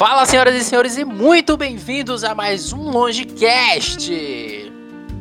Fala, 0.00 0.24
senhoras 0.24 0.54
e 0.54 0.64
senhores, 0.64 0.96
e 0.96 1.04
muito 1.04 1.58
bem-vindos 1.58 2.24
a 2.24 2.34
mais 2.34 2.72
um 2.72 2.88
Longecast! 2.88 4.10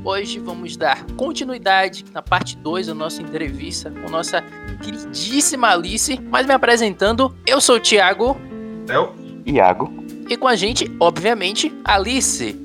Hoje 0.06 0.40
vamos 0.40 0.78
dar 0.78 1.06
continuidade 1.18 2.06
na 2.14 2.22
parte 2.22 2.56
2 2.56 2.88
da 2.88 2.94
nossa 2.94 3.22
entrevista 3.22 3.92
com 3.92 4.10
nossa 4.10 4.42
queridíssima 4.82 5.72
Alice. 5.72 6.18
Mas 6.22 6.48
me 6.48 6.54
apresentando, 6.54 7.36
eu 7.46 7.60
sou 7.60 7.76
o 7.76 7.80
Thiago. 7.82 8.38
Eu? 8.88 9.14
Iago. 9.46 9.92
E 10.30 10.38
com 10.38 10.48
a 10.48 10.56
gente, 10.56 10.90
obviamente, 10.98 11.78
Alice. 11.84 12.58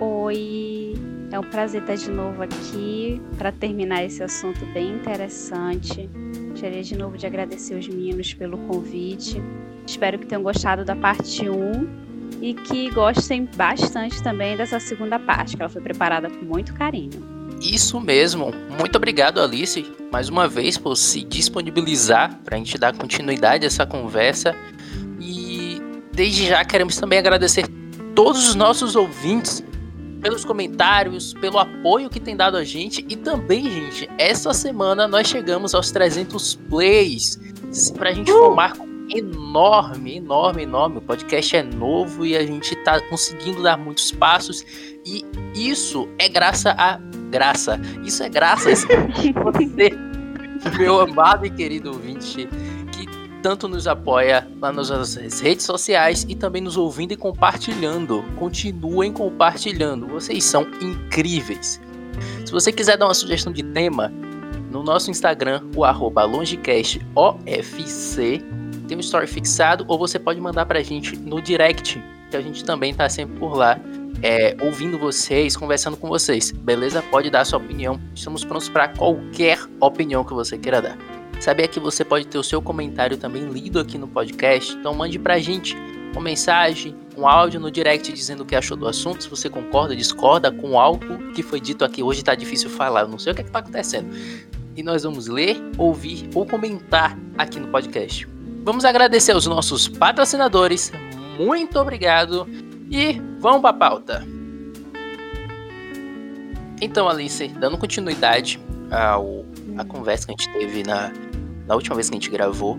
Oi, 0.00 0.94
é 1.30 1.38
um 1.38 1.44
prazer 1.44 1.82
estar 1.82 1.94
de 1.94 2.08
novo 2.08 2.42
aqui 2.42 3.20
para 3.36 3.52
terminar 3.52 4.02
esse 4.02 4.22
assunto 4.22 4.64
bem 4.72 4.94
interessante. 4.94 6.08
Gostaria 6.54 6.84
de 6.84 6.96
novo 6.96 7.18
de 7.18 7.26
agradecer 7.26 7.74
os 7.74 7.88
meninos 7.88 8.32
pelo 8.32 8.56
convite. 8.58 9.42
Espero 9.84 10.20
que 10.20 10.24
tenham 10.24 10.40
gostado 10.40 10.84
da 10.84 10.94
parte 10.94 11.48
1 11.48 12.38
e 12.40 12.54
que 12.54 12.88
gostem 12.90 13.48
bastante 13.56 14.22
também 14.22 14.56
dessa 14.56 14.78
segunda 14.78 15.18
parte, 15.18 15.56
que 15.56 15.62
ela 15.62 15.68
foi 15.68 15.82
preparada 15.82 16.30
com 16.30 16.44
muito 16.44 16.72
carinho. 16.72 17.10
Isso 17.60 18.00
mesmo. 18.00 18.52
Muito 18.78 18.94
obrigado, 18.94 19.40
Alice, 19.40 19.84
mais 20.12 20.28
uma 20.28 20.46
vez 20.46 20.78
por 20.78 20.94
se 20.94 21.24
disponibilizar 21.24 22.38
para 22.44 22.54
a 22.54 22.58
gente 22.58 22.78
dar 22.78 22.96
continuidade 22.96 23.64
a 23.64 23.66
essa 23.66 23.84
conversa. 23.84 24.54
E 25.20 25.82
desde 26.12 26.46
já 26.46 26.64
queremos 26.64 26.96
também 26.96 27.18
agradecer 27.18 27.66
todos 28.14 28.48
os 28.48 28.54
nossos 28.54 28.94
ouvintes 28.94 29.60
pelos 30.24 30.42
comentários, 30.42 31.34
pelo 31.34 31.58
apoio 31.58 32.08
que 32.08 32.18
tem 32.18 32.34
dado 32.34 32.56
a 32.56 32.64
gente 32.64 33.04
e 33.10 33.14
também, 33.14 33.70
gente, 33.70 34.08
essa 34.16 34.54
semana 34.54 35.06
nós 35.06 35.28
chegamos 35.28 35.74
aos 35.74 35.90
300 35.90 36.54
plays 36.70 37.38
para 37.94 38.08
a 38.08 38.12
gente 38.14 38.32
uh! 38.32 38.38
formar 38.38 38.72
enorme, 39.10 40.16
enorme, 40.16 40.62
enorme. 40.62 40.96
O 40.96 41.02
podcast 41.02 41.54
é 41.54 41.62
novo 41.62 42.24
e 42.24 42.34
a 42.34 42.42
gente 42.44 42.74
tá 42.76 43.02
conseguindo 43.10 43.62
dar 43.62 43.76
muitos 43.76 44.12
passos. 44.12 44.64
E 45.04 45.22
isso 45.54 46.08
é 46.18 46.26
graça 46.26 46.74
a 46.78 46.98
graça. 47.30 47.78
Isso 48.02 48.22
é 48.22 48.28
graças 48.30 48.84
a 48.84 48.96
você, 49.44 49.90
meu 50.78 51.02
amado 51.02 51.44
e 51.44 51.50
querido 51.50 51.90
ouvinte, 51.90 52.48
tanto 53.44 53.68
nos 53.68 53.86
apoia 53.86 54.48
lá 54.58 54.72
nas 54.72 54.88
nossas 54.88 55.38
redes 55.38 55.66
sociais 55.66 56.24
e 56.26 56.34
também 56.34 56.62
nos 56.62 56.78
ouvindo 56.78 57.12
e 57.12 57.16
compartilhando. 57.16 58.24
Continuem 58.38 59.12
compartilhando. 59.12 60.06
Vocês 60.06 60.44
são 60.44 60.66
incríveis. 60.80 61.78
Se 62.46 62.50
você 62.50 62.72
quiser 62.72 62.96
dar 62.96 63.04
uma 63.04 63.12
sugestão 63.12 63.52
de 63.52 63.62
tema, 63.62 64.10
no 64.70 64.82
nosso 64.82 65.10
Instagram, 65.10 65.60
o 65.76 65.84
arroba 65.84 66.24
longecastofc, 66.24 68.42
tem 68.88 68.96
um 68.96 69.00
story 69.00 69.26
fixado, 69.26 69.84
ou 69.88 69.98
você 69.98 70.18
pode 70.18 70.40
mandar 70.40 70.64
pra 70.64 70.82
gente 70.82 71.14
no 71.14 71.42
direct, 71.42 72.02
que 72.30 72.36
a 72.38 72.40
gente 72.40 72.64
também 72.64 72.94
tá 72.94 73.10
sempre 73.10 73.38
por 73.38 73.58
lá, 73.58 73.78
é, 74.22 74.56
ouvindo 74.62 74.98
vocês, 74.98 75.54
conversando 75.54 75.98
com 75.98 76.08
vocês, 76.08 76.50
beleza? 76.50 77.02
Pode 77.10 77.28
dar 77.28 77.42
a 77.42 77.44
sua 77.44 77.58
opinião, 77.58 78.00
estamos 78.14 78.42
prontos 78.42 78.70
para 78.70 78.88
qualquer 78.88 79.58
opinião 79.80 80.24
que 80.24 80.32
você 80.32 80.56
queira 80.56 80.80
dar. 80.80 80.96
Sabia 81.44 81.68
que 81.68 81.78
você 81.78 82.02
pode 82.02 82.26
ter 82.26 82.38
o 82.38 82.42
seu 82.42 82.62
comentário 82.62 83.18
também 83.18 83.44
lido 83.50 83.78
aqui 83.78 83.98
no 83.98 84.08
podcast? 84.08 84.72
Então 84.72 84.94
mande 84.94 85.18
pra 85.18 85.38
gente 85.38 85.76
uma 86.12 86.22
mensagem, 86.22 86.96
um 87.18 87.28
áudio 87.28 87.60
no 87.60 87.70
direct 87.70 88.10
dizendo 88.10 88.44
o 88.44 88.46
que 88.46 88.56
achou 88.56 88.78
do 88.78 88.88
assunto, 88.88 89.24
se 89.24 89.28
você 89.28 89.50
concorda, 89.50 89.94
discorda 89.94 90.50
com 90.50 90.80
algo 90.80 91.32
que 91.34 91.42
foi 91.42 91.60
dito 91.60 91.84
aqui. 91.84 92.02
Hoje 92.02 92.24
tá 92.24 92.34
difícil 92.34 92.70
falar, 92.70 93.02
eu 93.02 93.08
não 93.08 93.18
sei 93.18 93.32
o 93.32 93.36
que, 93.36 93.42
é 93.42 93.44
que 93.44 93.50
tá 93.50 93.58
acontecendo. 93.58 94.08
E 94.74 94.82
nós 94.82 95.02
vamos 95.02 95.26
ler, 95.26 95.58
ouvir 95.76 96.30
ou 96.34 96.46
comentar 96.46 97.14
aqui 97.36 97.60
no 97.60 97.68
podcast. 97.68 98.26
Vamos 98.62 98.86
agradecer 98.86 99.32
aos 99.32 99.46
nossos 99.46 99.86
patrocinadores. 99.86 100.90
Muito 101.38 101.78
obrigado. 101.78 102.48
E 102.90 103.20
vamos 103.38 103.60
para 103.60 103.68
a 103.68 103.74
pauta. 103.74 104.26
Então, 106.80 107.06
Alice, 107.06 107.48
dando 107.48 107.76
continuidade 107.76 108.58
ao, 108.90 109.44
à 109.76 109.84
conversa 109.84 110.26
que 110.26 110.32
a 110.32 110.36
gente 110.36 110.58
teve 110.58 110.82
na, 110.82 111.12
na 111.66 111.74
última 111.74 111.94
vez 111.94 112.08
que 112.08 112.16
a 112.16 112.20
gente 112.20 112.30
gravou. 112.30 112.78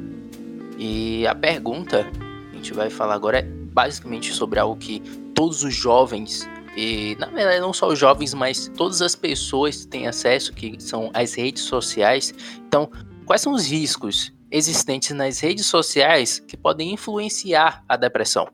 E 0.78 1.26
a 1.28 1.36
pergunta 1.36 2.04
que 2.50 2.54
a 2.54 2.56
gente 2.56 2.74
vai 2.74 2.90
falar 2.90 3.16
agora 3.16 3.40
é 3.40 3.44
basicamente 3.44 4.34
sobre 4.34 4.60
algo 4.60 4.76
que 4.78 5.00
todos 5.34 5.64
os 5.64 5.74
jovens, 5.74 6.48
e 6.76 7.16
na 7.20 7.28
verdade 7.28 7.60
não 7.60 7.74
só 7.74 7.88
os 7.88 8.00
jovens, 8.00 8.34
mas 8.34 8.72
todas 8.76 9.02
as 9.02 9.16
pessoas 9.16 9.86
têm 9.86 10.08
acesso, 10.08 10.54
que 10.54 10.76
são 10.80 11.12
as 11.14 11.34
redes 11.34 11.64
sociais. 11.64 12.34
Então, 12.68 12.90
quais 13.26 13.42
são 13.42 13.54
os 13.54 13.68
riscos 13.70 14.34
existentes 14.52 15.12
nas 15.12 15.40
redes 15.40 15.66
sociais 15.66 16.40
que 16.40 16.56
podem 16.56 16.94
influenciar 16.94 17.84
a 17.88 17.98
depressão? 17.98 18.48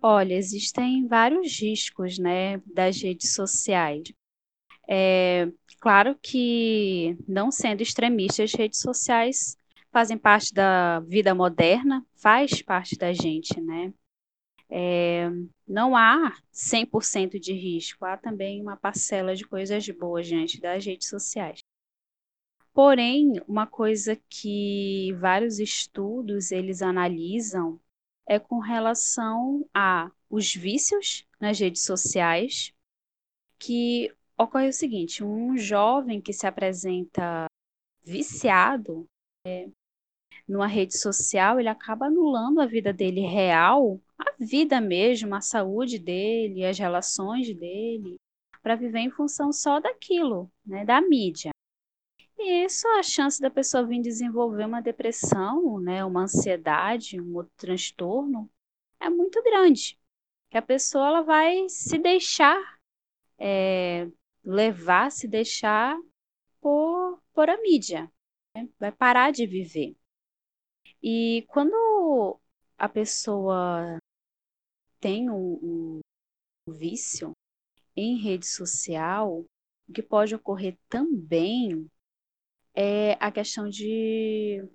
Olha, 0.00 0.34
existem 0.34 1.06
vários 1.08 1.60
riscos, 1.60 2.18
né, 2.18 2.62
das 2.72 3.02
redes 3.02 3.34
sociais. 3.34 4.12
É, 4.88 5.48
claro 5.80 6.16
que, 6.22 7.16
não 7.26 7.50
sendo 7.50 7.82
extremistas, 7.82 8.52
as 8.52 8.58
redes 8.58 8.80
sociais 8.80 9.56
fazem 9.90 10.18
parte 10.18 10.52
da 10.52 11.00
vida 11.00 11.34
moderna, 11.34 12.04
faz 12.16 12.62
parte 12.62 12.96
da 12.96 13.12
gente, 13.12 13.60
né? 13.60 13.92
É, 14.70 15.30
não 15.66 15.96
há 15.96 16.36
100% 16.52 17.38
de 17.40 17.52
risco, 17.52 18.04
há 18.04 18.16
também 18.16 18.60
uma 18.62 18.76
parcela 18.76 19.34
de 19.34 19.44
coisas 19.46 19.88
boas 19.90 20.26
diante 20.26 20.60
das 20.60 20.84
redes 20.84 21.08
sociais. 21.08 21.60
Porém, 22.72 23.32
uma 23.48 23.66
coisa 23.66 24.16
que 24.28 25.12
vários 25.18 25.58
estudos 25.58 26.52
eles 26.52 26.80
analisam 26.80 27.80
é 28.26 28.38
com 28.38 28.58
relação 28.60 29.68
a 29.74 30.10
os 30.30 30.54
vícios 30.54 31.26
nas 31.40 31.58
redes 31.58 31.84
sociais, 31.84 32.72
que 33.58 34.14
ocorre 34.38 34.68
o 34.68 34.72
seguinte: 34.72 35.24
um 35.24 35.56
jovem 35.56 36.20
que 36.20 36.32
se 36.32 36.46
apresenta 36.46 37.46
viciado 38.04 39.06
é, 39.46 39.68
numa 40.46 40.66
rede 40.66 40.96
social, 40.96 41.58
ele 41.58 41.68
acaba 41.68 42.06
anulando 42.06 42.60
a 42.60 42.66
vida 42.66 42.92
dele 42.92 43.20
real, 43.20 44.00
a 44.18 44.32
vida 44.38 44.80
mesmo, 44.80 45.34
a 45.34 45.40
saúde 45.40 45.98
dele, 45.98 46.64
as 46.64 46.78
relações 46.78 47.54
dele, 47.54 48.16
para 48.62 48.76
viver 48.76 49.00
em 49.00 49.10
função 49.10 49.52
só 49.52 49.80
daquilo, 49.80 50.50
né, 50.64 50.84
da 50.84 51.00
mídia. 51.00 51.50
E 52.38 52.64
isso, 52.64 52.86
a 52.88 53.02
chance 53.02 53.40
da 53.40 53.50
pessoa 53.50 53.84
vir 53.84 54.00
desenvolver 54.00 54.64
uma 54.64 54.80
depressão, 54.80 55.80
né, 55.80 56.04
uma 56.04 56.22
ansiedade, 56.22 57.20
um 57.20 57.36
outro 57.36 57.52
transtorno, 57.56 58.48
é 59.00 59.10
muito 59.10 59.42
grande. 59.42 59.98
Que 60.50 60.56
a 60.56 60.62
pessoa 60.62 61.08
ela 61.08 61.22
vai 61.22 61.68
se 61.68 61.98
deixar 61.98 62.78
é, 63.38 64.08
levar, 64.48 65.12
se 65.12 65.28
deixar 65.28 65.94
por, 66.58 67.20
por 67.34 67.50
a 67.50 67.60
mídia. 67.60 68.10
Né? 68.56 68.66
Vai 68.80 68.90
parar 68.90 69.30
de 69.30 69.46
viver. 69.46 69.94
E 71.02 71.44
quando 71.48 72.40
a 72.78 72.88
pessoa 72.88 73.98
tem 74.98 75.28
um, 75.30 76.00
um 76.66 76.72
vício 76.72 77.32
em 77.94 78.16
rede 78.16 78.46
social, 78.46 79.44
o 79.86 79.92
que 79.92 80.02
pode 80.02 80.34
ocorrer 80.34 80.78
também 80.88 81.86
é 82.74 83.12
a 83.20 83.30
questão 83.30 83.68
de 83.68 84.66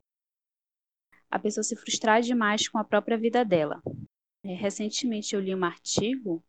a 1.32 1.40
pessoa 1.40 1.64
se 1.64 1.76
frustrar 1.76 2.22
demais 2.22 2.68
com 2.68 2.78
a 2.78 2.84
própria 2.84 3.18
vida 3.18 3.44
dela. 3.44 3.82
É, 4.44 4.54
recentemente 4.54 5.34
eu 5.34 5.42
li 5.42 5.56
um 5.56 5.64
artigo 5.64 6.44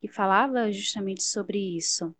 que 0.00 0.08
falava 0.08 0.72
justamente 0.72 1.22
sobre 1.22 1.58
isso. 1.76 2.12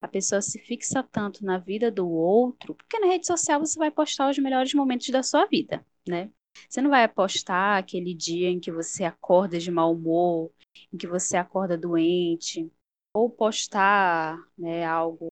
A 0.00 0.08
pessoa 0.08 0.42
se 0.42 0.58
fixa 0.58 1.02
tanto 1.02 1.44
na 1.44 1.58
vida 1.58 1.90
do 1.90 2.08
outro, 2.08 2.74
porque 2.74 2.98
na 2.98 3.06
rede 3.06 3.26
social 3.26 3.60
você 3.60 3.78
vai 3.78 3.90
postar 3.90 4.30
os 4.30 4.38
melhores 4.38 4.72
momentos 4.74 5.08
da 5.08 5.22
sua 5.22 5.46
vida, 5.46 5.84
né? 6.06 6.30
Você 6.68 6.80
não 6.80 6.90
vai 6.90 7.06
postar 7.08 7.78
aquele 7.78 8.14
dia 8.14 8.48
em 8.48 8.60
que 8.60 8.72
você 8.72 9.04
acorda 9.04 9.58
de 9.58 9.70
mau 9.70 9.92
humor, 9.92 10.50
em 10.92 10.96
que 10.96 11.06
você 11.06 11.36
acorda 11.36 11.76
doente, 11.76 12.70
ou 13.14 13.30
postar 13.30 14.38
né, 14.58 14.84
algo 14.84 15.30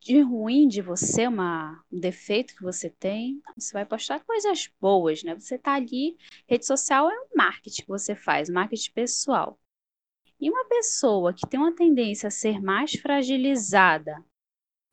de 0.00 0.20
ruim 0.20 0.66
de 0.66 0.82
você, 0.82 1.28
uma, 1.28 1.82
um 1.90 2.00
defeito 2.00 2.54
que 2.56 2.62
você 2.62 2.90
tem, 2.90 3.40
você 3.56 3.72
vai 3.72 3.86
postar 3.86 4.20
coisas 4.24 4.68
boas, 4.80 5.22
né? 5.22 5.34
Você 5.34 5.56
tá 5.56 5.74
ali, 5.74 6.16
rede 6.48 6.66
social 6.66 7.08
é 7.10 7.20
um 7.20 7.28
marketing 7.36 7.82
que 7.82 7.88
você 7.88 8.14
faz, 8.14 8.48
marketing 8.50 8.92
pessoal. 8.92 9.58
E 10.42 10.50
uma 10.50 10.64
pessoa 10.64 11.32
que 11.32 11.46
tem 11.48 11.60
uma 11.60 11.72
tendência 11.72 12.26
a 12.26 12.30
ser 12.30 12.60
mais 12.60 12.94
fragilizada, 12.94 14.24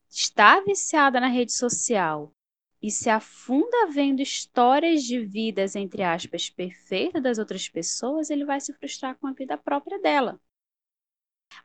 está 0.08 0.60
viciada 0.60 1.18
na 1.18 1.26
rede 1.26 1.52
social 1.52 2.32
e 2.80 2.88
se 2.88 3.10
afunda 3.10 3.88
vendo 3.88 4.22
histórias 4.22 5.02
de 5.02 5.18
vidas, 5.18 5.74
entre 5.74 6.04
aspas, 6.04 6.48
perfeitas 6.48 7.20
das 7.20 7.38
outras 7.38 7.68
pessoas, 7.68 8.30
ele 8.30 8.44
vai 8.44 8.60
se 8.60 8.72
frustrar 8.74 9.18
com 9.18 9.26
a 9.26 9.32
vida 9.32 9.58
própria 9.58 9.98
dela. 9.98 10.40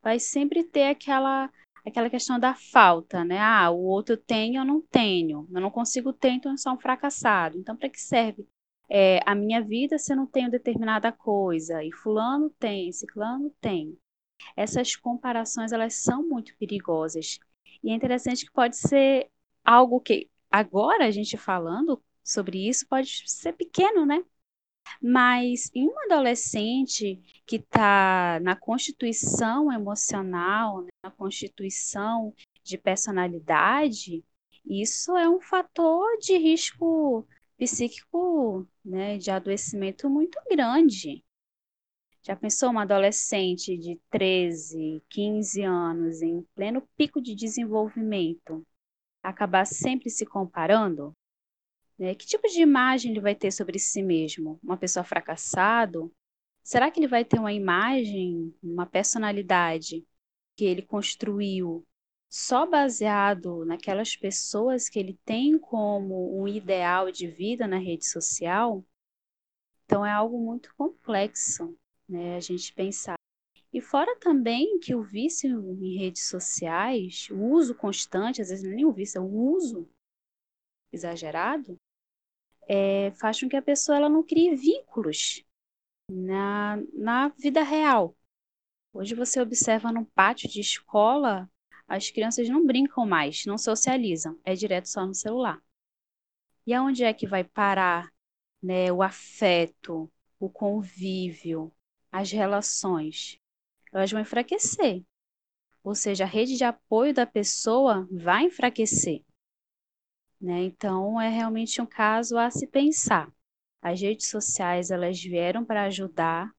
Vai 0.01 0.19
sempre 0.19 0.63
ter 0.63 0.89
aquela 0.89 1.53
aquela 1.85 2.09
questão 2.09 2.39
da 2.39 2.55
falta, 2.55 3.23
né? 3.23 3.37
Ah, 3.39 3.69
o 3.69 3.83
outro 3.83 4.17
tem, 4.17 4.55
eu 4.55 4.65
não 4.65 4.81
tenho. 4.81 5.47
Eu 5.53 5.61
não 5.61 5.69
consigo 5.69 6.11
ter, 6.11 6.31
então 6.31 6.51
eu 6.51 6.57
sou 6.57 6.73
um 6.73 6.79
fracassado. 6.79 7.59
Então, 7.59 7.77
para 7.77 7.87
que 7.87 8.01
serve 8.01 8.47
é, 8.89 9.19
a 9.25 9.35
minha 9.35 9.61
vida 9.61 9.97
se 9.97 10.13
eu 10.13 10.17
não 10.17 10.27
tenho 10.27 10.51
determinada 10.51 11.11
coisa, 11.11 11.83
e 11.83 11.91
fulano 11.91 12.49
tem, 12.59 12.91
ciclano 12.91 13.53
tem. 13.61 13.97
Essas 14.55 14.95
comparações, 14.95 15.71
elas 15.71 15.95
são 15.95 16.27
muito 16.27 16.55
perigosas. 16.57 17.39
E 17.83 17.91
é 17.91 17.93
interessante 17.93 18.45
que 18.45 18.51
pode 18.51 18.77
ser 18.77 19.29
algo 19.63 19.99
que, 19.99 20.29
agora 20.51 21.05
a 21.05 21.11
gente 21.11 21.37
falando 21.37 22.01
sobre 22.23 22.67
isso, 22.67 22.87
pode 22.87 23.23
ser 23.29 23.53
pequeno, 23.53 24.05
né? 24.05 24.23
Mas 25.01 25.71
em 25.73 25.87
um 25.87 25.99
adolescente 26.05 27.21
que 27.45 27.57
está 27.57 28.39
na 28.41 28.55
constituição 28.55 29.71
emocional, 29.71 30.81
né, 30.81 30.89
na 31.03 31.11
constituição 31.11 32.33
de 32.63 32.77
personalidade, 32.77 34.23
isso 34.65 35.15
é 35.17 35.29
um 35.29 35.39
fator 35.41 36.17
de 36.19 36.37
risco 36.37 37.27
psíquico, 37.57 38.68
né, 38.84 39.18
de 39.18 39.31
adoecimento 39.31 40.10
muito 40.10 40.40
grande. 40.50 41.24
Já 42.24 42.36
pensou 42.36 42.72
uma 42.72 42.81
adolescente 42.81 43.78
de 43.78 44.00
13, 44.10 45.04
15 45.10 45.62
anos, 45.62 46.22
em 46.22 46.42
pleno 46.56 46.81
pico 46.98 47.22
de 47.22 47.36
desenvolvimento, 47.36 48.66
acabar 49.22 49.66
sempre 49.66 50.10
se 50.10 50.25
comparando? 50.25 51.13
Né? 51.98 52.16
Que 52.16 52.25
tipo 52.25 52.48
de 52.48 52.62
imagem 52.62 53.12
ele 53.12 53.22
vai 53.22 53.36
ter 53.36 53.52
sobre 53.52 53.80
si 53.80 54.02
mesmo? 54.02 54.60
Uma 54.63 54.78
pessoa 54.78 55.04
fracassado? 55.04 56.12
Será 56.63 56.90
que 56.90 57.00
ele 57.00 57.07
vai 57.07 57.24
ter 57.24 57.40
uma 57.40 57.54
imagem, 57.54 58.54
uma 58.62 58.88
personalidade 58.88 60.04
que 60.56 60.66
ele 60.66 60.81
construiu 60.81 61.86
só 62.30 62.66
baseado 62.66 63.66
naquelas 63.66 64.16
pessoas 64.16 64.89
que 64.89 65.00
ele 65.00 65.19
tem 65.25 65.57
como 65.57 66.42
um 66.42 66.48
ideal 66.48 67.12
de 67.12 67.27
vida 67.27 67.68
na 67.68 67.77
rede 67.77 68.06
social? 68.06 68.83
Então 69.86 70.06
é 70.06 70.12
algo 70.12 70.39
muito 70.39 70.74
complexo, 70.75 71.77
né? 72.07 72.36
A 72.36 72.39
gente 72.39 72.74
pensar. 72.74 73.16
E 73.72 73.81
fora 73.81 74.18
também 74.19 74.80
que 74.80 74.95
o 74.95 75.04
vício 75.04 75.50
em 75.81 75.98
redes 75.98 76.30
sociais, 76.30 77.27
o 77.30 77.38
uso 77.51 77.75
constante, 77.75 78.42
às 78.42 78.50
vezes 78.50 78.63
nem 78.63 78.86
o 78.86 78.92
vício, 78.92 79.19
é 79.19 79.21
o 79.21 79.28
uso 79.28 79.88
exagerado, 80.92 81.78
é, 82.68 83.12
faz 83.12 83.39
com 83.39 83.50
que 83.50 83.56
a 83.56 83.62
pessoa 83.62 83.98
ela 83.98 84.10
não 84.10 84.24
crie 84.24 84.56
vínculos 84.56 85.44
na, 86.10 86.78
na 86.94 87.28
vida 87.30 87.63
real. 87.63 88.16
Hoje 88.94 89.13
você 89.13 89.42
observa 89.42 89.92
num 89.92 90.06
pátio 90.06 90.50
de 90.50 90.62
escola, 90.62 91.50
as 91.87 92.09
crianças 92.09 92.49
não 92.49 92.65
brincam 92.65 93.05
mais, 93.05 93.45
não 93.45 93.57
socializam, 93.57 94.39
é 94.43 94.53
direto 94.55 94.87
só 94.87 95.05
no 95.05 95.13
celular. 95.13 95.61
E 96.65 96.73
aonde 96.73 97.03
é 97.03 97.13
que 97.13 97.27
vai 97.27 97.43
parar 97.43 98.11
né, 98.61 98.91
o 98.91 99.03
afeto, 99.03 100.11
o 100.39 100.49
convívio, 100.49 101.71
as 102.11 102.31
relações? 102.31 103.39
Elas 103.93 104.11
vão 104.11 104.21
enfraquecer. 104.21 105.03
Ou 105.83 105.93
seja, 105.93 106.23
a 106.23 106.27
rede 106.27 106.57
de 106.57 106.63
apoio 106.63 107.13
da 107.13 107.27
pessoa 107.27 108.07
vai 108.11 108.45
enfraquecer. 108.45 109.23
Né? 110.41 110.63
Então, 110.63 111.21
é 111.21 111.29
realmente 111.29 111.81
um 111.81 111.85
caso 111.85 112.37
a 112.37 112.49
se 112.49 112.65
pensar. 112.67 113.31
As 113.81 114.01
redes 114.01 114.27
sociais, 114.27 114.89
elas 114.89 115.21
vieram 115.21 115.63
para 115.63 115.83
ajudar, 115.83 116.51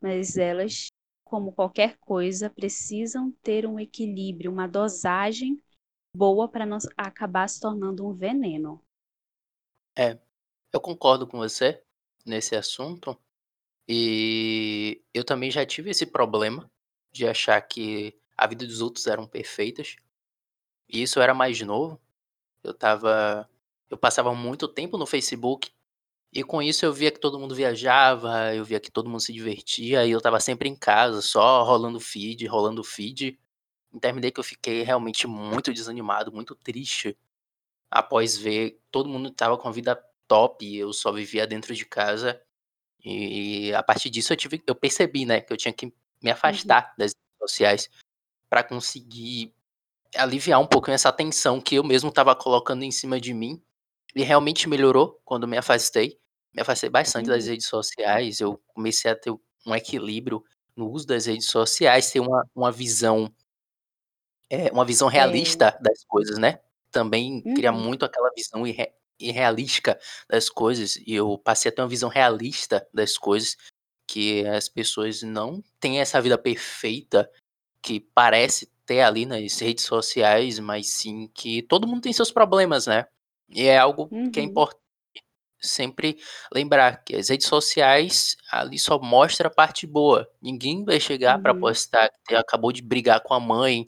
mas 0.00 0.36
elas, 0.36 0.88
como 1.24 1.52
qualquer 1.52 1.96
coisa, 1.98 2.50
precisam 2.50 3.32
ter 3.42 3.66
um 3.66 3.80
equilíbrio, 3.80 4.52
uma 4.52 4.68
dosagem 4.68 5.60
boa 6.14 6.48
para 6.48 6.64
não 6.64 6.78
acabar 6.96 7.48
se 7.48 7.60
tornando 7.60 8.06
um 8.06 8.12
veneno. 8.12 8.80
É, 9.96 10.18
eu 10.72 10.80
concordo 10.80 11.26
com 11.26 11.38
você 11.38 11.82
nesse 12.24 12.54
assunto. 12.54 13.18
E 13.88 15.02
eu 15.12 15.24
também 15.24 15.50
já 15.50 15.64
tive 15.66 15.90
esse 15.90 16.06
problema 16.06 16.70
de 17.12 17.26
achar 17.26 17.60
que 17.60 18.18
a 18.36 18.46
vida 18.46 18.66
dos 18.66 18.80
outros 18.80 19.06
eram 19.06 19.26
perfeitas. 19.26 19.96
E 20.88 21.02
isso 21.02 21.20
era 21.20 21.34
mais 21.34 21.60
novo. 21.60 22.00
Eu 22.62 22.74
tava. 22.74 23.48
Eu 23.90 23.98
passava 23.98 24.34
muito 24.34 24.66
tempo 24.66 24.96
no 24.96 25.06
Facebook. 25.06 25.70
E 26.34 26.42
com 26.44 26.60
isso 26.62 26.84
eu 26.84 26.92
via 26.92 27.12
que 27.12 27.20
todo 27.20 27.38
mundo 27.38 27.54
viajava, 27.54 28.54
eu 28.54 28.64
via 28.64 28.80
que 28.80 28.90
todo 28.90 29.08
mundo 29.08 29.20
se 29.20 29.32
divertia, 29.32 30.04
e 30.06 30.10
eu 30.10 30.20
tava 30.20 30.40
sempre 30.40 30.68
em 30.68 30.76
casa, 30.76 31.22
só 31.22 31.62
rolando 31.64 32.00
feed, 32.00 32.46
rolando 32.46 32.82
feed. 32.84 33.38
E 33.94 34.00
terminei 34.00 34.32
que 34.32 34.40
eu 34.40 34.44
fiquei 34.44 34.82
realmente 34.82 35.26
muito 35.28 35.72
desanimado, 35.72 36.32
muito 36.32 36.54
triste 36.56 37.16
após 37.90 38.36
ver 38.36 38.80
todo 38.90 39.08
mundo 39.08 39.30
tava 39.30 39.56
com 39.58 39.68
a 39.68 39.72
vida 39.72 39.96
top 40.28 40.64
e 40.66 40.78
eu 40.78 40.92
só 40.92 41.12
vivia 41.12 41.46
dentro 41.46 41.74
de 41.74 41.84
casa. 41.86 42.40
E 43.04 43.72
a 43.74 43.82
partir 43.82 44.10
disso 44.10 44.32
eu 44.32 44.36
tive, 44.36 44.62
eu 44.66 44.74
percebi, 44.74 45.26
né, 45.26 45.40
que 45.40 45.52
eu 45.52 45.56
tinha 45.56 45.72
que 45.72 45.86
me 45.86 45.92
Uhum. 46.30 46.32
afastar 46.32 46.94
das 46.98 47.12
redes 47.12 47.38
sociais 47.40 47.90
para 48.50 48.64
conseguir 48.64 49.54
aliviar 50.16 50.60
um 50.60 50.66
pouquinho 50.66 50.94
essa 50.96 51.12
tensão 51.12 51.60
que 51.60 51.76
eu 51.76 51.84
mesmo 51.84 52.10
estava 52.10 52.34
colocando 52.36 52.84
em 52.84 52.90
cima 52.92 53.20
de 53.20 53.34
mim. 53.34 53.62
E 54.16 54.22
realmente 54.24 54.68
melhorou 54.68 55.20
quando 55.24 55.48
me 55.48 55.56
afastei. 55.58 56.18
Me 56.54 56.62
afastei 56.62 56.88
bastante 56.90 57.26
das 57.28 57.46
Uhum. 57.46 57.48
redes 57.48 57.66
sociais. 57.66 58.40
Eu 58.40 58.60
comecei 58.68 59.10
a 59.10 59.16
ter 59.16 59.32
um 59.66 59.74
equilíbrio 59.74 60.42
no 60.76 60.90
uso 60.90 61.06
das 61.06 61.26
redes 61.26 61.46
sociais, 61.50 62.10
ter 62.10 62.20
uma, 62.20 62.44
uma 62.54 62.70
visão 62.72 63.32
é, 64.50 64.70
uma 64.72 64.84
visão 64.84 65.08
É. 65.12 65.14
realista 65.14 65.76
das 65.80 66.04
coisas, 66.04 66.38
né? 66.38 66.58
Também 66.90 67.48
cria 67.54 67.72
Uhum. 67.72 67.72
muito 67.72 68.04
aquela 68.04 68.30
visão 68.36 68.66
irre 68.66 68.92
irrealística 69.20 69.96
das 70.28 70.50
coisas, 70.50 70.96
e 70.96 71.14
eu 71.14 71.38
passei 71.38 71.70
a 71.70 71.74
ter 71.74 71.80
uma 71.82 71.88
visão 71.88 72.08
realista 72.08 72.84
das 72.92 73.16
coisas, 73.16 73.56
que 74.08 74.44
as 74.46 74.68
pessoas 74.68 75.22
não 75.22 75.62
têm 75.80 76.00
essa 76.00 76.20
vida 76.20 76.36
perfeita 76.36 77.30
que 77.82 78.00
parece 78.00 78.72
ter 78.86 79.02
ali 79.02 79.26
nas 79.26 79.60
redes 79.60 79.84
sociais, 79.84 80.58
mas 80.60 80.88
sim 80.90 81.28
que 81.34 81.62
todo 81.64 81.86
mundo 81.88 82.02
tem 82.02 82.12
seus 82.14 82.30
problemas, 82.32 82.86
né? 82.88 83.06
E 83.50 83.64
é 83.66 83.78
algo 83.78 84.14
que 84.32 84.40
é 84.40 84.44
Uhum. 84.44 84.44
importante 84.44 84.83
sempre 85.68 86.18
lembrar 86.52 87.02
que 87.04 87.14
as 87.16 87.28
redes 87.28 87.46
sociais 87.46 88.36
ali 88.50 88.78
só 88.78 88.98
mostra 88.98 89.48
a 89.48 89.50
parte 89.50 89.86
boa. 89.86 90.28
Ninguém 90.42 90.84
vai 90.84 91.00
chegar 91.00 91.38
para 91.40 91.54
Uhum. 91.54 91.60
postar 91.60 92.10
que 92.26 92.34
acabou 92.34 92.72
de 92.72 92.82
brigar 92.82 93.20
com 93.22 93.34
a 93.34 93.40
mãe, 93.40 93.84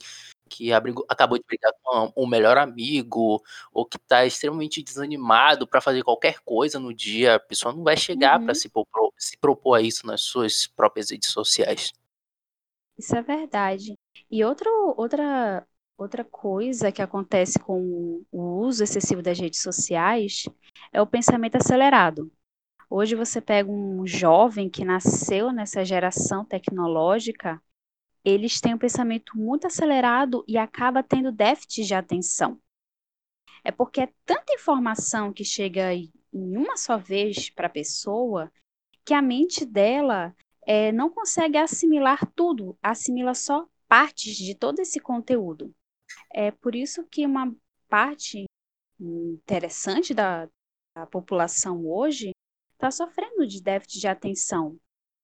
que 0.49 0.71
abrigou 0.73 1.05
acabou 1.09 1.37
de 1.37 1.43
brigar 1.45 1.71
com 1.83 2.11
o 2.15 2.27
melhor 2.27 2.57
amigo, 2.57 3.41
ou 3.73 3.85
que 3.85 3.97
tá 3.99 4.25
extremamente 4.25 4.81
desanimado 4.83 5.67
para 5.67 5.81
fazer 5.81 6.03
qualquer 6.03 6.39
coisa 6.45 6.79
no 6.79 6.93
dia. 6.93 7.35
A 7.35 7.39
pessoa 7.39 7.73
não 7.73 7.83
vai 7.83 7.97
chegar 7.97 8.39
para 8.39 8.53
Uhum. 8.53 8.55
se 8.55 8.69
propor 8.69 9.13
se 9.17 9.37
propor 9.37 9.75
a 9.75 9.81
isso 9.81 10.05
nas 10.07 10.21
suas 10.21 10.67
próprias 10.67 11.09
redes 11.11 11.29
sociais. 11.31 11.91
Isso 12.97 13.15
é 13.15 13.21
verdade. 13.21 13.97
E 14.29 14.43
outro 14.43 14.69
outra 14.97 15.65
outra 15.97 16.23
coisa 16.23 16.91
que 16.91 17.01
acontece 17.01 17.57
com 17.57 18.23
o 18.31 18.59
uso 18.59 18.83
excessivo 18.83 19.21
das 19.21 19.39
redes 19.39 19.61
sociais 19.61 20.47
é 20.93 21.01
o 21.01 21.07
pensamento 21.07 21.55
acelerado. 21.55 22.31
Hoje 22.89 23.15
você 23.15 23.41
pega 23.41 23.69
um 23.69 24.05
jovem 24.05 24.69
que 24.69 24.85
nasceu 24.85 25.51
nessa 25.51 25.83
geração 25.83 26.45
tecnológica, 26.45 27.61
eles 28.23 28.61
têm 28.61 28.75
um 28.75 28.77
pensamento 28.77 29.37
muito 29.37 29.67
acelerado 29.67 30.45
e 30.47 30.57
acaba 30.57 31.03
tendo 31.03 31.31
déficit 31.31 31.85
de 31.85 31.95
atenção. 31.95 32.59
É 33.63 33.71
porque 33.71 34.01
é 34.01 34.09
tanta 34.25 34.53
informação 34.53 35.33
que 35.33 35.43
chega 35.43 35.93
em 35.93 36.11
uma 36.31 36.77
só 36.77 36.97
vez 36.97 37.49
para 37.49 37.67
a 37.67 37.71
pessoa 37.71 38.51
que 39.03 39.13
a 39.13 39.21
mente 39.21 39.65
dela 39.65 40.35
é, 40.65 40.91
não 40.91 41.09
consegue 41.09 41.57
assimilar 41.57 42.25
tudo, 42.35 42.77
assimila 42.81 43.33
só 43.33 43.67
partes 43.87 44.35
de 44.35 44.53
todo 44.53 44.79
esse 44.79 44.99
conteúdo. 44.99 45.73
É 46.39 46.51
por 46.51 46.75
isso 46.75 47.03
que 47.03 47.25
uma 47.25 47.51
parte 47.89 48.45
interessante 48.99 50.13
da, 50.13 50.47
da 50.95 51.07
população 51.07 51.83
hoje 51.87 52.29
está 52.73 52.91
sofrendo 52.91 53.47
de 53.47 53.59
déficit 53.59 54.01
de 54.01 54.07
atenção 54.07 54.77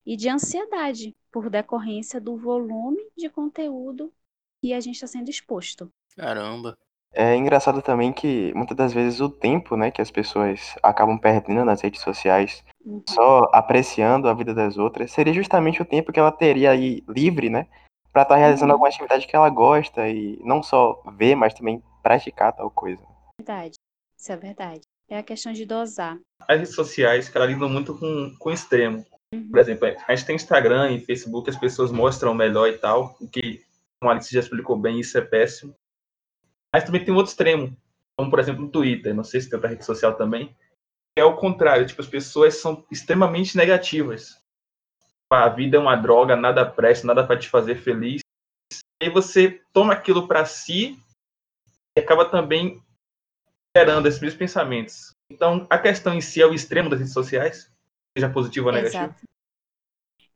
e 0.04 0.16
de 0.16 0.28
ansiedade 0.28 1.14
por 1.30 1.48
decorrência 1.48 2.20
do 2.20 2.36
volume 2.36 3.00
de 3.16 3.30
conteúdo 3.30 4.12
que 4.60 4.74
a 4.74 4.80
gente 4.80 4.96
está 4.96 5.06
sendo 5.06 5.30
exposto. 5.30 5.88
Caramba. 6.16 6.76
É 7.12 7.36
engraçado 7.36 7.80
também 7.80 8.12
que 8.12 8.52
muitas 8.52 8.76
das 8.76 8.92
vezes 8.92 9.20
o 9.20 9.28
tempo, 9.28 9.76
né, 9.76 9.92
que 9.92 10.02
as 10.02 10.10
pessoas 10.10 10.74
acabam 10.82 11.16
perdendo 11.16 11.64
nas 11.64 11.80
redes 11.80 12.00
sociais, 12.00 12.64
Uhum. 12.84 13.02
só 13.08 13.48
apreciando 13.52 14.28
a 14.28 14.34
vida 14.34 14.52
das 14.52 14.76
outras, 14.76 15.12
seria 15.12 15.32
justamente 15.32 15.80
o 15.80 15.84
tempo 15.86 16.12
que 16.12 16.18
ela 16.18 16.32
teria 16.32 16.72
aí 16.72 17.04
livre, 17.08 17.48
né, 17.48 17.68
para 18.14 18.22
estar 18.22 18.36
realizando 18.36 18.68
Uhum. 18.68 18.74
alguma 18.74 18.88
atividade 18.88 19.26
que 19.26 19.34
ela 19.34 19.50
gosta 19.50 20.08
e 20.08 20.38
não 20.44 20.62
só 20.62 21.02
ver, 21.16 21.34
mas 21.34 21.52
também 21.52 21.82
praticar 22.00 22.54
tal 22.54 22.70
coisa. 22.70 23.02
Verdade. 23.38 23.74
Isso 24.16 24.30
é 24.32 24.36
verdade. 24.36 24.80
É 25.10 25.18
a 25.18 25.22
questão 25.22 25.52
de 25.52 25.66
dosar. 25.66 26.16
As 26.48 26.56
redes 26.58 26.74
sociais, 26.74 27.28
cara, 27.28 27.44
lidam 27.46 27.68
muito 27.68 27.98
com, 27.98 28.32
com 28.38 28.48
o 28.48 28.52
extremo. 28.52 29.04
Uhum. 29.34 29.50
Por 29.50 29.58
exemplo, 29.58 29.88
a 30.06 30.14
gente 30.14 30.26
tem 30.26 30.36
Instagram 30.36 30.92
e 30.92 31.00
Facebook, 31.00 31.50
as 31.50 31.58
pessoas 31.58 31.90
mostram 31.90 32.30
o 32.30 32.34
melhor 32.34 32.68
e 32.68 32.78
tal, 32.78 33.16
o 33.20 33.28
que, 33.28 33.62
como 34.00 34.10
a 34.10 34.14
Alice 34.14 34.32
já 34.32 34.38
explicou 34.40 34.78
bem, 34.78 35.00
isso 35.00 35.18
é 35.18 35.20
péssimo. 35.20 35.74
Mas 36.72 36.84
também 36.84 37.04
tem 37.04 37.12
um 37.12 37.16
outro 37.16 37.32
extremo, 37.32 37.76
como 38.16 38.30
por 38.30 38.38
exemplo 38.38 38.64
o 38.64 38.70
Twitter, 38.70 39.12
não 39.12 39.24
sei 39.24 39.40
se 39.40 39.50
tem 39.50 39.56
outra 39.56 39.70
rede 39.70 39.84
social 39.84 40.14
também, 40.14 40.56
é 41.16 41.24
o 41.24 41.36
contrário, 41.36 41.86
tipo, 41.86 42.00
as 42.00 42.08
pessoas 42.08 42.56
são 42.56 42.84
extremamente 42.90 43.56
negativas. 43.56 44.40
A 45.34 45.48
vida 45.48 45.76
é 45.76 45.80
uma 45.80 45.96
droga, 45.96 46.36
nada 46.36 46.64
presta, 46.64 47.06
nada 47.06 47.26
para 47.26 47.38
te 47.38 47.48
fazer 47.48 47.76
feliz. 47.76 48.20
E 49.02 49.10
você 49.10 49.60
toma 49.72 49.92
aquilo 49.92 50.28
para 50.28 50.44
si 50.44 50.96
e 51.96 52.00
acaba 52.00 52.24
também 52.30 52.80
gerando 53.76 54.06
esses 54.06 54.20
mesmos 54.20 54.38
pensamentos. 54.38 55.10
Então, 55.28 55.66
a 55.68 55.78
questão 55.78 56.14
em 56.14 56.20
si 56.20 56.40
é 56.40 56.46
o 56.46 56.54
extremo 56.54 56.88
das 56.88 57.00
redes 57.00 57.12
sociais, 57.12 57.72
seja 58.16 58.32
positivo 58.32 58.66
ou 58.66 58.72
negativo. 58.72 59.04
Exato. 59.04 59.26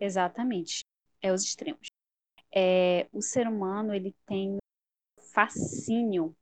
Exatamente. 0.00 0.80
É 1.22 1.32
os 1.32 1.42
extremos. 1.42 1.88
É, 2.52 3.08
o 3.12 3.22
ser 3.22 3.46
humano, 3.46 3.94
ele 3.94 4.14
tem 4.26 4.58
fascínio. 5.32 6.34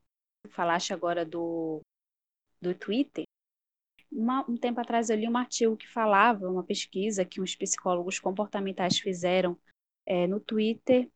Falaste 0.49 0.93
agora 0.93 1.25
do, 1.25 1.81
do 2.61 2.73
Twitter. 2.73 3.25
Uma, 4.11 4.45
um 4.49 4.57
tempo 4.57 4.79
atrás 4.79 5.09
eu 5.09 5.17
li 5.17 5.27
um 5.27 5.37
artigo 5.37 5.77
que 5.77 5.87
falava, 5.87 6.49
uma 6.49 6.63
pesquisa 6.63 7.25
que 7.25 7.41
uns 7.41 7.55
psicólogos 7.55 8.19
comportamentais 8.19 8.99
fizeram 8.99 9.57
é, 10.05 10.25
no 10.27 10.39
Twitter. 10.39 11.09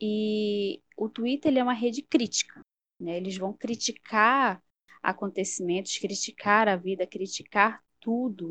E 0.00 0.82
o 0.96 1.08
Twitter 1.08 1.56
é 1.56 1.62
uma 1.62 1.72
rede 1.72 2.02
crítica. 2.02 2.60
Né? 2.98 3.16
Eles 3.16 3.36
vão 3.36 3.52
criticar 3.52 4.62
acontecimentos, 5.02 5.98
criticar 5.98 6.68
a 6.68 6.76
vida, 6.76 7.06
criticar 7.06 7.82
tudo. 8.00 8.48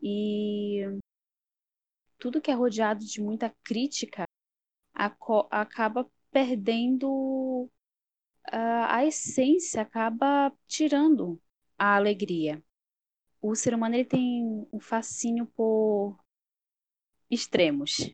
E 0.00 0.82
tudo 2.18 2.40
que 2.40 2.50
é 2.50 2.54
rodeado 2.54 3.04
de 3.04 3.20
muita 3.20 3.54
crítica 3.62 4.24
acaba 5.50 6.08
perdendo 6.30 7.70
a, 8.44 8.96
a 8.96 9.06
essência, 9.06 9.82
acaba 9.82 10.52
tirando 10.66 11.40
a 11.78 11.96
alegria. 11.96 12.62
O 13.46 13.54
ser 13.54 13.74
humano 13.74 13.94
ele 13.94 14.06
tem 14.06 14.66
um 14.72 14.80
fascínio 14.80 15.46
por 15.48 16.18
extremos. 17.30 18.10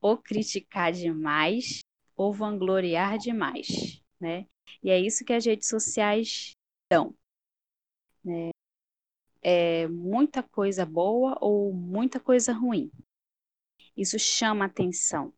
Ou 0.00 0.18
criticar 0.18 0.92
demais, 0.92 1.84
ou 2.16 2.32
vangloriar 2.32 3.18
demais, 3.18 4.02
né? 4.20 4.48
E 4.82 4.90
é 4.90 4.98
isso 4.98 5.24
que 5.24 5.32
as 5.32 5.46
redes 5.46 5.68
sociais 5.68 6.56
dão. 6.90 7.16
Né? 8.24 8.50
É 9.40 9.86
muita 9.86 10.42
coisa 10.42 10.84
boa 10.84 11.38
ou 11.40 11.72
muita 11.72 12.18
coisa 12.18 12.52
ruim. 12.52 12.90
Isso 13.96 14.18
chama 14.18 14.64
atenção. 14.64 15.32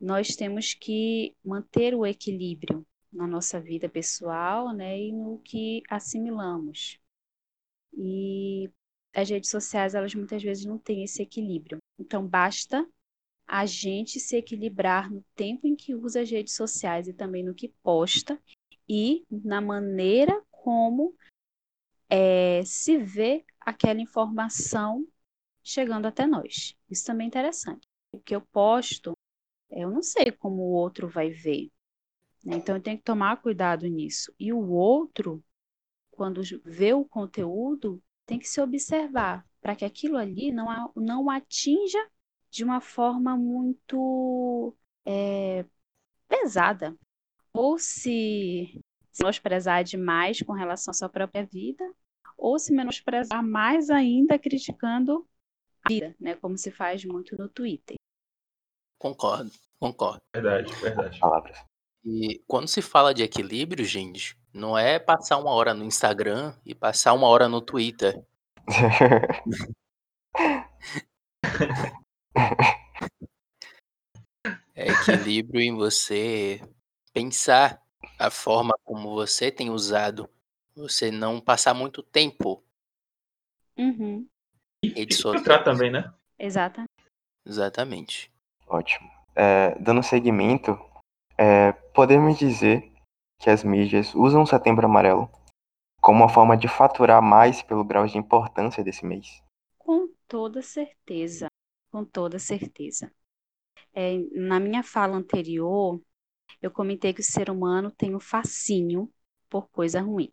Nós 0.00 0.36
temos 0.36 0.74
que 0.74 1.34
manter 1.44 1.96
o 1.96 2.06
equilíbrio 2.06 2.86
na 3.12 3.26
nossa 3.26 3.60
vida 3.60 3.88
pessoal 3.88 4.72
né, 4.72 4.96
e 4.96 5.10
no 5.10 5.40
que 5.40 5.82
assimilamos. 5.90 6.99
E 7.92 8.70
as 9.14 9.28
redes 9.28 9.50
sociais, 9.50 9.94
elas 9.94 10.14
muitas 10.14 10.42
vezes 10.42 10.64
não 10.64 10.78
têm 10.78 11.04
esse 11.04 11.22
equilíbrio. 11.22 11.78
Então, 11.98 12.26
basta 12.26 12.86
a 13.46 13.66
gente 13.66 14.20
se 14.20 14.36
equilibrar 14.36 15.10
no 15.10 15.24
tempo 15.34 15.66
em 15.66 15.74
que 15.74 15.94
usa 15.94 16.20
as 16.20 16.30
redes 16.30 16.54
sociais 16.54 17.08
e 17.08 17.12
também 17.12 17.42
no 17.42 17.54
que 17.54 17.68
posta 17.82 18.40
e 18.88 19.24
na 19.28 19.60
maneira 19.60 20.40
como 20.50 21.14
é, 22.08 22.62
se 22.64 22.96
vê 22.98 23.44
aquela 23.60 24.00
informação 24.00 25.06
chegando 25.62 26.06
até 26.06 26.26
nós. 26.26 26.76
Isso 26.88 27.04
também 27.04 27.26
é 27.26 27.28
interessante. 27.28 27.86
O 28.12 28.20
que 28.20 28.34
eu 28.34 28.40
posto, 28.40 29.12
eu 29.70 29.90
não 29.90 30.02
sei 30.02 30.32
como 30.32 30.62
o 30.62 30.72
outro 30.72 31.08
vai 31.08 31.30
ver. 31.30 31.70
Né? 32.44 32.56
Então 32.56 32.76
eu 32.76 32.82
tenho 32.82 32.98
que 32.98 33.04
tomar 33.04 33.40
cuidado 33.40 33.86
nisso. 33.86 34.32
E 34.38 34.52
o 34.52 34.70
outro, 34.70 35.42
quando 36.20 36.42
vê 36.66 36.92
o 36.92 37.02
conteúdo, 37.02 37.98
tem 38.26 38.38
que 38.38 38.46
se 38.46 38.60
observar 38.60 39.42
para 39.58 39.74
que 39.74 39.86
aquilo 39.86 40.18
ali 40.18 40.52
não, 40.52 40.92
não 40.94 41.30
atinja 41.30 41.98
de 42.50 42.62
uma 42.62 42.78
forma 42.78 43.38
muito 43.38 44.76
é, 45.06 45.64
pesada. 46.28 46.94
Ou 47.54 47.78
se, 47.78 48.78
se 49.10 49.22
menosprezar 49.22 49.82
demais 49.82 50.42
com 50.42 50.52
relação 50.52 50.90
à 50.92 50.94
sua 50.94 51.08
própria 51.08 51.46
vida, 51.46 51.90
ou 52.36 52.58
se 52.58 52.70
menosprezar 52.70 53.42
mais 53.42 53.88
ainda 53.88 54.38
criticando 54.38 55.26
a 55.82 55.88
vida, 55.88 56.14
né? 56.20 56.34
Como 56.34 56.58
se 56.58 56.70
faz 56.70 57.02
muito 57.02 57.34
no 57.38 57.48
Twitter. 57.48 57.96
Concordo, 58.98 59.50
concordo. 59.78 60.20
Verdade, 60.34 60.70
verdade. 60.82 61.18
Palavras. 61.18 61.69
E 62.04 62.42
quando 62.46 62.68
se 62.68 62.80
fala 62.80 63.12
de 63.12 63.22
equilíbrio, 63.22 63.84
gente, 63.84 64.38
não 64.52 64.76
é 64.76 64.98
passar 64.98 65.36
uma 65.38 65.50
hora 65.50 65.74
no 65.74 65.84
Instagram 65.84 66.54
e 66.64 66.74
passar 66.74 67.12
uma 67.12 67.26
hora 67.26 67.48
no 67.48 67.60
Twitter. 67.60 68.22
É 74.74 74.90
equilíbrio 74.92 75.60
em 75.60 75.74
você 75.74 76.62
pensar 77.12 77.82
a 78.18 78.30
forma 78.30 78.72
como 78.82 79.14
você 79.14 79.50
tem 79.50 79.68
usado. 79.68 80.26
Você 80.74 81.10
não 81.10 81.38
passar 81.38 81.74
muito 81.74 82.02
tempo 82.02 82.64
Uhum. 83.80 84.26
E 84.82 85.14
filtrar 85.14 85.64
também, 85.64 85.90
né? 85.90 86.12
Exata. 86.38 86.84
Exatamente. 87.46 88.30
Ótimo. 88.66 89.10
É, 89.34 89.74
dando 89.78 90.02
seguimento, 90.02 90.78
é, 91.40 91.72
podemos 91.94 92.38
dizer 92.38 92.92
que 93.38 93.48
as 93.48 93.64
mídias 93.64 94.14
usam 94.14 94.42
o 94.42 94.46
Setembro 94.46 94.84
Amarelo 94.84 95.30
como 95.98 96.20
uma 96.20 96.28
forma 96.28 96.54
de 96.54 96.68
faturar 96.68 97.22
mais 97.22 97.62
pelo 97.62 97.82
grau 97.82 98.06
de 98.06 98.18
importância 98.18 98.84
desse 98.84 99.06
mês. 99.06 99.42
Com 99.78 100.08
toda 100.28 100.60
certeza. 100.60 101.46
Com 101.90 102.04
toda 102.04 102.38
certeza. 102.38 103.10
É, 103.94 104.18
na 104.32 104.60
minha 104.60 104.82
fala 104.82 105.16
anterior, 105.16 106.00
eu 106.60 106.70
comentei 106.70 107.14
que 107.14 107.22
o 107.22 107.24
ser 107.24 107.50
humano 107.50 107.90
tem 107.90 108.14
um 108.14 108.20
fascínio 108.20 109.10
por 109.48 109.68
coisa 109.70 110.02
ruim. 110.02 110.30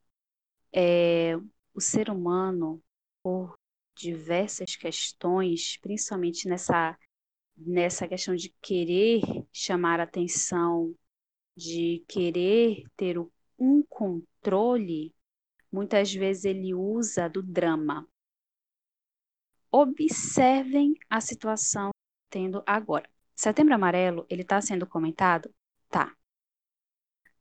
É, 0.73 1.37
o 1.73 1.79
ser 1.79 2.09
humano, 2.09 2.83
por 3.23 3.53
diversas 3.95 4.75
questões, 4.75 5.77
principalmente 5.77 6.49
nessa, 6.49 6.97
nessa 7.57 8.07
questão 8.07 8.35
de 8.35 8.49
querer 8.61 9.21
chamar 9.51 9.99
atenção, 9.99 10.93
de 11.55 12.03
querer 12.07 12.83
ter 12.95 13.17
um 13.57 13.83
controle, 13.89 15.13
muitas 15.71 16.13
vezes 16.13 16.45
ele 16.45 16.73
usa 16.73 17.27
do 17.27 17.41
drama. 17.41 18.07
Observem 19.71 20.93
a 21.09 21.19
situação 21.19 21.89
tendo 22.29 22.63
agora. 22.65 23.09
Setembro 23.35 23.73
Amarelo, 23.73 24.25
ele 24.29 24.43
está 24.43 24.61
sendo 24.61 24.85
comentado? 24.87 25.53
Tá. 25.89 26.15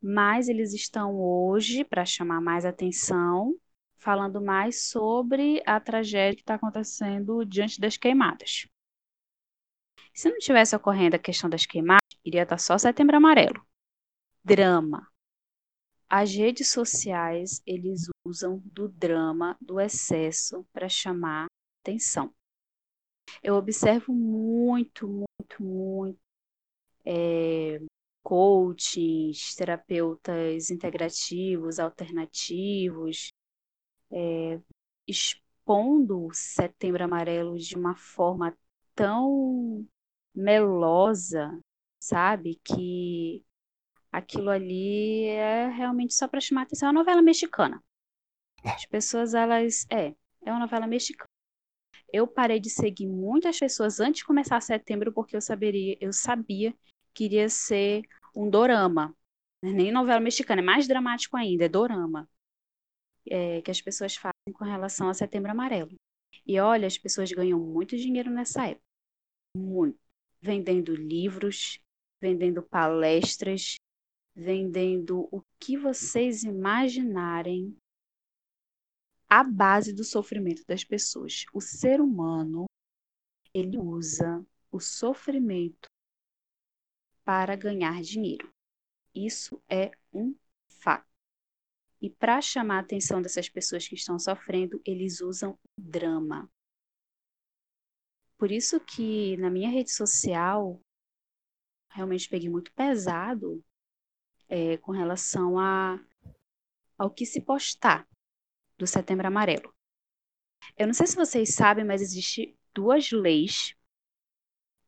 Mas 0.02 0.48
eles 0.48 0.72
estão 0.72 1.20
hoje, 1.20 1.84
para 1.84 2.04
chamar 2.04 2.40
mais 2.40 2.64
atenção, 2.64 3.54
falando 3.96 4.40
mais 4.40 4.88
sobre 4.88 5.62
a 5.66 5.80
tragédia 5.80 6.36
que 6.36 6.42
está 6.42 6.54
acontecendo 6.54 7.44
diante 7.44 7.80
das 7.80 7.96
queimadas. 7.96 8.66
Se 10.16 10.30
não 10.30 10.38
tivesse 10.38 10.74
ocorrendo 10.74 11.14
a 11.14 11.18
questão 11.18 11.50
das 11.50 11.66
queimadas, 11.66 12.00
iria 12.24 12.44
estar 12.44 12.56
só 12.56 12.78
Setembro 12.78 13.18
Amarelo. 13.18 13.62
Drama. 14.42 15.06
As 16.08 16.34
redes 16.34 16.70
sociais, 16.70 17.60
eles 17.66 18.08
usam 18.24 18.62
do 18.64 18.88
drama, 18.88 19.58
do 19.60 19.78
excesso, 19.78 20.66
para 20.72 20.88
chamar 20.88 21.48
atenção. 21.82 22.34
Eu 23.42 23.56
observo 23.56 24.14
muito, 24.14 25.06
muito, 25.06 25.62
muito 25.62 26.18
é, 27.04 27.78
coaches, 28.22 29.54
terapeutas 29.54 30.70
integrativos, 30.70 31.78
alternativos, 31.78 33.28
é, 34.10 34.58
expondo 35.06 36.24
o 36.24 36.32
Setembro 36.32 37.04
Amarelo 37.04 37.58
de 37.58 37.76
uma 37.76 37.94
forma 37.94 38.56
tão 38.94 39.86
melosa, 40.36 41.58
sabe? 41.98 42.60
Que 42.64 43.44
aquilo 44.12 44.50
ali 44.50 45.24
é 45.26 45.68
realmente 45.68 46.14
só 46.14 46.28
para 46.28 46.40
chamar 46.40 46.62
atenção. 46.62 46.88
É 46.88 46.92
uma 46.92 47.00
novela 47.00 47.22
mexicana. 47.22 47.82
As 48.64 48.86
pessoas, 48.86 49.34
elas. 49.34 49.86
É, 49.90 50.14
é 50.44 50.50
uma 50.50 50.60
novela 50.60 50.86
mexicana. 50.86 51.28
Eu 52.12 52.26
parei 52.26 52.60
de 52.60 52.70
seguir 52.70 53.06
muitas 53.06 53.58
pessoas 53.58 54.00
antes 54.00 54.20
de 54.20 54.24
começar 54.24 54.60
setembro 54.60 55.12
porque 55.12 55.36
eu 55.36 55.40
saberia, 55.40 55.96
eu 56.00 56.12
sabia 56.12 56.74
que 57.14 57.24
iria 57.24 57.48
ser 57.48 58.02
um 58.34 58.48
dorama. 58.48 59.14
Nem 59.62 59.90
novela 59.90 60.20
mexicana, 60.20 60.60
é 60.62 60.64
mais 60.64 60.86
dramático 60.86 61.36
ainda, 61.36 61.64
é 61.64 61.68
dorama. 61.68 62.28
É, 63.28 63.60
que 63.62 63.70
as 63.70 63.80
pessoas 63.80 64.14
fazem 64.16 64.52
com 64.54 64.64
relação 64.64 65.08
a 65.08 65.14
setembro 65.14 65.50
amarelo. 65.50 65.90
E 66.46 66.60
olha, 66.60 66.86
as 66.86 66.96
pessoas 66.96 67.32
ganham 67.32 67.58
muito 67.58 67.96
dinheiro 67.96 68.30
nessa 68.30 68.66
época. 68.68 68.84
Muito. 69.56 70.05
Vendendo 70.46 70.94
livros, 70.94 71.80
vendendo 72.22 72.62
palestras, 72.62 73.74
vendendo 74.32 75.28
o 75.32 75.42
que 75.58 75.76
vocês 75.76 76.44
imaginarem. 76.44 77.76
a 79.28 79.42
base 79.42 79.92
do 79.92 80.04
sofrimento 80.04 80.64
das 80.66 80.84
pessoas. 80.84 81.44
O 81.52 81.60
ser 81.60 82.00
humano, 82.00 82.66
ele 83.52 83.76
usa 83.76 84.46
o 84.70 84.78
sofrimento 84.78 85.88
para 87.24 87.56
ganhar 87.56 88.00
dinheiro. 88.02 88.48
Isso 89.12 89.60
é 89.68 89.90
um 90.12 90.32
fato. 90.68 91.08
E 92.00 92.08
para 92.08 92.40
chamar 92.40 92.76
a 92.76 92.80
atenção 92.80 93.20
dessas 93.20 93.48
pessoas 93.48 93.88
que 93.88 93.96
estão 93.96 94.16
sofrendo, 94.18 94.80
eles 94.84 95.20
usam 95.20 95.52
o 95.52 95.80
drama. 95.80 96.48
Por 98.38 98.50
isso 98.50 98.78
que 98.80 99.36
na 99.38 99.50
minha 99.50 99.70
rede 99.70 99.90
social, 99.90 100.80
realmente 101.90 102.28
peguei 102.28 102.48
muito 102.48 102.72
pesado 102.72 103.64
é, 104.48 104.76
com 104.78 104.92
relação 104.92 105.58
a, 105.58 105.98
ao 106.98 107.10
que 107.10 107.24
se 107.24 107.40
postar 107.40 108.06
do 108.76 108.86
Setembro 108.86 109.26
Amarelo. 109.26 109.74
Eu 110.76 110.86
não 110.86 110.94
sei 110.94 111.06
se 111.06 111.16
vocês 111.16 111.54
sabem, 111.54 111.84
mas 111.84 112.02
existe 112.02 112.56
duas 112.74 113.10
leis 113.10 113.74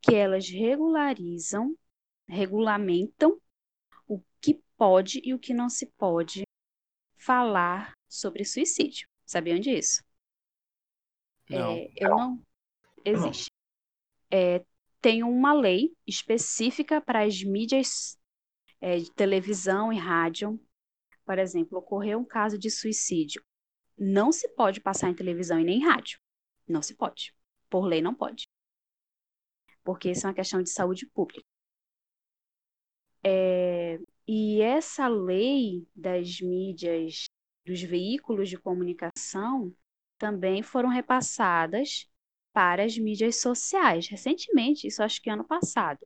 que 0.02 0.14
elas 0.14 0.48
regularizam, 0.48 1.76
regulamentam 2.28 3.40
o 4.06 4.22
que 4.40 4.62
pode 4.76 5.20
e 5.24 5.32
o 5.32 5.38
que 5.38 5.54
não 5.54 5.68
se 5.68 5.86
pode 5.86 6.42
falar 7.16 7.92
sobre 8.08 8.44
suicídio. 8.44 9.08
Sabiam 9.24 9.58
disso? 9.58 10.02
Não. 11.48 11.72
É, 11.72 11.92
eu 11.96 12.10
não. 12.10 12.47
Existe. 13.10 13.50
É, 14.30 14.64
tem 15.00 15.22
uma 15.22 15.52
lei 15.52 15.96
específica 16.06 17.00
para 17.00 17.24
as 17.24 17.42
mídias 17.42 18.18
é, 18.80 18.98
de 18.98 19.10
televisão 19.12 19.92
e 19.92 19.96
rádio. 19.96 20.60
Por 21.24 21.38
exemplo, 21.38 21.78
ocorreu 21.78 22.18
um 22.18 22.24
caso 22.24 22.58
de 22.58 22.70
suicídio. 22.70 23.42
Não 23.96 24.32
se 24.32 24.48
pode 24.50 24.80
passar 24.80 25.10
em 25.10 25.14
televisão 25.14 25.58
e 25.58 25.64
nem 25.64 25.78
em 25.78 25.84
rádio. 25.84 26.18
Não 26.66 26.82
se 26.82 26.94
pode. 26.94 27.34
Por 27.68 27.84
lei, 27.84 28.00
não 28.00 28.14
pode. 28.14 28.46
Porque 29.82 30.10
isso 30.10 30.26
é 30.26 30.28
uma 30.28 30.34
questão 30.34 30.62
de 30.62 30.70
saúde 30.70 31.06
pública. 31.06 31.44
É, 33.24 33.98
e 34.26 34.60
essa 34.60 35.08
lei 35.08 35.86
das 35.94 36.40
mídias, 36.40 37.24
dos 37.64 37.82
veículos 37.82 38.48
de 38.48 38.58
comunicação, 38.58 39.74
também 40.18 40.62
foram 40.62 40.88
repassadas 40.88 42.08
para 42.58 42.82
as 42.82 42.98
mídias 42.98 43.40
sociais. 43.40 44.08
Recentemente, 44.08 44.88
isso 44.88 45.00
acho 45.00 45.22
que 45.22 45.30
ano 45.30 45.44
passado. 45.44 46.04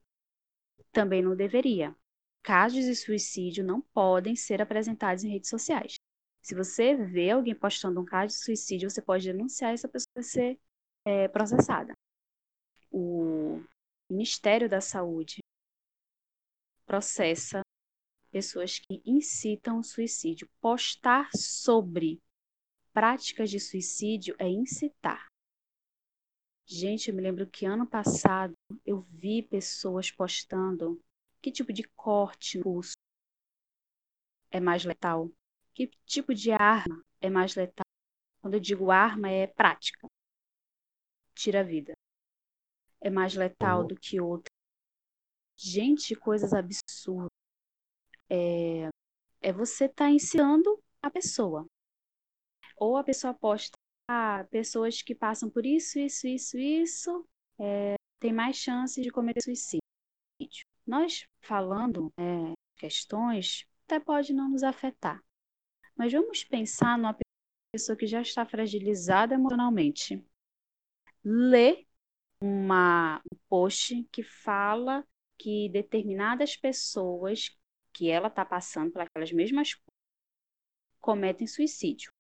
Também 0.93 1.23
não 1.23 1.35
deveria. 1.35 1.97
Casos 2.43 2.85
de 2.85 2.95
suicídio 2.95 3.65
não 3.65 3.81
podem 3.81 4.37
ser 4.37 4.61
apresentados 4.61 5.25
em 5.25 5.31
redes 5.31 5.49
sociais. 5.49 5.95
Se 6.43 6.55
você 6.55 6.95
vê 6.95 7.31
alguém 7.31 7.55
postando 7.55 7.99
um 7.99 8.05
caso 8.05 8.35
de 8.35 8.45
suicídio, 8.45 8.91
você 8.91 9.01
pode 9.01 9.25
denunciar 9.25 9.73
essa 9.73 9.89
pessoa 9.89 10.13
vai 10.15 10.25
ser 10.25 10.61
é, 11.07 11.27
processada. 11.27 11.95
O 12.91 13.63
Ministério 14.11 14.69
da 14.69 14.83
Saúde 14.83 15.39
processa 16.85 17.63
pessoas 18.31 18.79
que 18.79 19.01
incitam 19.07 19.79
o 19.79 19.83
suicídio. 19.83 20.47
Postar 20.61 21.31
sobre 21.35 22.21
práticas 22.93 23.49
de 23.49 23.59
suicídio 23.59 24.37
é 24.39 24.47
incitar. 24.47 25.32
Gente, 26.67 27.09
eu 27.11 27.15
me 27.15 27.21
lembro 27.21 27.47
que 27.47 27.67
ano 27.67 27.87
passado 27.87 28.55
eu 28.87 29.01
vi 29.03 29.43
pessoas 29.43 30.11
postando 30.11 31.01
que 31.41 31.51
tipo 31.51 31.73
de 31.73 31.83
corte 31.97 32.59
no 32.59 32.65
pulso 32.65 32.95
é 34.51 34.61
mais 34.61 34.85
letal, 34.85 35.31
que 35.75 35.89
tipo 36.07 36.35
de 36.35 36.53
arma 36.53 37.03
é 37.21 37.29
mais 37.29 37.55
letal. 37.55 37.85
Quando 38.41 38.55
eu 38.55 38.61
digo 38.61 38.91
arma, 38.91 39.29
é 39.29 39.47
prática. 39.47 40.07
Tira 41.35 41.61
a 41.61 41.65
vida. 41.65 41.93
É 43.01 43.11
mais 43.11 43.35
letal 43.35 43.87
do 43.87 43.97
que 43.97 44.21
outra. 44.21 44.51
Gente, 45.57 46.15
coisas 46.15 46.53
absurdas 46.53 47.31
é, 48.29 48.89
é 49.41 49.53
você 49.53 49.87
estar 49.87 50.07
tá 50.07 50.11
ensinando 50.11 50.83
a 51.01 51.11
pessoa. 51.11 51.67
Ou 52.77 52.97
a 52.97 53.05
pessoa 53.05 53.33
aposta, 53.33 53.77
ah, 54.09 54.45
pessoas 54.51 55.03
que 55.03 55.15
passam 55.15 55.49
por 55.51 55.65
isso, 55.65 55.99
isso, 55.99 56.27
isso, 56.27 56.59
isso, 56.59 57.29
é, 57.59 57.95
tem 58.19 58.33
mais 58.33 58.57
chance 58.57 59.01
de 59.01 59.11
cometer 59.11 59.43
suicídio. 59.43 59.83
Nós 60.87 61.27
falando 61.41 62.13
é, 62.17 62.53
questões, 62.77 63.67
até 63.85 64.01
pode 64.01 64.33
não 64.33 64.49
nos 64.49 64.63
afetar. 64.63 65.23
Mas 65.97 66.13
vamos 66.13 66.45
pensar 66.45 66.99
numa 66.99 67.17
pessoa 67.73 67.97
que 67.97 68.07
já 68.07 68.21
está 68.21 68.45
fragilizada 68.45 69.35
emocionalmente. 69.35 70.25
Lê 71.25 71.87
uma, 72.41 73.23
um 73.33 73.39
post 73.49 74.05
que 74.11 74.23
fala 74.23 75.07
que 75.39 75.69
determinadas 75.69 76.57
pessoas 76.57 77.57
que 77.93 78.11
ela 78.11 78.29
está 78.29 78.45
passando 78.45 78.91
por 78.93 79.03
aquelas 79.03 79.33
mesmas 79.33 79.75
coisas, 79.75 79.93
cometem 81.01 81.47
suicídio. 81.47 82.13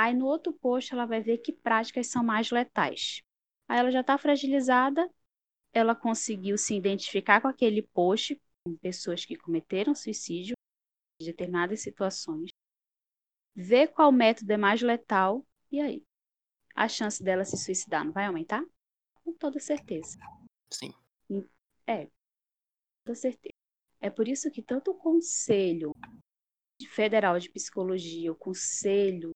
Aí 0.00 0.14
no 0.14 0.26
outro 0.26 0.52
post 0.52 0.94
ela 0.94 1.06
vai 1.06 1.20
ver 1.20 1.38
que 1.38 1.52
práticas 1.52 2.06
são 2.06 2.22
mais 2.22 2.52
letais. 2.52 3.20
Aí 3.68 3.80
ela 3.80 3.90
já 3.90 4.00
está 4.00 4.16
fragilizada, 4.16 5.10
ela 5.72 5.92
conseguiu 5.92 6.56
se 6.56 6.72
identificar 6.76 7.40
com 7.40 7.48
aquele 7.48 7.82
post, 7.82 8.40
com 8.64 8.76
pessoas 8.76 9.24
que 9.24 9.34
cometeram 9.34 9.96
suicídio 9.96 10.54
em 11.20 11.26
determinadas 11.26 11.80
situações, 11.80 12.50
ver 13.56 13.88
qual 13.88 14.12
método 14.12 14.52
é 14.52 14.56
mais 14.56 14.80
letal 14.82 15.44
e 15.68 15.80
aí 15.80 16.04
a 16.76 16.86
chance 16.86 17.20
dela 17.20 17.44
se 17.44 17.56
suicidar 17.56 18.04
não 18.04 18.12
vai 18.12 18.26
aumentar? 18.26 18.64
Com 19.24 19.32
toda 19.32 19.58
certeza. 19.58 20.16
Sim. 20.72 20.94
É, 21.88 22.06
com 22.06 22.12
toda 23.04 23.16
certeza. 23.16 23.54
É 24.00 24.08
por 24.08 24.28
isso 24.28 24.48
que 24.48 24.62
tanto 24.62 24.92
o 24.92 24.94
Conselho 24.94 25.90
Federal 26.88 27.36
de 27.40 27.50
Psicologia, 27.50 28.30
o 28.30 28.36
Conselho 28.36 29.32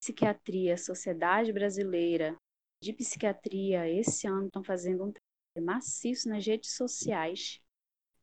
Psiquiatria, 0.00 0.76
Sociedade 0.76 1.52
Brasileira 1.52 2.36
de 2.80 2.92
Psiquiatria, 2.92 3.88
esse 3.88 4.26
ano 4.26 4.46
estão 4.46 4.62
fazendo 4.62 5.04
um 5.04 5.12
trabalho 5.12 5.66
maciço 5.66 6.28
nas 6.28 6.46
redes 6.46 6.76
sociais, 6.76 7.60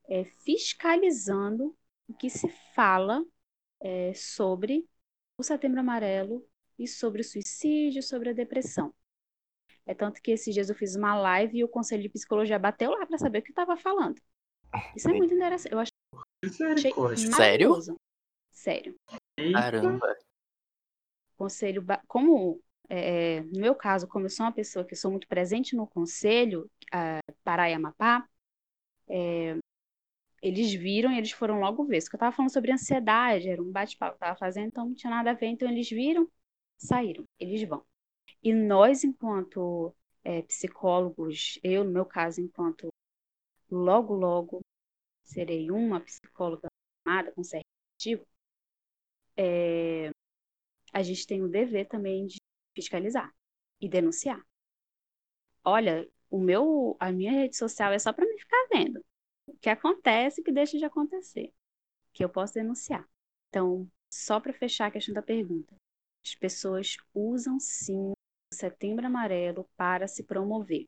é, 0.07 0.23
fiscalizando 0.45 1.75
o 2.07 2.13
que 2.13 2.29
se 2.29 2.47
fala 2.75 3.25
é, 3.81 4.13
sobre 4.13 4.87
o 5.37 5.43
Setembro 5.43 5.79
Amarelo 5.79 6.47
e 6.77 6.87
sobre 6.87 7.21
o 7.21 7.23
suicídio, 7.23 8.03
sobre 8.03 8.29
a 8.29 8.33
depressão. 8.33 8.93
É 9.85 9.93
tanto 9.93 10.21
que 10.21 10.31
esses 10.31 10.53
dias 10.53 10.69
eu 10.69 10.75
fiz 10.75 10.95
uma 10.95 11.15
live 11.15 11.57
e 11.57 11.63
o 11.63 11.67
Conselho 11.67 12.03
de 12.03 12.09
Psicologia 12.09 12.57
bateu 12.57 12.91
lá 12.91 13.05
para 13.05 13.17
saber 13.17 13.39
o 13.39 13.41
que 13.43 13.49
estava 13.49 13.75
falando. 13.75 14.21
Isso 14.95 15.09
é 15.09 15.13
muito 15.13 15.33
interessante. 15.33 15.73
Eu 15.73 15.79
achei 15.79 15.93
Sério? 17.35 17.75
Sério. 18.51 18.95
Caramba. 19.53 20.15
Conselho, 21.37 21.83
como 22.07 22.61
é, 22.89 23.41
no 23.41 23.59
meu 23.59 23.75
caso, 23.75 24.07
como 24.07 24.25
eu 24.25 24.29
sou 24.29 24.45
uma 24.45 24.51
pessoa 24.51 24.85
que 24.85 24.95
sou 24.95 25.11
muito 25.11 25.27
presente 25.27 25.75
no 25.75 25.87
conselho, 25.87 26.69
uh, 26.93 27.33
Pará 27.43 27.69
e 27.69 27.73
Amapá, 27.73 28.27
é, 29.09 29.57
eles 30.41 30.73
viram 30.73 31.11
e 31.11 31.17
eles 31.17 31.31
foram 31.31 31.59
logo 31.59 31.85
ver. 31.85 31.97
Isso 31.97 32.09
que 32.09 32.15
eu 32.15 32.17
estava 32.17 32.35
falando 32.35 32.51
sobre 32.51 32.71
ansiedade, 32.71 33.49
era 33.49 33.61
um 33.61 33.71
bate-papo 33.71 34.17
que 34.17 34.23
eu 34.23 34.27
estava 34.27 34.39
fazendo, 34.39 34.67
então 34.67 34.85
não 34.87 34.95
tinha 34.95 35.09
nada 35.11 35.31
a 35.31 35.33
ver. 35.33 35.47
Então 35.47 35.69
eles 35.69 35.89
viram, 35.89 36.29
saíram, 36.77 37.25
eles 37.39 37.67
vão. 37.67 37.85
E 38.43 38.53
nós, 38.53 39.03
enquanto 39.03 39.95
é, 40.23 40.41
psicólogos, 40.43 41.59
eu, 41.63 41.83
no 41.83 41.91
meu 41.91 42.05
caso, 42.05 42.41
enquanto 42.41 42.89
logo, 43.71 44.13
logo 44.15 44.61
serei 45.23 45.71
uma 45.71 45.99
psicóloga 46.01 46.69
formada 47.03 47.31
com 47.31 47.43
certificativo, 47.43 48.25
é, 49.37 50.11
a 50.93 51.01
gente 51.01 51.25
tem 51.25 51.41
o 51.41 51.49
dever 51.49 51.87
também 51.87 52.27
de 52.27 52.37
fiscalizar 52.75 53.33
e 53.81 53.89
denunciar. 53.89 54.41
Olha, 55.63 56.07
o 56.29 56.39
meu, 56.39 56.95
a 56.99 57.11
minha 57.11 57.31
rede 57.31 57.57
social 57.57 57.91
é 57.91 57.99
só 57.99 58.13
para 58.13 58.25
me 58.25 58.37
ficar 58.37 58.67
vendo 58.71 59.03
o 59.47 59.57
que 59.57 59.69
acontece 59.69 60.41
e 60.41 60.43
que 60.43 60.51
deixa 60.51 60.77
de 60.77 60.85
acontecer, 60.85 61.51
que 62.13 62.23
eu 62.23 62.29
posso 62.29 62.53
denunciar. 62.53 63.07
Então, 63.49 63.89
só 64.09 64.39
para 64.39 64.53
fechar 64.53 64.87
a 64.87 64.91
questão 64.91 65.13
da 65.13 65.21
pergunta, 65.21 65.75
as 66.23 66.35
pessoas 66.35 66.97
usam 67.13 67.59
sim 67.59 68.11
o 68.11 68.15
Setembro 68.53 69.05
Amarelo 69.05 69.67
para 69.75 70.07
se 70.07 70.23
promover. 70.23 70.87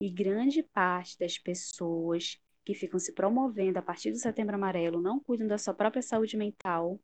E 0.00 0.10
grande 0.10 0.62
parte 0.62 1.18
das 1.18 1.38
pessoas 1.38 2.38
que 2.64 2.74
ficam 2.74 2.98
se 2.98 3.12
promovendo 3.12 3.78
a 3.78 3.82
partir 3.82 4.10
do 4.10 4.18
Setembro 4.18 4.56
Amarelo 4.56 5.00
não 5.00 5.18
cuidam 5.18 5.46
da 5.46 5.56
sua 5.56 5.72
própria 5.72 6.02
saúde 6.02 6.36
mental 6.36 7.00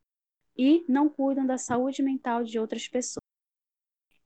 e 0.57 0.85
não 0.89 1.09
cuidam 1.09 1.47
da 1.47 1.59
saúde 1.59 2.03
mental 2.03 2.45
de 2.45 2.59
outras 2.59 2.87
pessoas. 2.89 3.23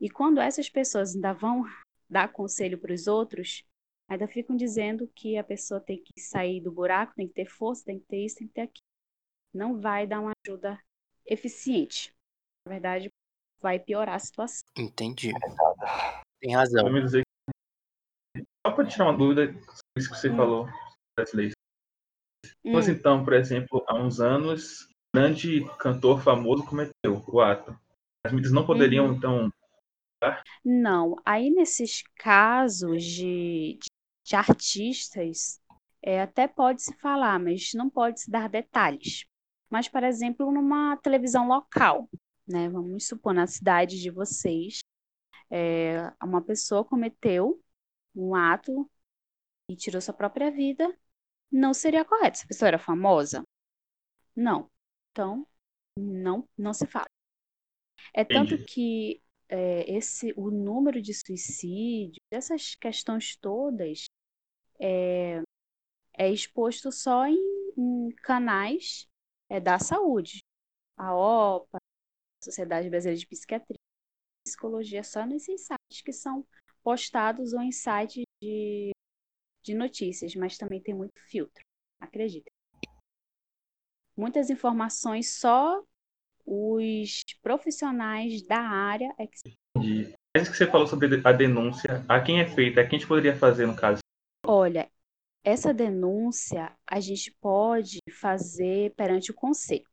E 0.01 0.11
quando 0.11 0.41
essas 0.41 0.69
pessoas 0.69 1.15
ainda 1.15 1.33
vão 1.33 1.65
dar 2.09 2.33
conselho 2.33 2.79
para 2.79 2.93
os 2.93 3.07
outros, 3.07 3.65
ainda 4.09 4.29
ficam 4.29 4.57
dizendo 4.57 5.09
que 5.15 5.37
a 5.37 5.45
pessoa 5.45 5.81
tem 5.81 6.03
que 6.03 6.21
sair 6.21 6.61
do 6.61 6.71
buraco, 6.71 7.15
tem 7.15 7.27
que 7.27 7.35
ter 7.35 7.47
força, 7.47 7.85
tem 7.85 7.99
que 7.99 8.07
ter 8.07 8.25
isso, 8.25 8.37
tem 8.37 8.47
que 8.49 8.55
ter 8.55 8.61
aquilo. 8.63 8.85
Não 9.55 9.81
vai 9.81 10.07
dar 10.07 10.21
uma 10.21 10.33
ajuda 10.47 10.79
eficiente. 11.25 12.13
Na 12.67 12.73
verdade, 12.73 13.09
vai 13.61 13.79
piorar 13.79 14.17
a 14.17 14.19
situação. 14.19 14.63
Entendi. 14.77 15.33
Tem 16.41 16.55
razão. 16.55 16.85
Vamos 16.85 17.03
dizer 17.05 17.23
que... 17.25 18.43
Só 18.67 18.75
para 18.75 18.87
tirar 18.87 19.05
uma 19.07 19.17
dúvida, 19.17 19.45
isso 19.97 20.11
que 20.11 20.17
você 20.17 20.29
Hum. 20.29 20.37
falou 20.37 20.67
das 21.17 21.33
leis. 21.33 21.53
Hum, 22.65 22.73
Pois 22.73 22.89
então, 22.89 23.25
por 23.25 23.33
exemplo, 23.33 23.83
há 23.89 23.95
uns 23.95 24.21
anos, 24.21 24.89
grande 25.17 25.65
cantor 25.79 26.21
famoso 26.23 26.65
cometeu 26.67 27.25
o 27.29 27.41
ato. 27.41 27.75
As 28.25 28.33
mídias 28.33 28.53
não 28.53 28.67
poderiam, 28.67 29.07
Uhum. 29.07 29.15
então, 29.15 29.51
Não, 30.65 31.17
aí 31.25 31.51
nesses 31.51 32.03
casos 32.17 33.03
de, 33.05 33.79
de, 33.81 33.89
de 34.25 34.37
artistas, 34.37 35.61
é, 36.03 36.21
até 36.23 36.47
pode 36.49 36.83
se 36.83 36.95
falar, 36.99 37.39
mas 37.39 37.71
não 37.75 37.89
pode 37.89 38.21
se 38.21 38.31
dar 38.31 38.49
detalhes. 38.49 39.25
Mas, 39.71 39.89
por 39.89 40.03
exemplo, 40.05 40.51
numa 40.53 40.97
televisão 40.99 41.47
local, 41.49 42.09
né? 42.47 42.69
Vamos 42.69 43.07
supor, 43.07 43.35
na 43.35 43.47
cidade 43.47 44.01
de 44.01 44.11
vocês, 44.11 44.81
é, 45.51 46.13
uma 46.23 46.43
pessoa 46.43 46.85
cometeu 46.85 47.63
um 48.15 48.35
ato 48.35 48.91
e 49.71 49.77
tirou 49.77 50.01
sua 50.01 50.15
própria 50.15 50.51
vida, 50.51 50.97
não 51.53 51.75
seria 51.75 52.05
correto. 52.05 52.39
Se 52.39 52.45
a 52.45 52.49
pessoa 52.49 52.69
era 52.69 52.79
famosa? 52.79 53.45
Não. 54.37 54.71
Então, 55.17 55.47
não, 55.99 56.47
não 56.59 56.75
se 56.75 56.87
fala. 56.87 57.07
É 58.13 58.23
tanto 58.23 58.53
Entendi. 58.53 58.67
que 58.67 59.23
é, 59.49 59.91
esse, 59.97 60.35
o 60.37 60.51
número 60.51 61.01
de 61.01 61.15
suicídio, 61.15 62.21
essas 62.31 62.75
questões 62.75 63.35
todas, 63.35 64.05
é, 64.79 65.41
é 66.19 66.31
exposto 66.31 66.93
só 66.93 67.27
em, 67.27 67.39
em 67.79 68.11
canais 68.17 69.09
é, 69.49 69.59
da 69.59 69.79
saúde. 69.79 70.41
A 70.99 71.15
OPA, 71.15 71.79
a 71.79 72.45
Sociedade 72.45 72.91
Brasileira 72.91 73.19
de 73.19 73.27
Psiquiatria, 73.27 73.79
Psicologia, 74.47 75.03
só 75.03 75.25
nesses 75.25 75.63
sites 75.63 76.03
que 76.05 76.13
são 76.13 76.47
postados 76.83 77.55
ou 77.55 77.63
em 77.63 77.73
sites 77.73 78.23
de, 78.43 78.93
de 79.63 79.75
notícias, 79.75 80.35
mas 80.35 80.59
também 80.59 80.83
tem 80.83 80.95
muito 80.95 81.19
filtro, 81.27 81.65
acredita. 82.01 82.56
Muitas 84.17 84.49
informações 84.51 85.39
só 85.39 85.83
os 86.45 87.25
profissionais 87.43 88.43
da 88.47 88.61
área 88.61 89.13
é 89.19 89.27
que. 89.27 89.35
Mas 89.77 90.43
isso 90.43 90.53
que 90.53 90.57
você 90.57 90.67
falou 90.67 90.87
sobre 90.87 91.21
a 91.25 91.33
denúncia, 91.33 92.05
a 92.09 92.21
quem 92.21 92.41
é 92.41 92.49
feita, 92.49 92.81
a 92.81 92.85
quem 92.85 92.97
a 92.97 93.01
gente 93.01 93.09
poderia 93.09 93.37
fazer 93.37 93.67
no 93.67 93.77
caso? 93.77 94.01
Olha, 94.45 94.89
essa 95.45 95.73
denúncia 95.75 96.73
a 96.87 97.01
gente 97.01 97.33
pode 97.41 97.99
fazer 98.11 98.95
perante 98.95 99.31
o 99.31 99.35
conselho. 99.35 99.87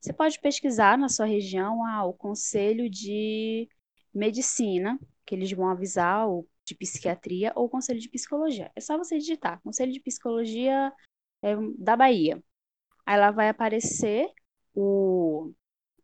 Você 0.00 0.12
pode 0.12 0.38
pesquisar 0.40 0.98
na 0.98 1.08
sua 1.08 1.26
região 1.26 1.84
ah, 1.84 2.04
o 2.04 2.12
conselho 2.12 2.90
de 2.90 3.68
medicina, 4.12 4.98
que 5.24 5.34
eles 5.34 5.50
vão 5.52 5.68
avisar, 5.68 6.28
o 6.28 6.46
de 6.64 6.74
psiquiatria 6.74 7.52
ou 7.54 7.66
o 7.66 7.68
conselho 7.68 8.00
de 8.00 8.08
psicologia. 8.08 8.70
É 8.74 8.80
só 8.80 8.96
você 8.96 9.18
digitar, 9.18 9.60
conselho 9.62 9.92
de 9.92 10.00
psicologia 10.00 10.92
é, 11.42 11.56
da 11.78 11.96
Bahia. 11.96 12.42
Aí 13.06 13.18
lá 13.18 13.30
vai 13.30 13.48
aparecer 13.48 14.30
o, 14.74 15.52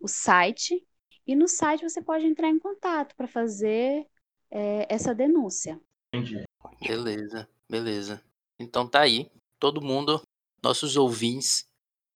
o 0.00 0.08
site, 0.08 0.86
e 1.26 1.34
no 1.34 1.48
site 1.48 1.82
você 1.82 2.02
pode 2.02 2.26
entrar 2.26 2.48
em 2.48 2.58
contato 2.58 3.14
para 3.16 3.26
fazer 3.26 4.06
é, 4.50 4.86
essa 4.92 5.14
denúncia. 5.14 5.80
Entendi. 6.12 6.42
Beleza, 6.80 7.48
beleza. 7.68 8.22
Então 8.58 8.86
tá 8.86 9.00
aí. 9.00 9.30
Todo 9.58 9.82
mundo, 9.82 10.22
nossos 10.62 10.96
ouvintes, 10.96 11.64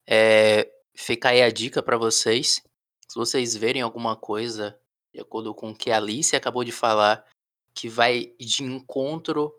é, 0.07 0.71
fica 0.95 1.31
aí 1.31 1.43
a 1.43 1.51
dica 1.51 1.83
para 1.83 1.97
vocês. 1.97 2.63
Se 3.07 3.15
vocês 3.15 3.55
verem 3.55 3.83
alguma 3.83 4.17
coisa, 4.17 4.79
de 5.13 5.21
acordo 5.21 5.55
com 5.55 5.71
o 5.71 5.77
que 5.77 5.91
a 5.91 5.99
Alice 5.99 6.35
acabou 6.35 6.65
de 6.65 6.73
falar, 6.73 7.25
que 7.75 7.89
vai 7.89 8.35
de 8.39 8.63
encontro 8.63 9.55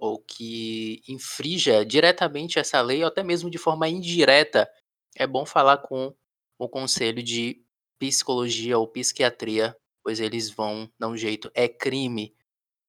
ou 0.00 0.18
que 0.18 1.02
infrinja 1.06 1.84
diretamente 1.84 2.58
essa 2.58 2.80
lei, 2.80 3.02
ou 3.02 3.08
até 3.08 3.22
mesmo 3.22 3.50
de 3.50 3.58
forma 3.58 3.88
indireta, 3.88 4.68
é 5.14 5.26
bom 5.26 5.44
falar 5.44 5.78
com 5.78 6.14
o 6.58 6.68
conselho 6.68 7.22
de 7.22 7.62
psicologia 7.98 8.78
ou 8.78 8.88
psiquiatria, 8.88 9.76
pois 10.02 10.18
eles 10.18 10.50
vão 10.50 10.90
dar 10.98 11.08
um 11.08 11.16
jeito. 11.16 11.50
É 11.54 11.68
crime. 11.68 12.34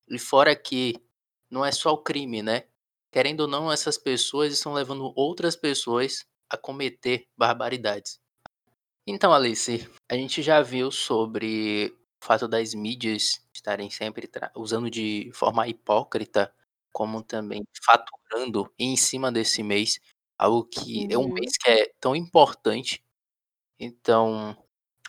E 0.09 0.17
fora 0.17 0.55
que 0.55 0.95
não 1.49 1.65
é 1.65 1.71
só 1.71 1.91
o 1.91 2.01
crime, 2.01 2.41
né? 2.41 2.63
Querendo 3.11 3.41
ou 3.41 3.47
não, 3.47 3.69
essas 3.69 3.97
pessoas 3.97 4.53
estão 4.53 4.73
levando 4.73 5.11
outras 5.15 5.55
pessoas 5.55 6.25
a 6.49 6.57
cometer 6.57 7.27
barbaridades. 7.37 8.19
Então, 9.05 9.33
Alice, 9.33 9.89
a 10.09 10.15
gente 10.15 10.41
já 10.41 10.61
viu 10.61 10.91
sobre 10.91 11.93
o 12.21 12.25
fato 12.25 12.47
das 12.47 12.73
mídias 12.73 13.45
estarem 13.53 13.89
sempre 13.89 14.29
usando 14.55 14.89
de 14.89 15.29
forma 15.33 15.67
hipócrita, 15.67 16.53
como 16.91 17.23
também 17.23 17.63
faturando 17.85 18.71
em 18.77 18.95
cima 18.97 19.31
desse 19.31 19.63
mês, 19.63 19.99
algo 20.37 20.65
que 20.65 21.05
uhum. 21.05 21.11
é 21.11 21.17
um 21.17 21.33
mês 21.33 21.57
que 21.57 21.69
é 21.69 21.91
tão 21.99 22.15
importante. 22.15 23.03
Então, 23.79 24.55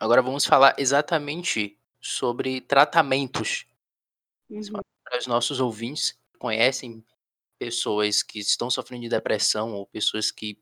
agora 0.00 0.22
vamos 0.22 0.44
falar 0.44 0.74
exatamente 0.78 1.78
sobre 2.00 2.60
tratamentos. 2.60 3.66
Uhum. 4.50 4.60
Para 5.04 5.18
os 5.18 5.26
nossos 5.26 5.60
ouvintes 5.60 6.12
que 6.12 6.38
conhecem 6.38 7.04
pessoas 7.58 8.22
que 8.22 8.38
estão 8.40 8.70
sofrendo 8.70 9.02
de 9.02 9.08
depressão 9.08 9.72
ou 9.72 9.86
pessoas 9.86 10.30
que 10.30 10.58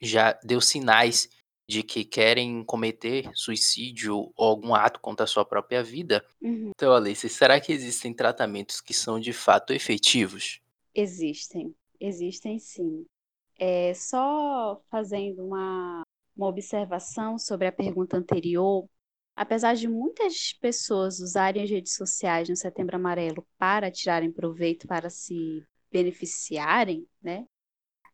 já 0.00 0.32
deu 0.44 0.60
sinais 0.60 1.28
de 1.68 1.82
que 1.82 2.02
querem 2.02 2.64
cometer 2.64 3.30
suicídio 3.34 4.16
ou 4.16 4.32
algum 4.36 4.74
ato 4.74 4.98
contra 5.00 5.24
a 5.24 5.26
sua 5.26 5.44
própria 5.44 5.82
vida. 5.82 6.24
Uhum. 6.40 6.70
Então, 6.74 6.94
Alice, 6.94 7.28
será 7.28 7.60
que 7.60 7.72
existem 7.72 8.14
tratamentos 8.14 8.80
que 8.80 8.94
são 8.94 9.20
de 9.20 9.34
fato 9.34 9.74
efetivos? 9.74 10.62
Existem, 10.94 11.74
existem 12.00 12.58
sim. 12.58 13.04
É, 13.58 13.92
só 13.92 14.80
fazendo 14.90 15.44
uma, 15.44 16.02
uma 16.34 16.46
observação 16.46 17.38
sobre 17.38 17.66
a 17.66 17.72
pergunta 17.72 18.16
anterior, 18.16 18.88
apesar 19.36 19.74
de 19.74 19.88
muitas 19.88 20.54
pessoas 20.54 21.20
usarem 21.20 21.62
as 21.62 21.70
redes 21.70 21.94
sociais 21.94 22.48
no 22.48 22.56
Setembro 22.56 22.96
Amarelo 22.96 23.46
para 23.58 23.90
tirarem 23.90 24.32
proveito, 24.32 24.88
para 24.88 25.10
se 25.10 25.62
beneficiarem, 25.92 27.06
né? 27.22 27.44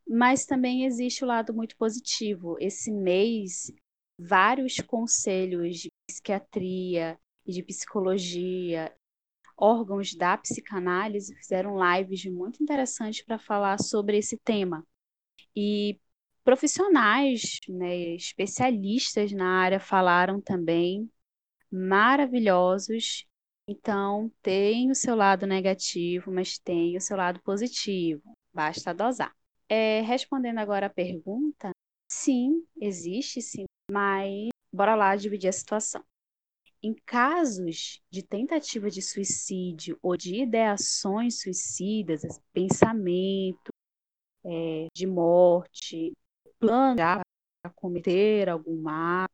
Mas 0.07 0.45
também 0.47 0.85
existe 0.85 1.25
o 1.25 1.27
lado 1.27 1.55
muito 1.55 1.77
positivo. 1.77 2.57
Esse 2.61 2.91
mês, 2.91 3.73
vários 4.19 4.77
conselhos 4.77 5.79
de 5.81 5.89
psiquiatria 6.09 7.19
e 7.47 7.53
de 7.53 7.63
psicologia, 7.63 8.95
órgãos 9.57 10.15
da 10.15 10.37
psicanálise 10.39 11.35
fizeram 11.37 11.77
lives 11.79 12.25
muito 12.27 12.63
interessantes 12.63 13.25
para 13.25 13.39
falar 13.39 13.79
sobre 13.81 14.19
esse 14.19 14.39
tema. 14.39 14.87
E 15.57 15.99
profissionais, 16.45 17.61
né, 17.69 17.97
especialistas 18.15 19.33
na 19.33 19.61
área 19.61 19.81
falaram 19.81 20.41
também, 20.41 21.11
maravilhosos. 21.71 23.27
Então, 23.69 24.31
tem 24.43 24.91
o 24.91 24.95
seu 24.95 25.15
lado 25.17 25.47
negativo, 25.47 26.33
mas 26.33 26.59
tem 26.59 26.97
o 26.97 27.01
seu 27.01 27.17
lado 27.17 27.41
positivo. 27.43 28.37
Basta 28.53 28.95
dosar. 28.95 29.35
É, 29.69 30.01
respondendo 30.03 30.59
agora 30.59 30.87
a 30.87 30.91
pergunta, 30.91 31.71
sim, 32.09 32.67
existe 32.81 33.41
sim, 33.41 33.65
mas 33.91 34.49
bora 34.73 34.95
lá 34.95 35.17
dividir 35.17 35.49
a 35.49 35.53
situação. 35.53 36.05
Em 36.83 36.95
casos 37.07 38.03
de 38.11 38.23
tentativa 38.23 38.91
de 38.91 39.03
suicídio 39.03 39.99
ou 40.03 40.17
de 40.17 40.43
ideações 40.43 41.41
suicidas, 41.41 42.23
pensamento 42.53 43.73
é, 44.45 44.89
de 44.95 45.07
morte, 45.07 46.13
plano 46.59 46.97
para 46.97 47.73
cometer 47.75 48.49
algum 48.49 48.89
ato, 48.89 49.33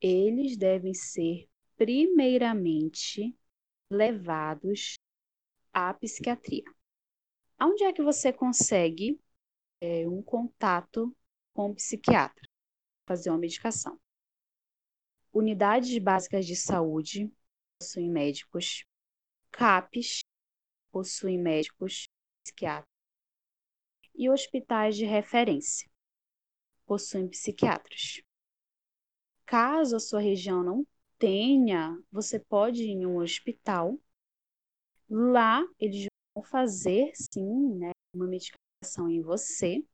eles 0.00 0.56
devem 0.56 0.92
ser 0.94 1.48
primeiramente 1.76 3.34
levados 3.90 4.94
à 5.72 5.94
psiquiatria. 5.94 6.64
Onde 7.62 7.84
é 7.84 7.92
que 7.92 8.02
você 8.02 8.32
consegue 8.32 9.20
é, 9.82 10.08
um 10.08 10.22
contato 10.22 11.14
com 11.52 11.70
o 11.70 11.74
psiquiatra? 11.74 12.48
Fazer 13.06 13.28
uma 13.28 13.38
medicação. 13.38 14.00
Unidades 15.30 15.96
básicas 15.98 16.46
de 16.46 16.56
saúde 16.56 17.30
possuem 17.78 18.10
médicos, 18.10 18.84
CAPs 19.52 20.20
possuem 20.90 21.38
médicos, 21.38 22.04
psiquiatras. 22.42 22.88
E 24.14 24.30
hospitais 24.30 24.96
de 24.96 25.04
referência 25.04 25.88
possuem 26.86 27.28
psiquiatras. 27.28 28.22
Caso 29.44 29.96
a 29.96 30.00
sua 30.00 30.20
região 30.20 30.62
não 30.62 30.86
tenha, 31.18 32.02
você 32.10 32.40
pode 32.40 32.84
ir 32.84 32.90
em 32.90 33.06
um 33.06 33.18
hospital. 33.18 33.98
Lá 35.08 35.62
eles 35.78 36.09
vão 36.34 36.44
fazer, 36.44 37.12
sim, 37.14 37.74
né, 37.78 37.90
uma 38.14 38.26
medicação 38.26 39.08
em 39.08 39.20
você, 39.20 39.84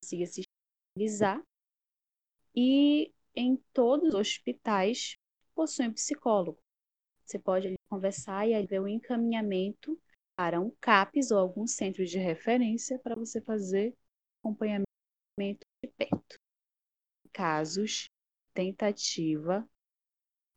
consiga 0.00 0.26
se 0.26 0.42
estabilizar. 0.42 1.42
E 2.54 3.12
em 3.34 3.56
todos 3.72 4.08
os 4.08 4.14
hospitais 4.14 5.16
possui 5.54 5.88
um 5.88 5.92
psicólogo. 5.92 6.58
Você 7.24 7.38
pode 7.38 7.66
ali, 7.66 7.76
conversar 7.88 8.48
e 8.48 8.54
aí 8.54 8.66
ver 8.66 8.80
o 8.80 8.88
encaminhamento 8.88 9.98
para 10.36 10.60
um 10.60 10.70
CAPS 10.80 11.30
ou 11.30 11.38
algum 11.38 11.66
centro 11.66 12.04
de 12.04 12.18
referência 12.18 12.98
para 12.98 13.16
você 13.16 13.40
fazer 13.40 13.94
acompanhamento 14.40 14.86
de 15.82 15.90
perto. 15.96 16.36
Casos, 17.32 18.06
tentativa 18.54 19.68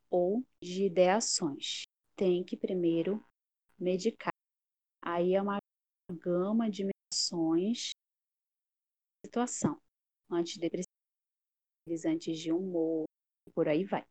ou 0.10 0.45
de 0.62 0.86
ideações. 0.86 1.84
Tem 2.15 2.43
que 2.43 2.56
primeiro 2.56 3.24
medicar. 3.80 4.38
Aí 5.01 5.33
é 5.33 5.41
uma 5.41 5.57
gama 6.12 6.69
de 6.69 6.83
medicações 6.83 7.91
situação. 9.25 9.79
Antidepressivos, 10.31 10.88
antes 12.05 12.38
de 12.39 12.51
humor, 12.51 13.05
por 13.53 13.67
aí 13.67 13.83
vai. 13.83 14.05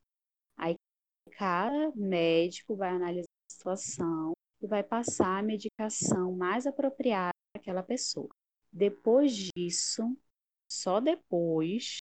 Aí 0.56 0.74
cada 1.32 1.92
médico 1.94 2.76
vai 2.76 2.90
analisar 2.90 3.28
a 3.48 3.52
situação 3.52 4.32
e 4.60 4.66
vai 4.66 4.82
passar 4.82 5.38
a 5.38 5.42
medicação 5.42 6.32
mais 6.32 6.66
apropriada 6.66 7.32
para 7.52 7.62
aquela 7.62 7.82
pessoa. 7.82 8.28
Depois 8.72 9.32
disso, 9.34 10.16
só 10.70 11.00
depois, 11.00 11.98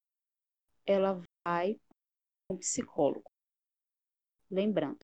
ela 0.85 1.21
vai 1.45 1.75
para 1.75 2.55
um 2.55 2.57
psicólogo. 2.57 3.29
Lembrando, 4.49 4.99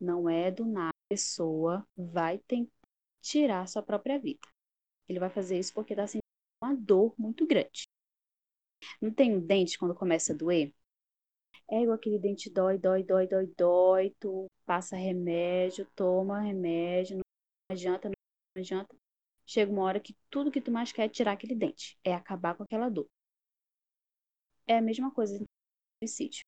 não 0.00 0.28
é 0.28 0.50
do 0.50 0.66
nada 0.66 0.90
a 0.90 1.14
pessoa 1.14 1.86
vai 1.96 2.38
tentar 2.38 2.77
tirar 3.20 3.66
sua 3.68 3.82
própria 3.82 4.18
vida. 4.18 4.46
Ele 5.08 5.18
vai 5.18 5.30
fazer 5.30 5.58
isso 5.58 5.72
porque 5.72 5.92
está 5.92 6.06
sentindo 6.06 6.22
uma 6.62 6.74
dor 6.74 7.14
muito 7.18 7.46
grande. 7.46 7.88
Não 9.00 9.12
tem 9.12 9.34
um 9.34 9.40
dente 9.40 9.78
quando 9.78 9.94
começa 9.94 10.32
a 10.32 10.36
doer? 10.36 10.72
É 11.70 11.82
igual 11.82 11.96
aquele 11.96 12.18
dente 12.18 12.50
dói, 12.50 12.78
dói, 12.78 13.02
dói, 13.02 13.26
dói, 13.26 13.46
dói, 13.56 14.16
tu 14.18 14.46
passa 14.64 14.96
remédio, 14.96 15.86
toma 15.94 16.40
remédio, 16.40 17.16
não 17.16 17.22
adianta, 17.70 18.08
não 18.08 18.62
adianta. 18.62 18.96
Chega 19.46 19.70
uma 19.72 19.82
hora 19.82 20.00
que 20.00 20.16
tudo 20.30 20.50
que 20.50 20.60
tu 20.60 20.70
mais 20.70 20.92
quer 20.92 21.04
é 21.06 21.08
tirar 21.08 21.32
aquele 21.32 21.54
dente, 21.54 21.98
é 22.04 22.14
acabar 22.14 22.54
com 22.54 22.62
aquela 22.62 22.88
dor. 22.88 23.06
É 24.66 24.78
a 24.78 24.82
mesma 24.82 25.10
coisa 25.10 25.38
no 25.38 25.46
suicídio. 26.02 26.42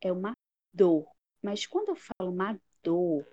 É 0.00 0.12
uma 0.12 0.32
dor. 0.72 1.08
Mas 1.42 1.66
quando 1.66 1.90
eu 1.90 1.96
falo 1.96 2.32
uma 2.32 2.58
dor, 2.82 3.26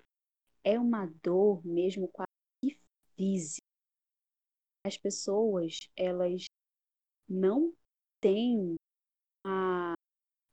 é 0.63 0.79
uma 0.79 1.05
dor 1.21 1.65
mesmo 1.65 2.07
quase 2.07 2.32
física. 3.15 3.61
As 4.85 4.97
pessoas, 4.97 5.89
elas 5.95 6.45
não 7.27 7.73
têm 8.19 8.75
a 9.45 9.93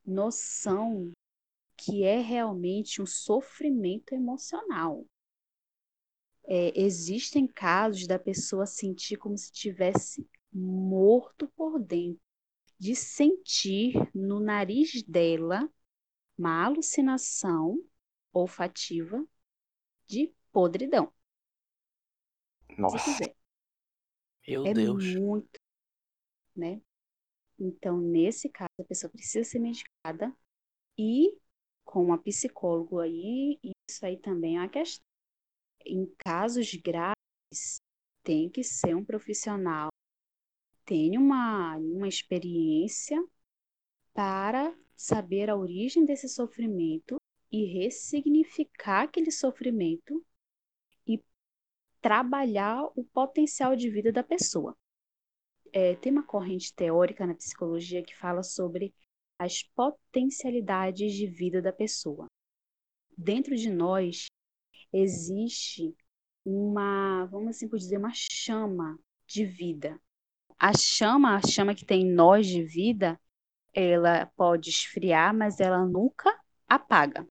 noção 0.05 1.12
que 1.77 2.05
é 2.05 2.20
realmente 2.20 3.01
um 3.01 3.07
sofrimento 3.07 4.14
emocional. 4.14 5.05
É, 6.44 6.79
existem 6.79 7.46
casos 7.46 8.07
da 8.07 8.18
pessoa 8.18 8.66
sentir 8.66 9.16
como 9.16 9.38
se 9.38 9.53
tivesse 9.53 10.29
morto 10.53 11.49
por 11.57 11.79
dentro, 11.79 12.20
de 12.79 12.94
sentir 12.96 13.94
no 14.14 14.40
nariz 14.40 15.03
dela 15.03 15.70
uma 16.37 16.64
alucinação 16.64 17.83
olfativa 18.33 19.25
de 20.07 20.33
podridão. 20.53 21.12
Nossa. 22.81 22.99
Meu 24.49 24.66
é 24.66 24.73
Deus. 24.73 25.14
muito, 25.14 25.61
né? 26.57 26.81
Então, 27.59 28.01
nesse 28.01 28.49
caso, 28.49 28.71
a 28.81 28.85
pessoa 28.85 29.11
precisa 29.11 29.49
ser 29.49 29.59
medicada 29.59 30.35
e 30.99 31.37
com 31.85 32.05
uma 32.05 32.19
psicólogo 32.19 32.99
aí, 32.99 33.59
isso 33.88 34.05
aí 34.05 34.16
também 34.16 34.57
é 34.57 34.61
uma 34.61 34.69
questão. 34.69 35.05
Em 35.85 36.07
casos 36.19 36.75
graves, 36.75 37.81
tem 38.23 38.49
que 38.49 38.62
ser 38.62 38.97
um 38.97 39.05
profissional, 39.05 39.88
tem 40.85 41.19
uma, 41.19 41.77
uma 41.77 42.09
experiência 42.09 43.23
para 44.14 44.75
saber 44.97 45.51
a 45.51 45.57
origem 45.57 46.05
desse 46.05 46.29
sofrimento 46.29 47.16
e 47.51 47.64
ressignificar 47.64 49.03
aquele 49.03 49.31
sofrimento 49.31 50.25
trabalhar 52.01 52.85
o 52.97 53.05
potencial 53.05 53.77
de 53.77 53.91
vida 53.91 54.13
da 54.13 54.23
pessoa 54.23 54.77
é, 55.73 55.95
tem 55.97 56.13
uma 56.13 56.23
corrente 56.23 56.75
teórica 56.75 57.27
na 57.27 57.35
psicologia 57.35 58.03
que 58.03 58.17
fala 58.17 58.43
sobre 58.43 58.95
as 59.39 59.63
potencialidades 59.63 61.15
de 61.15 61.27
vida 61.27 61.63
da 61.63 61.73
pessoa. 61.73 62.27
Dentro 63.17 63.57
de 63.57 63.71
nós 63.71 64.27
existe 64.93 65.95
uma, 66.45 67.27
vamos 67.27 67.51
assim 67.51 67.69
por 67.69 67.79
dizer, 67.79 67.99
uma 67.99 68.13
chama 68.13 68.99
de 69.27 69.45
vida. 69.45 70.01
A 70.59 70.77
chama, 70.77 71.37
a 71.37 71.41
chama 71.41 71.75
que 71.75 71.85
tem 71.85 72.03
em 72.03 72.13
nós 72.13 72.47
de 72.47 72.63
vida, 72.63 73.19
ela 73.73 74.27
pode 74.37 74.69
esfriar, 74.69 75.35
mas 75.35 75.61
ela 75.61 75.87
nunca 75.87 76.39
apaga. 76.69 77.27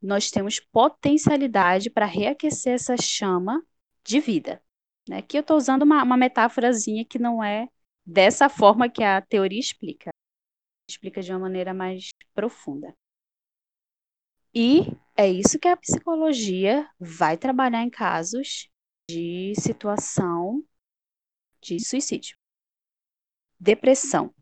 Nós 0.00 0.30
temos 0.30 0.58
potencialidade 0.58 1.88
para 1.88 2.06
reaquecer 2.06 2.74
essa 2.74 2.96
chama 2.96 3.64
de 4.04 4.20
vida. 4.20 4.62
Né? 5.08 5.18
Aqui 5.18 5.36
eu 5.36 5.40
estou 5.40 5.56
usando 5.56 5.82
uma, 5.82 6.02
uma 6.02 6.16
metáforazinha 6.16 7.04
que 7.04 7.18
não 7.18 7.42
é 7.42 7.68
dessa 8.04 8.48
forma 8.48 8.88
que 8.88 9.02
a 9.02 9.20
teoria 9.20 9.60
explica. 9.60 10.10
Explica 10.88 11.22
de 11.22 11.32
uma 11.32 11.40
maneira 11.40 11.72
mais 11.72 12.10
profunda. 12.34 12.94
E 14.54 14.82
é 15.16 15.28
isso 15.28 15.58
que 15.58 15.68
a 15.68 15.76
psicologia 15.76 16.88
vai 16.98 17.38
trabalhar 17.38 17.82
em 17.82 17.90
casos 17.90 18.68
de 19.08 19.54
situação 19.56 20.62
de 21.60 21.80
suicídio. 21.80 22.36
Depressão. 23.58 24.34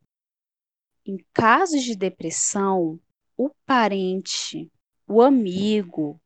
Em 1.06 1.18
casos 1.32 1.82
de 1.82 1.94
depressão, 1.94 2.98
o 3.36 3.50
parente, 3.64 4.70
o 5.06 5.22
amigo, 5.22 6.20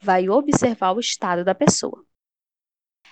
vai 0.00 0.28
observar 0.28 0.92
o 0.92 1.00
estado 1.00 1.44
da 1.44 1.54
pessoa. 1.54 2.07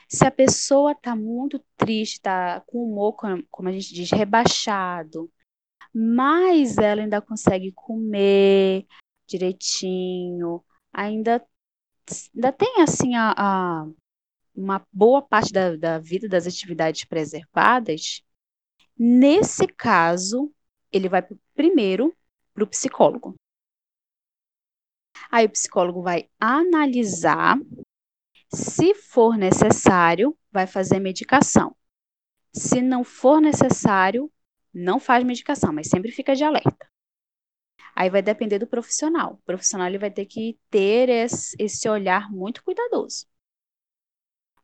Se 0.08 0.24
a 0.24 0.30
pessoa 0.30 0.92
está 0.92 1.16
muito 1.16 1.62
triste, 1.76 2.14
está 2.14 2.60
com 2.66 2.78
o 2.78 2.84
humor, 2.90 3.16
como 3.50 3.68
a 3.68 3.72
gente 3.72 3.92
diz, 3.92 4.10
rebaixado, 4.10 5.30
mas 5.92 6.78
ela 6.78 7.02
ainda 7.02 7.20
consegue 7.20 7.72
comer 7.72 8.86
direitinho, 9.26 10.64
ainda, 10.92 11.44
ainda 12.34 12.52
tem 12.52 12.82
assim 12.82 13.14
a, 13.16 13.34
a 13.36 13.86
uma 14.54 14.86
boa 14.92 15.20
parte 15.20 15.52
da, 15.52 15.76
da 15.76 15.98
vida 15.98 16.28
das 16.28 16.46
atividades 16.46 17.04
preservadas, 17.04 18.22
nesse 18.98 19.66
caso, 19.66 20.52
ele 20.90 21.08
vai 21.08 21.26
primeiro 21.54 22.16
para 22.54 22.64
o 22.64 22.66
psicólogo. 22.66 23.34
Aí 25.30 25.46
o 25.46 25.50
psicólogo 25.50 26.02
vai 26.02 26.30
analisar 26.40 27.58
se 28.56 28.94
for 28.94 29.36
necessário, 29.36 30.36
vai 30.50 30.66
fazer 30.66 30.98
medicação. 30.98 31.76
Se 32.52 32.80
não 32.80 33.04
for 33.04 33.40
necessário, 33.40 34.32
não 34.72 34.98
faz 34.98 35.22
medicação, 35.24 35.72
mas 35.72 35.88
sempre 35.88 36.10
fica 36.10 36.34
de 36.34 36.42
alerta. 36.42 36.90
Aí 37.94 38.10
vai 38.10 38.22
depender 38.22 38.58
do 38.58 38.66
profissional. 38.66 39.34
O 39.34 39.46
profissional 39.46 39.86
ele 39.86 39.98
vai 39.98 40.10
ter 40.10 40.26
que 40.26 40.58
ter 40.70 41.08
esse 41.08 41.88
olhar 41.88 42.30
muito 42.30 42.62
cuidadoso. 42.64 43.26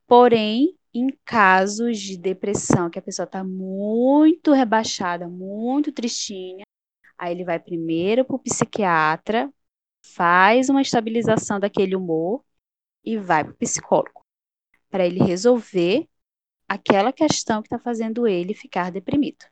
Porém, 0.06 0.78
em 0.92 1.08
casos 1.24 1.98
de 1.98 2.16
depressão, 2.16 2.90
que 2.90 2.98
a 2.98 3.02
pessoa 3.02 3.24
está 3.24 3.42
muito 3.44 4.52
rebaixada, 4.52 5.28
muito 5.28 5.92
tristinha, 5.92 6.64
aí 7.16 7.32
ele 7.32 7.44
vai 7.44 7.58
primeiro 7.58 8.24
para 8.24 8.36
o 8.36 8.38
psiquiatra, 8.38 9.52
faz 10.02 10.68
uma 10.68 10.82
estabilização 10.82 11.60
daquele 11.60 11.96
humor 11.96 12.44
e 13.04 13.16
vai 13.16 13.44
para 13.44 13.52
o 13.52 13.56
psicólogo 13.56 14.22
para 14.90 15.06
ele 15.06 15.24
resolver 15.24 16.06
aquela 16.68 17.12
questão 17.12 17.62
que 17.62 17.66
está 17.66 17.78
fazendo 17.78 18.28
ele 18.28 18.54
ficar 18.54 18.92
deprimido. 18.92 19.46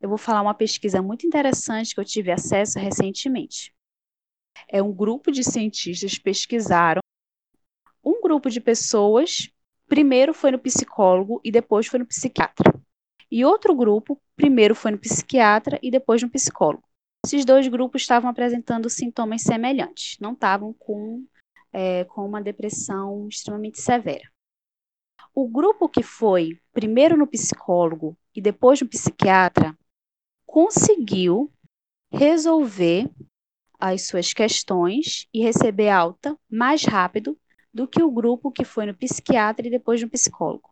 Eu 0.00 0.08
vou 0.08 0.18
falar 0.18 0.42
uma 0.42 0.54
pesquisa 0.54 1.00
muito 1.00 1.24
interessante 1.24 1.94
que 1.94 2.00
eu 2.00 2.04
tive 2.04 2.32
acesso 2.32 2.78
recentemente. 2.78 3.72
É 4.68 4.82
um 4.82 4.92
grupo 4.92 5.30
de 5.30 5.44
cientistas 5.44 6.18
pesquisaram 6.18 7.00
um 8.04 8.20
grupo 8.20 8.50
de 8.50 8.60
pessoas, 8.60 9.50
primeiro 9.86 10.34
foi 10.34 10.50
no 10.50 10.58
psicólogo 10.58 11.40
e 11.42 11.50
depois 11.50 11.86
foi 11.86 12.00
no 12.00 12.06
psiquiatra. 12.06 12.74
E 13.30 13.44
outro 13.44 13.74
grupo, 13.74 14.20
primeiro 14.36 14.74
foi 14.74 14.90
no 14.90 14.98
psiquiatra 14.98 15.78
e 15.82 15.90
depois 15.90 16.22
no 16.22 16.28
psicólogo. 16.28 16.84
Esses 17.24 17.44
dois 17.44 17.66
grupos 17.68 18.02
estavam 18.02 18.28
apresentando 18.28 18.90
sintomas 18.90 19.42
semelhantes, 19.42 20.18
não 20.20 20.32
estavam 20.34 20.74
com 20.74 21.24
é, 21.74 22.04
com 22.04 22.24
uma 22.24 22.40
depressão 22.40 23.26
extremamente 23.28 23.80
severa. 23.80 24.30
O 25.34 25.48
grupo 25.48 25.88
que 25.88 26.04
foi 26.04 26.60
primeiro 26.72 27.16
no 27.16 27.26
psicólogo 27.26 28.16
e 28.32 28.40
depois 28.40 28.80
no 28.80 28.88
psiquiatra 28.88 29.76
conseguiu 30.46 31.52
resolver 32.12 33.10
as 33.80 34.06
suas 34.06 34.32
questões 34.32 35.26
e 35.34 35.42
receber 35.42 35.88
alta 35.88 36.38
mais 36.48 36.84
rápido 36.84 37.36
do 37.72 37.88
que 37.88 38.00
o 38.00 38.10
grupo 38.10 38.52
que 38.52 38.64
foi 38.64 38.86
no 38.86 38.96
psiquiatra 38.96 39.66
e 39.66 39.70
depois 39.70 40.00
no 40.00 40.08
psicólogo. 40.08 40.70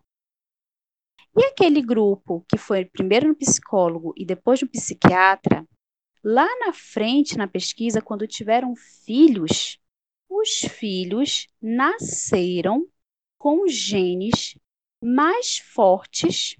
E 1.36 1.44
aquele 1.46 1.82
grupo 1.82 2.44
que 2.48 2.56
foi 2.56 2.84
primeiro 2.84 3.26
no 3.26 3.34
psicólogo 3.34 4.14
e 4.16 4.24
depois 4.24 4.62
no 4.62 4.68
psiquiatra, 4.68 5.66
lá 6.22 6.46
na 6.60 6.72
frente 6.72 7.36
na 7.36 7.48
pesquisa, 7.48 8.00
quando 8.00 8.26
tiveram 8.28 8.76
filhos, 8.76 9.81
os 10.40 10.60
filhos 10.60 11.46
nasceram 11.60 12.86
com 13.38 13.66
genes 13.66 14.56
mais 15.02 15.58
fortes 15.58 16.56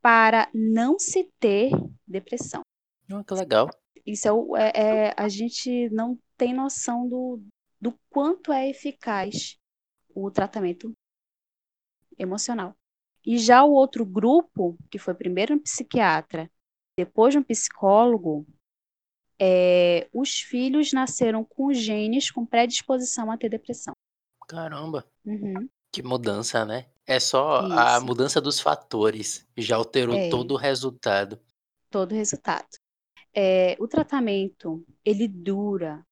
para 0.00 0.48
não 0.54 0.98
se 0.98 1.30
ter 1.38 1.70
depressão. 2.06 2.62
Oh, 3.12 3.22
que 3.22 3.34
legal. 3.34 3.68
Isso 4.04 4.28
é, 4.28 4.32
o, 4.32 4.56
é, 4.56 4.72
é, 4.74 5.14
a 5.16 5.28
gente 5.28 5.88
não 5.90 6.18
tem 6.36 6.54
noção 6.54 7.08
do, 7.08 7.42
do 7.80 7.92
quanto 8.08 8.52
é 8.52 8.68
eficaz 8.68 9.58
o 10.14 10.30
tratamento 10.30 10.92
emocional. 12.18 12.74
E 13.24 13.38
já 13.38 13.64
o 13.64 13.72
outro 13.72 14.04
grupo, 14.06 14.76
que 14.90 14.98
foi 14.98 15.14
primeiro 15.14 15.54
um 15.54 15.58
psiquiatra, 15.58 16.50
depois 16.96 17.34
um 17.34 17.42
psicólogo, 17.42 18.46
é, 19.38 20.08
os 20.12 20.40
filhos 20.40 20.92
nasceram 20.92 21.44
com 21.44 21.72
genes 21.72 22.30
com 22.30 22.44
predisposição 22.46 23.30
a 23.30 23.36
ter 23.36 23.48
depressão. 23.48 23.94
Caramba. 24.48 25.04
Uhum. 25.24 25.68
Que 25.92 26.02
mudança, 26.02 26.64
né? 26.64 26.86
É 27.06 27.18
só 27.20 27.60
a 27.60 27.96
Isso. 27.96 28.06
mudança 28.06 28.40
dos 28.40 28.60
fatores. 28.60 29.46
Já 29.56 29.76
alterou 29.76 30.14
É. 30.14 30.28
todo 30.28 30.52
o 30.54 30.56
resultado. 30.56 31.40
todo 31.90 32.12
o 32.12 32.14
resultado. 32.14 32.66
É, 33.32 33.76
o 33.78 33.86
tratamento, 33.88 34.84
ele 35.04 35.26
dura, 35.28 36.04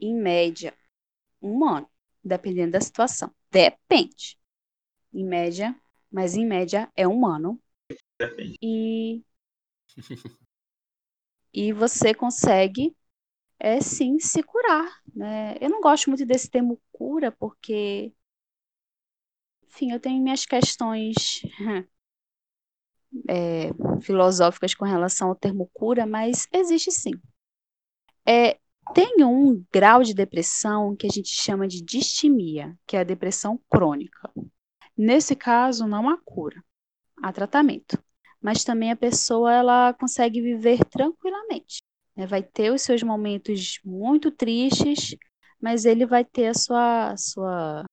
em 0.00 0.14
média, 0.14 0.74
um 1.42 1.64
ano, 1.64 1.88
dependendo 2.24 2.72
da 2.72 2.80
situação. 2.80 3.32
Depende. 3.50 4.38
Em 5.12 5.24
média, 5.24 5.74
mas 6.10 6.34
em 6.36 6.46
média 6.46 6.90
é 6.96 7.06
um 7.06 7.26
ano. 7.26 7.60
Depende. 8.18 8.56
E, 8.62 9.22
e 11.52 11.72
você 11.72 12.14
consegue, 12.14 12.96
é 13.58 13.80
sim, 13.80 14.18
se 14.20 14.42
curar. 14.42 14.90
Né? 15.14 15.56
Eu 15.60 15.70
não 15.70 15.80
gosto 15.80 16.10
muito 16.10 16.26
desse 16.26 16.50
termo 16.50 16.80
cura, 16.92 17.32
porque, 17.32 18.12
enfim, 19.66 19.92
eu 19.92 20.00
tenho 20.00 20.22
minhas 20.22 20.44
questões 20.44 21.14
é, 23.28 23.70
filosóficas 24.02 24.74
com 24.74 24.84
relação 24.84 25.28
ao 25.28 25.34
termo 25.34 25.68
cura, 25.72 26.06
mas 26.06 26.46
existe 26.52 26.90
sim. 26.90 27.12
É, 28.26 28.58
tem 28.94 29.24
um 29.24 29.64
grau 29.72 30.02
de 30.02 30.14
depressão 30.14 30.96
que 30.96 31.06
a 31.06 31.10
gente 31.10 31.28
chama 31.28 31.66
de 31.66 31.82
distimia, 31.82 32.76
que 32.86 32.96
é 32.96 33.00
a 33.00 33.04
depressão 33.04 33.60
crônica. 33.70 34.30
Nesse 34.96 35.36
caso, 35.36 35.86
não 35.86 36.08
há 36.08 36.18
cura, 36.24 36.62
há 37.22 37.32
tratamento. 37.32 38.02
Mas 38.42 38.64
também 38.64 38.90
a 38.90 38.96
pessoa 38.96 39.52
ela 39.52 39.92
consegue 39.94 40.40
viver 40.40 40.84
tranquilamente. 40.86 41.82
né? 42.16 42.26
Vai 42.26 42.42
ter 42.42 42.72
os 42.72 42.82
seus 42.82 43.02
momentos 43.02 43.78
muito 43.84 44.30
tristes, 44.30 45.16
mas 45.60 45.84
ele 45.84 46.06
vai 46.06 46.24
ter 46.24 46.48
a 46.48 46.54
sua, 46.54 47.16
sua, 47.16 47.84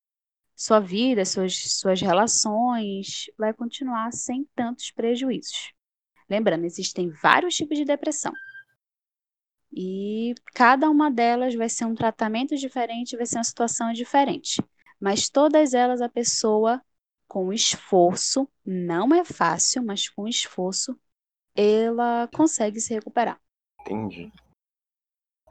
sua 0.55 0.79
vida, 0.79 1.25
suas, 1.25 1.55
suas 1.79 2.01
relações, 2.01 3.25
vai 3.37 3.53
continuar 3.53 4.11
sem 4.13 4.45
tantos 4.55 4.91
prejuízos. 4.91 5.73
Lembrando, 6.29 6.65
existem 6.65 7.09
vários 7.11 7.55
tipos 7.55 7.77
de 7.77 7.85
depressão. 7.85 8.33
E 9.71 10.33
cada 10.53 10.89
uma 10.89 11.11
delas 11.11 11.53
vai 11.55 11.69
ser 11.69 11.85
um 11.85 11.95
tratamento 11.95 12.55
diferente, 12.55 13.15
vai 13.17 13.25
ser 13.25 13.37
uma 13.37 13.43
situação 13.43 13.93
diferente. 13.93 14.61
Mas 14.99 15.29
todas 15.29 15.73
elas 15.73 16.01
a 16.01 16.09
pessoa, 16.09 16.81
com 17.27 17.51
esforço, 17.51 18.47
não 18.65 19.13
é 19.13 19.23
fácil, 19.25 19.83
mas 19.83 20.07
com 20.07 20.27
esforço, 20.27 20.97
ela 21.55 22.29
consegue 22.33 22.79
se 22.79 22.93
recuperar. 22.93 23.39
Entendi. 23.81 24.31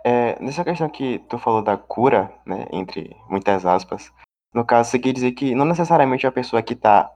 É, 0.05 0.41
nessa 0.41 0.65
questão 0.65 0.89
que 0.89 1.19
tu 1.29 1.39
falou 1.39 1.63
da 1.63 1.77
cura, 1.77 2.33
né, 2.47 2.67
entre 2.73 3.17
muitas 3.29 3.67
aspas, 3.67 4.13
no 4.55 4.65
caso, 4.65 4.91
você 4.91 4.99
quer 4.99 5.13
dizer 5.13 5.33
que 5.33 5.55
não 5.55 5.65
necessariamente 5.65 6.27
a 6.27 6.33
pessoa 6.33 6.63
que 6.63 6.75
tá, 6.75 7.13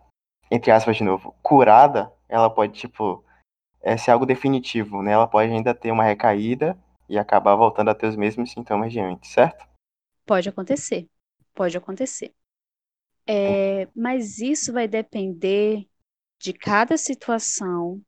entre 0.51 0.71
aspas 0.71 0.97
de 0.97 1.05
novo, 1.05 1.35
curada, 1.43 2.13
ela 2.29 2.51
pode, 2.51 2.79
tipo, 2.79 3.25
é, 3.81 3.97
ser 3.97 4.11
algo 4.11 4.27
definitivo, 4.27 5.03
né? 5.03 5.13
Ela 5.13 5.27
pode 5.27 5.51
ainda 5.51 5.75
ter 5.75 5.91
uma 5.91 6.05
recaída 6.05 6.77
e 7.09 7.19
acabar 7.19 7.55
voltando 7.55 7.89
a 7.91 7.95
ter 7.95 8.07
os 8.07 8.17
mesmos 8.17 8.53
sintomas 8.53 8.93
de 8.93 9.01
antes, 9.01 9.31
certo? 9.31 9.67
Pode 10.27 10.49
acontecer, 10.49 11.09
pode 11.55 11.77
acontecer. 11.77 12.35
É, 13.33 13.87
mas 13.95 14.41
isso 14.41 14.73
vai 14.73 14.89
depender 14.89 15.87
de 16.41 16.53
cada 16.53 16.97
situação, 16.97 18.03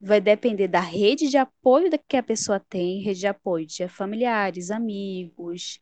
vai 0.00 0.22
depender 0.22 0.68
da 0.68 0.80
rede 0.80 1.28
de 1.28 1.36
apoio 1.36 1.90
que 2.08 2.16
a 2.16 2.22
pessoa 2.22 2.58
tem, 2.58 3.02
rede 3.02 3.20
de 3.20 3.26
apoio 3.26 3.66
de 3.66 3.86
familiares, 3.88 4.70
amigos, 4.70 5.78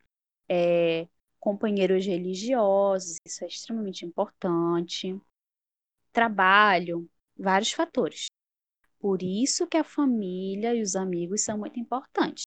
é, 0.49 1.07
companheiros 1.39 2.05
religiosos, 2.05 3.19
isso 3.25 3.45
é 3.45 3.47
extremamente 3.47 4.05
importante, 4.05 5.17
trabalho, 6.13 7.09
vários 7.37 7.71
fatores. 7.71 8.27
Por 8.99 9.23
isso 9.23 9.65
que 9.65 9.77
a 9.77 9.85
família 9.85 10.75
e 10.75 10.83
os 10.83 10.97
amigos 10.97 11.45
são 11.45 11.57
muito 11.57 11.79
importantes. 11.79 12.43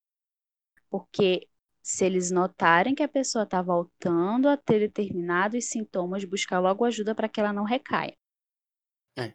Porque 0.90 1.48
se 1.86 2.04
eles 2.04 2.32
notarem 2.32 2.96
que 2.96 3.04
a 3.04 3.08
pessoa 3.08 3.44
está 3.44 3.62
voltando 3.62 4.50
a 4.50 4.58
ter 4.58 4.80
determinados 4.80 5.66
sintomas, 5.66 6.26
buscar 6.26 6.60
logo 6.60 6.84
ajuda 6.84 7.14
para 7.14 7.30
que 7.30 7.40
ela 7.40 7.54
não 7.54 7.64
recaia. 7.64 8.18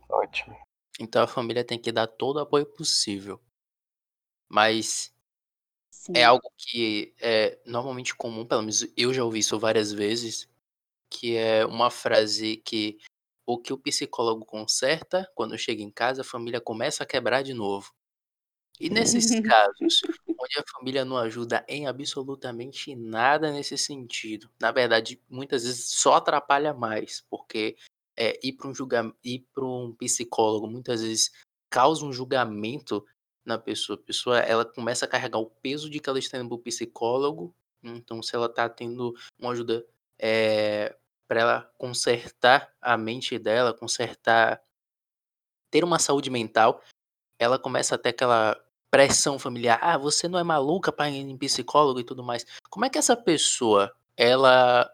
Ótimo. 0.09 0.59
Então 0.99 1.23
a 1.23 1.29
família 1.29 1.63
tem 1.63 1.81
que 1.81 1.93
dar 1.93 2.09
todo 2.09 2.39
o 2.39 2.41
apoio 2.41 2.67
possível. 2.67 3.41
Mas 4.49 5.15
Sim. 5.93 6.15
é 6.17 6.25
algo 6.25 6.51
que 6.57 7.15
é 7.21 7.57
normalmente 7.65 8.17
comum, 8.17 8.45
pelo 8.45 8.63
menos 8.63 8.85
eu 8.97 9.15
já 9.15 9.23
ouvi 9.23 9.39
isso 9.39 9.57
várias 9.57 9.93
vezes, 9.93 10.51
que 11.09 11.37
é 11.37 11.65
uma 11.65 11.89
frase 11.89 12.57
que 12.57 12.99
o 13.47 13.59
que 13.59 13.73
o 13.73 13.79
psicólogo 13.79 14.45
conserta, 14.45 15.31
quando 15.37 15.57
chega 15.57 15.83
em 15.83 15.91
casa, 15.91 16.23
a 16.23 16.25
família 16.25 16.61
começa 16.61 17.05
a 17.05 17.07
quebrar 17.07 17.43
de 17.43 17.55
novo. 17.55 17.95
E 18.81 18.89
nesses 18.89 19.29
casos, 19.47 20.01
onde 20.27 20.59
a 20.59 20.65
família 20.73 21.05
não 21.05 21.19
ajuda 21.19 21.63
em 21.69 21.87
absolutamente 21.87 22.97
nada 22.97 23.53
nesse 23.53 23.77
sentido, 23.77 24.51
na 24.59 24.73
verdade, 24.73 25.23
muitas 25.29 25.65
vezes 25.65 25.91
só 25.91 26.15
atrapalha 26.15 26.73
mais, 26.73 27.23
porque 27.29 27.77
é, 28.17 28.41
ir 28.43 28.55
para 28.55 28.69
um 28.69 29.13
ir 29.23 29.47
para 29.53 29.65
um 29.67 29.95
psicólogo 29.95 30.67
muitas 30.67 31.03
vezes 31.03 31.31
causa 31.69 32.07
um 32.07 32.13
julgamento 32.13 33.05
na 33.45 33.59
pessoa. 33.59 33.99
A 33.99 34.03
pessoa 34.03 34.39
ela 34.39 34.65
começa 34.65 35.05
a 35.05 35.09
carregar 35.09 35.39
o 35.39 35.51
peso 35.51 35.91
de 35.91 36.01
que 36.01 36.09
ela 36.09 36.19
está 36.19 36.39
indo 36.39 36.49
para 36.49 36.55
o 36.57 36.63
psicólogo. 36.63 37.55
Então, 37.83 38.23
se 38.23 38.35
ela 38.35 38.47
está 38.47 38.67
tendo 38.67 39.15
uma 39.39 39.53
ajuda 39.53 39.87
é, 40.19 40.97
para 41.29 41.41
ela 41.41 41.73
consertar 41.77 42.75
a 42.81 42.97
mente 42.97 43.39
dela, 43.39 43.75
consertar, 43.75 44.63
ter 45.71 45.85
uma 45.85 45.99
saúde 45.99 46.31
mental, 46.31 46.83
ela 47.39 47.59
começa 47.59 47.95
a 47.95 47.99
ter 47.99 48.11
aquela 48.11 48.63
pressão 48.91 49.39
familiar. 49.39 49.79
Ah, 49.83 49.97
você 49.99 50.29
não 50.29 50.39
é 50.39 50.43
maluca 50.43 50.93
para 50.93 51.11
ir 51.11 51.17
em 51.21 51.37
psicólogo 51.39 52.01
e 52.01 52.05
tudo 52.05 52.23
mais. 52.23 52.45
Como 52.69 52.85
é 52.85 52.91
que 52.91 52.99
essa 52.99 53.17
pessoa 53.17 53.93
ela 54.17 54.91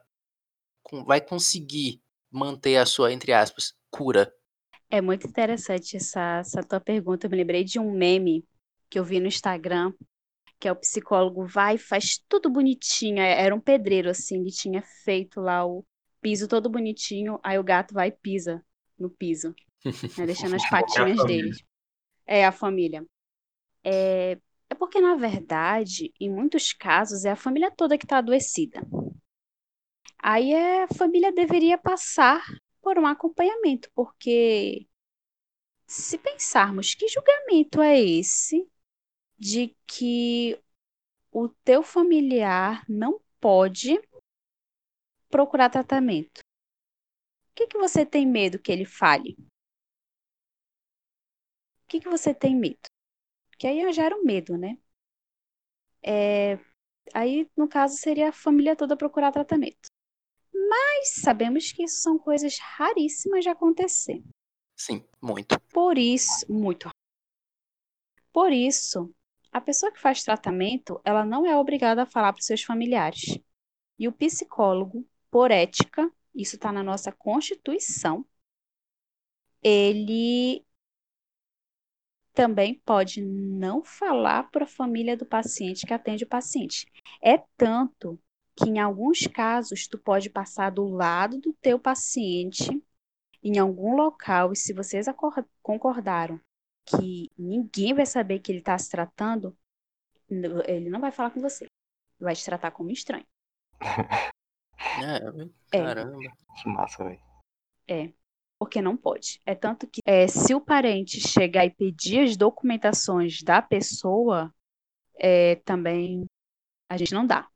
vai 1.04 1.20
conseguir 1.20 2.00
manter 2.30 2.76
a 2.76 2.86
sua, 2.86 3.12
entre 3.12 3.32
aspas, 3.32 3.74
cura? 3.90 4.32
É 4.90 5.00
muito 5.00 5.26
interessante 5.26 5.96
essa, 5.96 6.38
essa 6.38 6.62
tua 6.62 6.80
pergunta. 6.80 7.26
Eu 7.26 7.30
me 7.30 7.36
lembrei 7.36 7.64
de 7.64 7.78
um 7.78 7.90
meme 7.92 8.44
que 8.88 8.98
eu 8.98 9.04
vi 9.04 9.18
no 9.18 9.26
Instagram, 9.26 9.92
que 10.60 10.68
é 10.68 10.72
o 10.72 10.76
psicólogo 10.76 11.46
vai 11.46 11.74
e 11.74 11.78
faz 11.78 12.20
tudo 12.28 12.48
bonitinho. 12.50 13.20
É- 13.20 13.42
Era 13.42 13.54
um 13.54 13.60
pedreiro, 13.60 14.10
assim, 14.10 14.40
ele 14.40 14.50
tinha 14.50 14.82
feito 15.04 15.40
lá 15.40 15.66
o 15.66 15.84
piso 16.20 16.48
todo 16.48 16.68
bonitinho, 16.70 17.38
aí 17.42 17.58
o 17.58 17.64
gato 17.64 17.94
vai 17.94 18.08
e 18.08 18.12
pisa 18.12 18.64
no 18.98 19.10
piso, 19.10 19.54
né, 20.16 20.26
deixando 20.26 20.54
as 20.56 20.68
patinhas 20.70 21.18
família. 21.18 21.26
dele. 21.26 21.50
É 22.26 22.44
a 22.46 22.52
família. 22.52 23.04
É, 23.88 24.32
é 24.68 24.74
porque, 24.74 25.00
na 25.00 25.14
verdade, 25.14 26.12
em 26.20 26.28
muitos 26.28 26.72
casos, 26.72 27.24
é 27.24 27.30
a 27.30 27.36
família 27.36 27.70
toda 27.70 27.96
que 27.96 28.04
está 28.04 28.18
adoecida. 28.18 28.80
Aí 30.18 30.52
é, 30.52 30.82
a 30.82 30.88
família 30.88 31.32
deveria 31.32 31.78
passar 31.78 32.42
por 32.82 32.98
um 32.98 33.06
acompanhamento, 33.06 33.88
porque 33.94 34.88
se 35.86 36.18
pensarmos 36.18 36.94
que 36.94 37.08
julgamento 37.08 37.80
é 37.80 38.00
esse 38.00 38.68
de 39.38 39.76
que 39.86 40.60
o 41.32 41.48
teu 41.48 41.82
familiar 41.82 42.84
não 42.88 43.20
pode 43.40 44.00
procurar 45.30 45.70
tratamento? 45.70 46.40
O 46.40 47.54
que 47.54 47.66
que 47.66 47.78
você 47.78 48.04
tem 48.04 48.26
medo 48.26 48.58
que 48.58 48.72
ele 48.72 48.84
fale? 48.84 49.36
O 51.84 51.86
que 51.88 52.00
que 52.00 52.08
você 52.08 52.34
tem 52.34 52.54
medo? 52.54 52.95
Que 53.58 53.66
aí 53.66 53.80
eu 53.80 53.92
gero 53.92 54.24
medo, 54.24 54.56
né? 54.56 54.78
É, 56.02 56.58
Aí, 57.14 57.48
no 57.56 57.68
caso, 57.68 57.96
seria 57.96 58.30
a 58.30 58.32
família 58.32 58.76
toda 58.76 58.96
procurar 58.96 59.32
tratamento. 59.32 59.88
Mas 60.52 61.20
sabemos 61.20 61.72
que 61.72 61.84
isso 61.84 62.00
são 62.00 62.18
coisas 62.18 62.58
raríssimas 62.58 63.44
de 63.44 63.50
acontecer. 63.50 64.22
Sim, 64.76 65.04
muito. 65.22 65.58
Por 65.72 65.96
isso, 65.96 66.50
muito. 66.50 66.90
Por 68.32 68.52
isso, 68.52 69.14
a 69.52 69.60
pessoa 69.60 69.92
que 69.92 70.00
faz 70.00 70.22
tratamento, 70.22 71.00
ela 71.04 71.24
não 71.24 71.46
é 71.46 71.56
obrigada 71.56 72.02
a 72.02 72.06
falar 72.06 72.32
para 72.32 72.40
os 72.40 72.46
seus 72.46 72.62
familiares. 72.62 73.38
E 73.98 74.08
o 74.08 74.12
psicólogo, 74.12 75.06
por 75.30 75.50
ética, 75.50 76.10
isso 76.34 76.56
está 76.56 76.70
na 76.70 76.82
nossa 76.82 77.12
Constituição, 77.12 78.26
ele 79.62 80.65
também 82.36 82.74
pode 82.84 83.22
não 83.22 83.82
falar 83.82 84.50
para 84.50 84.64
a 84.64 84.68
família 84.68 85.16
do 85.16 85.24
paciente 85.24 85.86
que 85.86 85.94
atende 85.94 86.24
o 86.24 86.28
paciente. 86.28 86.86
É 87.22 87.38
tanto 87.56 88.20
que 88.54 88.68
em 88.68 88.78
alguns 88.78 89.26
casos 89.26 89.88
tu 89.88 89.98
pode 89.98 90.28
passar 90.28 90.70
do 90.70 90.86
lado 90.86 91.40
do 91.40 91.54
teu 91.54 91.78
paciente 91.78 92.82
em 93.42 93.58
algum 93.58 93.96
local 93.96 94.52
e 94.52 94.56
se 94.56 94.74
vocês 94.74 95.06
concordaram 95.62 96.38
que 96.84 97.30
ninguém 97.38 97.94
vai 97.94 98.04
saber 98.04 98.40
que 98.40 98.52
ele 98.52 98.58
está 98.58 98.76
se 98.76 98.90
tratando, 98.90 99.56
ele 100.28 100.90
não 100.90 101.00
vai 101.00 101.10
falar 101.10 101.30
com 101.30 101.40
você. 101.40 101.64
Vai 102.20 102.34
te 102.34 102.44
tratar 102.44 102.70
como 102.70 102.90
estranho. 102.90 103.26
É, 105.72 105.78
caramba. 105.78 106.16
É. 106.22 106.62
Que 106.62 106.68
massa, 106.68 107.04
velho. 107.04 107.20
É 107.88 108.12
porque 108.58 108.80
não 108.80 108.96
pode. 108.96 109.40
É 109.44 109.54
tanto 109.54 109.86
que 109.86 110.00
é, 110.04 110.26
se 110.26 110.54
o 110.54 110.60
parente 110.60 111.20
chegar 111.20 111.64
e 111.66 111.70
pedir 111.70 112.20
as 112.20 112.36
documentações 112.36 113.42
da 113.42 113.60
pessoa, 113.60 114.52
é, 115.18 115.56
também 115.56 116.24
a 116.88 116.96
gente 116.96 117.12
não 117.12 117.26
dá. 117.26 117.48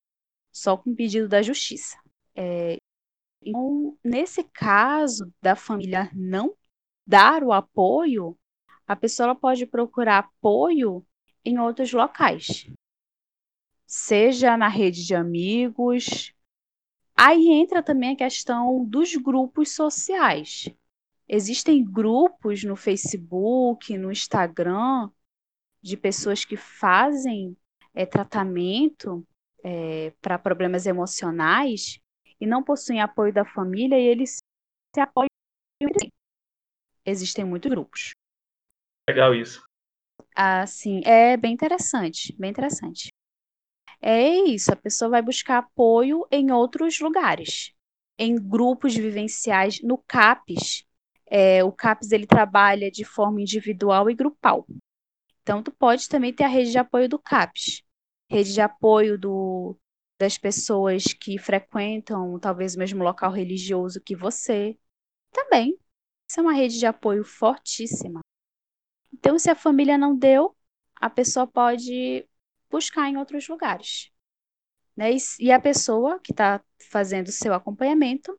Só 0.53 0.77
com 0.77 0.95
pedido 0.95 1.29
da 1.29 1.43
justiça. 1.43 1.97
É, 2.35 2.77
então, 3.43 3.97
nesse 4.05 4.45
caso 4.45 5.33
da 5.41 5.57
família 5.57 6.11
não 6.13 6.55
dar 7.07 7.43
o 7.43 7.53
apoio, 7.53 8.39
a 8.87 8.95
pessoa 8.97 9.35
pode 9.35 9.67
procurar 9.67 10.19
apoio 10.19 11.07
em 11.45 11.59
outros 11.59 11.93
locais. 11.93 12.69
Seja 13.87 14.57
na 14.57 14.69
rede 14.69 15.05
de 15.05 15.15
amigos. 15.15 16.35
Aí 17.17 17.49
entra 17.49 17.83
também 17.83 18.13
a 18.13 18.17
questão 18.17 18.85
dos 18.85 19.15
grupos 19.17 19.73
sociais. 19.73 20.69
Existem 21.33 21.85
grupos 21.85 22.65
no 22.65 22.75
Facebook, 22.75 23.97
no 23.97 24.11
Instagram, 24.11 25.09
de 25.81 25.97
pessoas 25.97 26.45
que 26.45 26.57
fazem 26.57 27.57
é, 27.95 28.05
tratamento 28.05 29.25
é, 29.63 30.11
para 30.21 30.41
problemas 30.41 30.87
emocionais 30.87 32.01
e 32.41 32.47
não 32.47 32.65
possuem 32.65 33.01
apoio 33.01 33.33
da 33.33 33.45
família 33.45 33.97
e 33.97 34.07
eles 34.07 34.39
se 34.93 35.01
apoiam. 35.01 35.29
Existem 37.07 37.45
muitos 37.45 37.71
grupos. 37.71 38.11
Legal 39.09 39.33
isso. 39.33 39.63
Assim, 40.35 41.01
é 41.05 41.37
bem 41.37 41.53
interessante, 41.53 42.35
bem 42.41 42.51
interessante. 42.51 43.09
É 44.03 44.29
isso, 44.49 44.73
a 44.73 44.77
pessoa 44.77 45.13
vai 45.13 45.23
buscar 45.23 45.59
apoio 45.59 46.27
em 46.29 46.51
outros 46.51 46.99
lugares, 46.99 47.73
em 48.19 48.35
grupos 48.35 48.97
vivenciais, 48.97 49.81
no 49.81 49.97
CAPES, 49.97 50.90
é, 51.31 51.63
o 51.63 51.71
CAPES 51.71 52.11
ele 52.11 52.27
trabalha 52.27 52.91
de 52.91 53.05
forma 53.05 53.41
individual 53.41 54.11
e 54.11 54.15
grupal. 54.15 54.67
Então, 55.43 55.63
tu 55.63 55.71
pode 55.71 56.09
também 56.09 56.35
ter 56.35 56.43
a 56.45 56.49
rede 56.49 56.73
de 56.73 56.79
apoio 56.79 57.09
do 57.09 57.19
CAPES, 57.19 57.83
rede 58.29 58.53
de 58.53 58.61
apoio 58.61 59.17
do, 59.17 59.79
das 60.19 60.37
pessoas 60.37 61.05
que 61.05 61.39
frequentam 61.39 62.39
talvez 62.41 62.75
o 62.75 62.79
mesmo 62.79 63.05
local 63.05 63.31
religioso 63.31 64.01
que 64.01 64.17
você. 64.17 64.77
Também. 65.31 65.79
Isso 66.29 66.41
é 66.41 66.43
uma 66.43 66.53
rede 66.53 66.79
de 66.79 66.87
apoio 66.87 67.25
fortíssima. 67.25 68.21
Então, 69.13 69.39
se 69.39 69.49
a 69.51 69.55
família 69.55 69.97
não 69.97 70.17
deu, 70.17 70.57
a 70.97 71.09
pessoa 71.09 71.47
pode 71.47 72.29
buscar 72.69 73.09
em 73.09 73.17
outros 73.17 73.49
lugares. 73.49 74.11
Né? 74.97 75.11
E 75.39 75.51
a 75.53 75.61
pessoa 75.61 76.19
que 76.21 76.33
está 76.33 76.63
fazendo 76.91 77.29
o 77.29 77.33
seu 77.33 77.55
acompanhamento, 77.55 78.39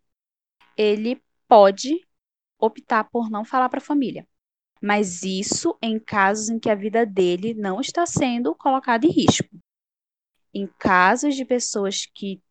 ele 0.77 1.21
pode 1.47 2.05
optar 2.61 3.05
por 3.05 3.29
não 3.29 3.43
falar 3.43 3.67
para 3.69 3.79
a 3.79 3.83
família. 3.83 4.27
Mas 4.81 5.23
isso 5.23 5.77
em 5.81 5.99
casos 5.99 6.49
em 6.49 6.59
que 6.59 6.69
a 6.69 6.75
vida 6.75 7.05
dele 7.05 7.53
não 7.53 7.81
está 7.81 8.05
sendo 8.05 8.55
colocada 8.55 9.05
em 9.05 9.11
risco. 9.11 9.49
Em 10.53 10.67
casos 10.79 11.35
de 11.35 11.45
pessoas 11.45 12.05
que 12.05 12.41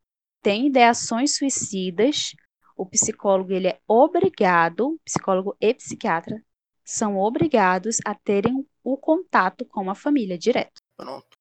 têm 0.43 0.67
ideações 0.67 1.37
suicidas, 1.37 2.33
o 2.77 2.87
psicólogo 2.87 3.53
ele 3.53 3.69
é 3.69 3.81
obrigado, 3.87 4.99
psicólogo 5.05 5.57
e 5.61 5.75
psiquiatra 5.75 6.43
são 6.85 7.19
obrigados 7.19 7.99
a 8.05 8.15
terem 8.15 8.67
o 8.83 8.97
contato 8.97 9.65
com 9.65 9.91
a 9.91 9.95
família 9.95 10.37
direto. 10.37 10.81
Pronto. 10.97 11.39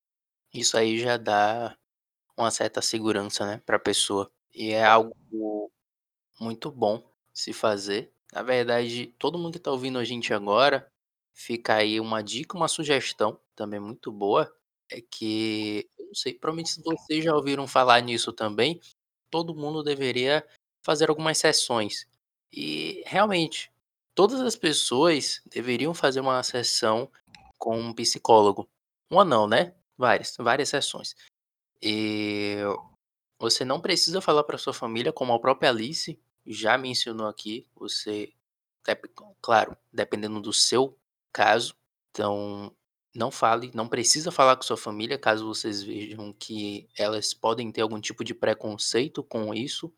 Isso 0.54 0.78
aí 0.78 1.00
já 1.00 1.18
dá 1.18 1.76
uma 2.38 2.52
certa 2.52 2.82
segurança, 2.82 3.46
né, 3.46 3.62
para 3.66 3.78
a 3.78 3.80
pessoa. 3.80 4.32
E 4.54 4.72
é 4.72 4.84
algo 4.84 5.72
muito 6.40 6.72
bom 6.72 7.04
se 7.34 7.54
fazer, 7.54 8.12
na 8.34 8.44
verdade, 8.44 9.08
todo 9.18 9.38
mundo 9.38 9.54
que 9.54 9.58
está 9.58 9.72
ouvindo 9.72 10.00
a 10.00 10.04
gente 10.06 10.34
agora, 10.34 10.92
fica 11.34 11.76
aí 11.76 12.00
uma 12.00 12.22
dica, 12.22 12.58
uma 12.58 12.68
sugestão 12.68 13.40
também 13.56 13.80
muito 13.80 14.12
boa, 14.12 14.54
é 14.90 15.02
que, 15.02 15.90
não 16.00 16.14
sei, 16.14 16.34
provavelmente 16.34 16.82
vocês 16.84 17.24
já 17.24 17.36
ouviram 17.36 17.68
falar 17.68 18.02
nisso 18.02 18.34
também, 18.34 18.80
todo 19.30 19.56
mundo 19.56 19.84
deveria 19.84 20.46
fazer 20.84 21.10
algumas 21.10 21.38
sessões. 21.38 22.08
E 22.52 23.04
realmente, 23.06 23.72
todas 24.16 24.40
as 24.42 24.56
pessoas 24.56 25.42
deveriam 25.46 25.94
fazer 25.94 26.20
uma 26.20 26.42
sessão 26.44 27.12
com 27.58 27.80
um 27.80 27.94
psicólogo. 27.94 28.68
Uma 29.10 29.26
não, 29.26 29.48
né? 29.48 29.76
Várias, 29.98 30.36
várias 30.40 30.70
sessões. 30.70 31.16
E 31.82 32.58
você 33.40 33.64
não 33.66 33.82
precisa 33.82 34.22
falar 34.22 34.44
para 34.44 34.58
sua 34.58 34.74
família, 34.74 35.14
como 35.14 35.34
a 35.34 35.40
própria 35.40 35.70
Alice 35.70 36.20
já 36.46 36.78
mencionou 36.78 37.28
aqui, 37.28 37.68
você, 37.76 38.34
claro, 39.42 39.78
dependendo 39.92 40.42
do 40.42 40.54
seu 40.54 40.98
caso, 41.32 41.76
então 42.12 42.76
não 43.16 43.32
fale, 43.32 43.72
não 43.74 43.88
precisa 43.88 44.32
falar 44.32 44.56
com 44.56 44.64
sua 44.64 44.78
família 44.78 45.18
caso 45.18 45.48
vocês 45.48 45.84
vejam 45.84 46.34
que 46.34 46.88
elas 46.98 47.34
podem 47.34 47.72
ter 47.72 47.82
algum 47.82 48.00
tipo 48.00 48.24
de 48.24 48.34
preconceito 48.34 49.24
com 49.24 49.54
isso, 49.54 49.94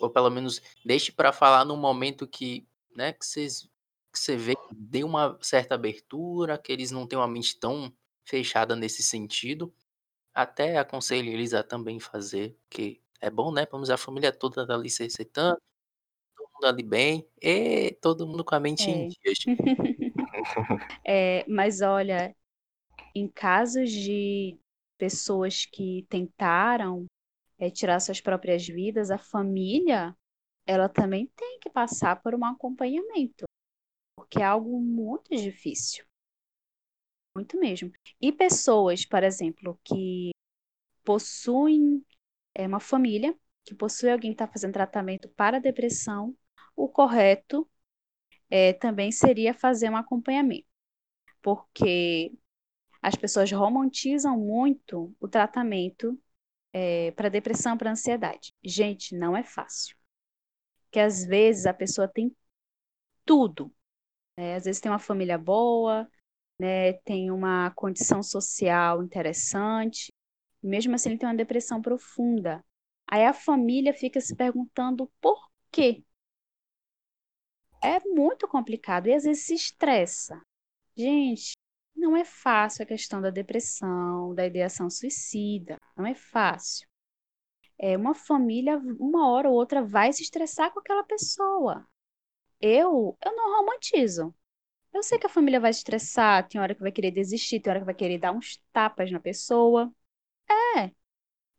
ou 0.00 0.10
pelo 0.10 0.30
menos 0.30 0.60
deixe 0.84 1.12
para 1.12 1.32
falar 1.32 1.64
no 1.64 1.76
momento 1.76 2.26
que, 2.26 2.66
né, 2.96 3.12
que 3.12 3.24
vocês 3.26 3.68
que 4.12 4.18
você 4.20 4.36
vê 4.36 4.54
que 4.54 4.74
dê 4.74 5.02
uma 5.04 5.36
certa 5.42 5.74
abertura, 5.74 6.56
que 6.56 6.70
eles 6.72 6.92
não 6.92 7.04
têm 7.06 7.18
uma 7.18 7.26
mente 7.28 7.58
tão 7.58 7.92
fechada 8.24 8.76
nesse 8.76 9.02
sentido. 9.02 9.74
Até 10.34 10.78
aconselho 10.78 11.30
eles 11.32 11.54
a 11.54 11.62
também 11.64 12.00
fazer, 12.00 12.56
que 12.70 13.00
é 13.20 13.30
bom, 13.30 13.52
né? 13.52 13.66
Vamos 13.70 13.90
a 13.90 13.96
família 13.98 14.32
toda 14.32 14.62
ali 14.74 14.90
se 14.90 15.04
recitando, 15.04 15.58
mundo 16.54 16.66
ali 16.66 16.82
bem, 16.82 17.26
e 17.42 17.92
todo 18.00 18.26
mundo 18.26 18.44
com 18.44 18.54
a 18.54 18.60
mente 18.60 18.90
em 18.90 19.04
É. 19.04 19.08
dias. 19.08 19.38
É, 21.04 21.44
mas 21.48 21.80
olha, 21.80 22.34
em 23.14 23.28
casos 23.28 23.90
de 23.90 24.58
pessoas 24.98 25.66
que 25.66 26.06
tentaram 26.08 27.06
é, 27.58 27.70
tirar 27.70 28.00
suas 28.00 28.20
próprias 28.20 28.66
vidas, 28.66 29.10
a 29.10 29.18
família, 29.18 30.16
ela 30.66 30.88
também 30.88 31.28
tem 31.36 31.58
que 31.60 31.70
passar 31.70 32.22
por 32.22 32.34
um 32.34 32.44
acompanhamento, 32.44 33.44
porque 34.16 34.40
é 34.40 34.44
algo 34.44 34.80
muito 34.80 35.34
difícil. 35.36 36.04
Muito 37.36 37.58
mesmo. 37.58 37.90
E 38.20 38.32
pessoas, 38.32 39.04
por 39.04 39.22
exemplo, 39.24 39.78
que 39.84 40.30
possuem 41.04 42.04
é, 42.54 42.66
uma 42.66 42.80
família, 42.80 43.36
que 43.64 43.74
possui 43.74 44.10
alguém 44.10 44.32
que 44.32 44.36
está 44.42 44.48
fazendo 44.48 44.72
tratamento 44.74 45.28
para 45.30 45.60
depressão, 45.60 46.36
o 46.76 46.88
correto 46.88 47.68
é, 48.50 48.72
também 48.74 49.12
seria 49.12 49.54
fazer 49.54 49.90
um 49.90 49.96
acompanhamento, 49.96 50.66
porque 51.42 52.32
as 53.02 53.14
pessoas 53.16 53.50
romantizam 53.52 54.38
muito 54.38 55.14
o 55.20 55.28
tratamento 55.28 56.18
é, 56.72 57.12
para 57.12 57.28
depressão, 57.28 57.76
para 57.78 57.90
ansiedade. 57.92 58.52
Gente, 58.64 59.16
não 59.16 59.36
é 59.36 59.44
fácil. 59.44 59.96
Que 60.90 61.00
às 61.00 61.24
vezes 61.24 61.66
a 61.66 61.74
pessoa 61.74 62.08
tem 62.08 62.34
tudo. 63.24 63.72
Né? 64.36 64.56
Às 64.56 64.64
vezes 64.64 64.80
tem 64.80 64.90
uma 64.92 64.98
família 64.98 65.38
boa, 65.38 66.08
né? 66.58 66.94
tem 67.04 67.30
uma 67.30 67.70
condição 67.72 68.22
social 68.22 69.02
interessante, 69.02 70.12
mesmo 70.62 70.94
assim 70.94 71.10
ele 71.10 71.18
tem 71.18 71.28
uma 71.28 71.34
depressão 71.36 71.82
profunda. 71.82 72.64
Aí 73.06 73.24
a 73.24 73.34
família 73.34 73.94
fica 73.94 74.20
se 74.20 74.34
perguntando 74.36 75.10
por 75.20 75.50
quê 75.70 76.04
é 77.84 78.00
muito 78.00 78.48
complicado 78.48 79.06
e 79.08 79.14
às 79.14 79.24
vezes 79.24 79.44
se 79.46 79.54
estressa. 79.54 80.40
Gente, 80.96 81.52
não 81.94 82.16
é 82.16 82.24
fácil 82.24 82.82
a 82.82 82.86
questão 82.86 83.20
da 83.20 83.30
depressão, 83.30 84.34
da 84.34 84.46
ideação 84.46 84.88
suicida. 84.90 85.78
Não 85.96 86.06
é 86.06 86.14
fácil. 86.14 86.86
É 87.78 87.96
uma 87.96 88.14
família, 88.14 88.78
uma 88.98 89.30
hora 89.30 89.48
ou 89.48 89.54
outra, 89.56 89.82
vai 89.82 90.12
se 90.12 90.22
estressar 90.22 90.72
com 90.72 90.80
aquela 90.80 91.04
pessoa. 91.04 91.86
Eu, 92.60 93.16
eu 93.24 93.36
não 93.36 93.58
romantizo. 93.58 94.34
Eu 94.92 95.02
sei 95.02 95.18
que 95.18 95.26
a 95.26 95.30
família 95.30 95.60
vai 95.60 95.72
se 95.72 95.80
estressar, 95.80 96.48
tem 96.48 96.60
hora 96.60 96.74
que 96.74 96.80
vai 96.82 96.92
querer 96.92 97.10
desistir, 97.10 97.60
tem 97.60 97.70
hora 97.70 97.80
que 97.80 97.86
vai 97.86 97.94
querer 97.94 98.18
dar 98.18 98.32
uns 98.32 98.58
tapas 98.72 99.10
na 99.10 99.20
pessoa. 99.20 99.92
É. 100.76 100.90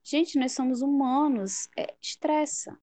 Gente, 0.04 0.40
nós 0.40 0.54
somos 0.54 0.82
humanos. 0.82 1.70
É, 1.78 1.96
estressa. 2.02 2.78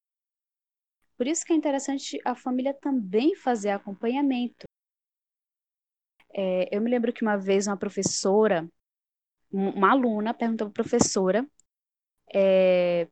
Por 1.22 1.28
isso 1.28 1.44
que 1.46 1.52
é 1.52 1.56
interessante 1.56 2.20
a 2.24 2.34
família 2.34 2.74
também 2.74 3.36
fazer 3.36 3.70
acompanhamento. 3.70 4.64
É, 6.34 6.76
eu 6.76 6.80
me 6.80 6.90
lembro 6.90 7.12
que 7.12 7.22
uma 7.22 7.36
vez 7.36 7.68
uma 7.68 7.76
professora, 7.76 8.68
uma 9.48 9.92
aluna, 9.92 10.34
perguntou 10.34 10.68
para 10.68 10.82
a 10.82 10.84
professora 10.84 11.48
é, 12.34 13.06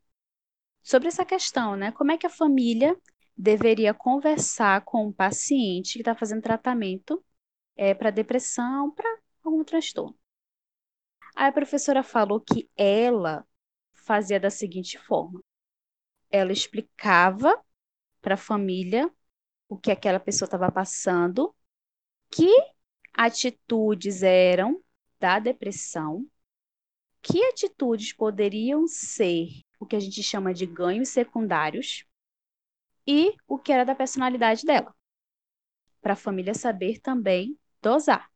sobre 0.83 1.07
essa 1.07 1.25
questão, 1.25 1.77
né? 1.77 1.93
Como 1.93 2.11
é 2.11 2.19
que 2.19 2.27
a 2.27 2.31
família 2.31 2.97
deveria 3.37 3.95
conversar 3.95 4.85
com 4.85 5.07
o 5.07 5.15
paciente 5.15 5.93
que 5.93 6.01
está 6.01 6.17
fazendo 6.17 6.43
tratamento 6.43 7.25
é, 7.77 7.95
para 7.95 8.11
depressão, 8.11 8.91
para 8.91 9.21
algum 9.45 9.63
transtorno. 9.63 10.19
Aí 11.37 11.47
a 11.47 11.53
professora 11.53 12.03
falou 12.03 12.41
que 12.41 12.69
ela 12.77 13.47
fazia 13.93 14.41
da 14.41 14.51
seguinte 14.51 14.99
forma: 14.99 15.41
ela 16.29 16.51
explicava 16.51 17.57
para 18.21 18.35
a 18.35 18.39
família 18.39 19.11
o 19.68 19.79
que 19.79 19.91
aquela 19.91 20.18
pessoa 20.18 20.47
estava 20.47 20.71
passando, 20.71 21.55
que 22.31 22.49
atitudes 23.14 24.23
eram 24.23 24.83
da 25.21 25.39
depressão, 25.39 26.27
que 27.23 27.43
atitudes 27.45 28.12
poderiam 28.12 28.87
ser 28.89 29.49
o 29.79 29.87
que 29.87 29.95
a 29.95 30.01
gente 30.01 30.23
chama 30.23 30.53
de 30.53 30.66
ganhos 30.66 31.11
secundários 31.11 32.05
e 33.07 33.35
o 33.47 33.59
que 33.59 33.73
era 33.73 33.85
da 33.85 33.95
personalidade 33.95 34.64
dela, 34.64 34.95
para 36.01 36.14
a 36.14 36.16
família 36.16 36.55
saber 36.55 36.99
também 37.01 37.59
dosar. 37.81 38.31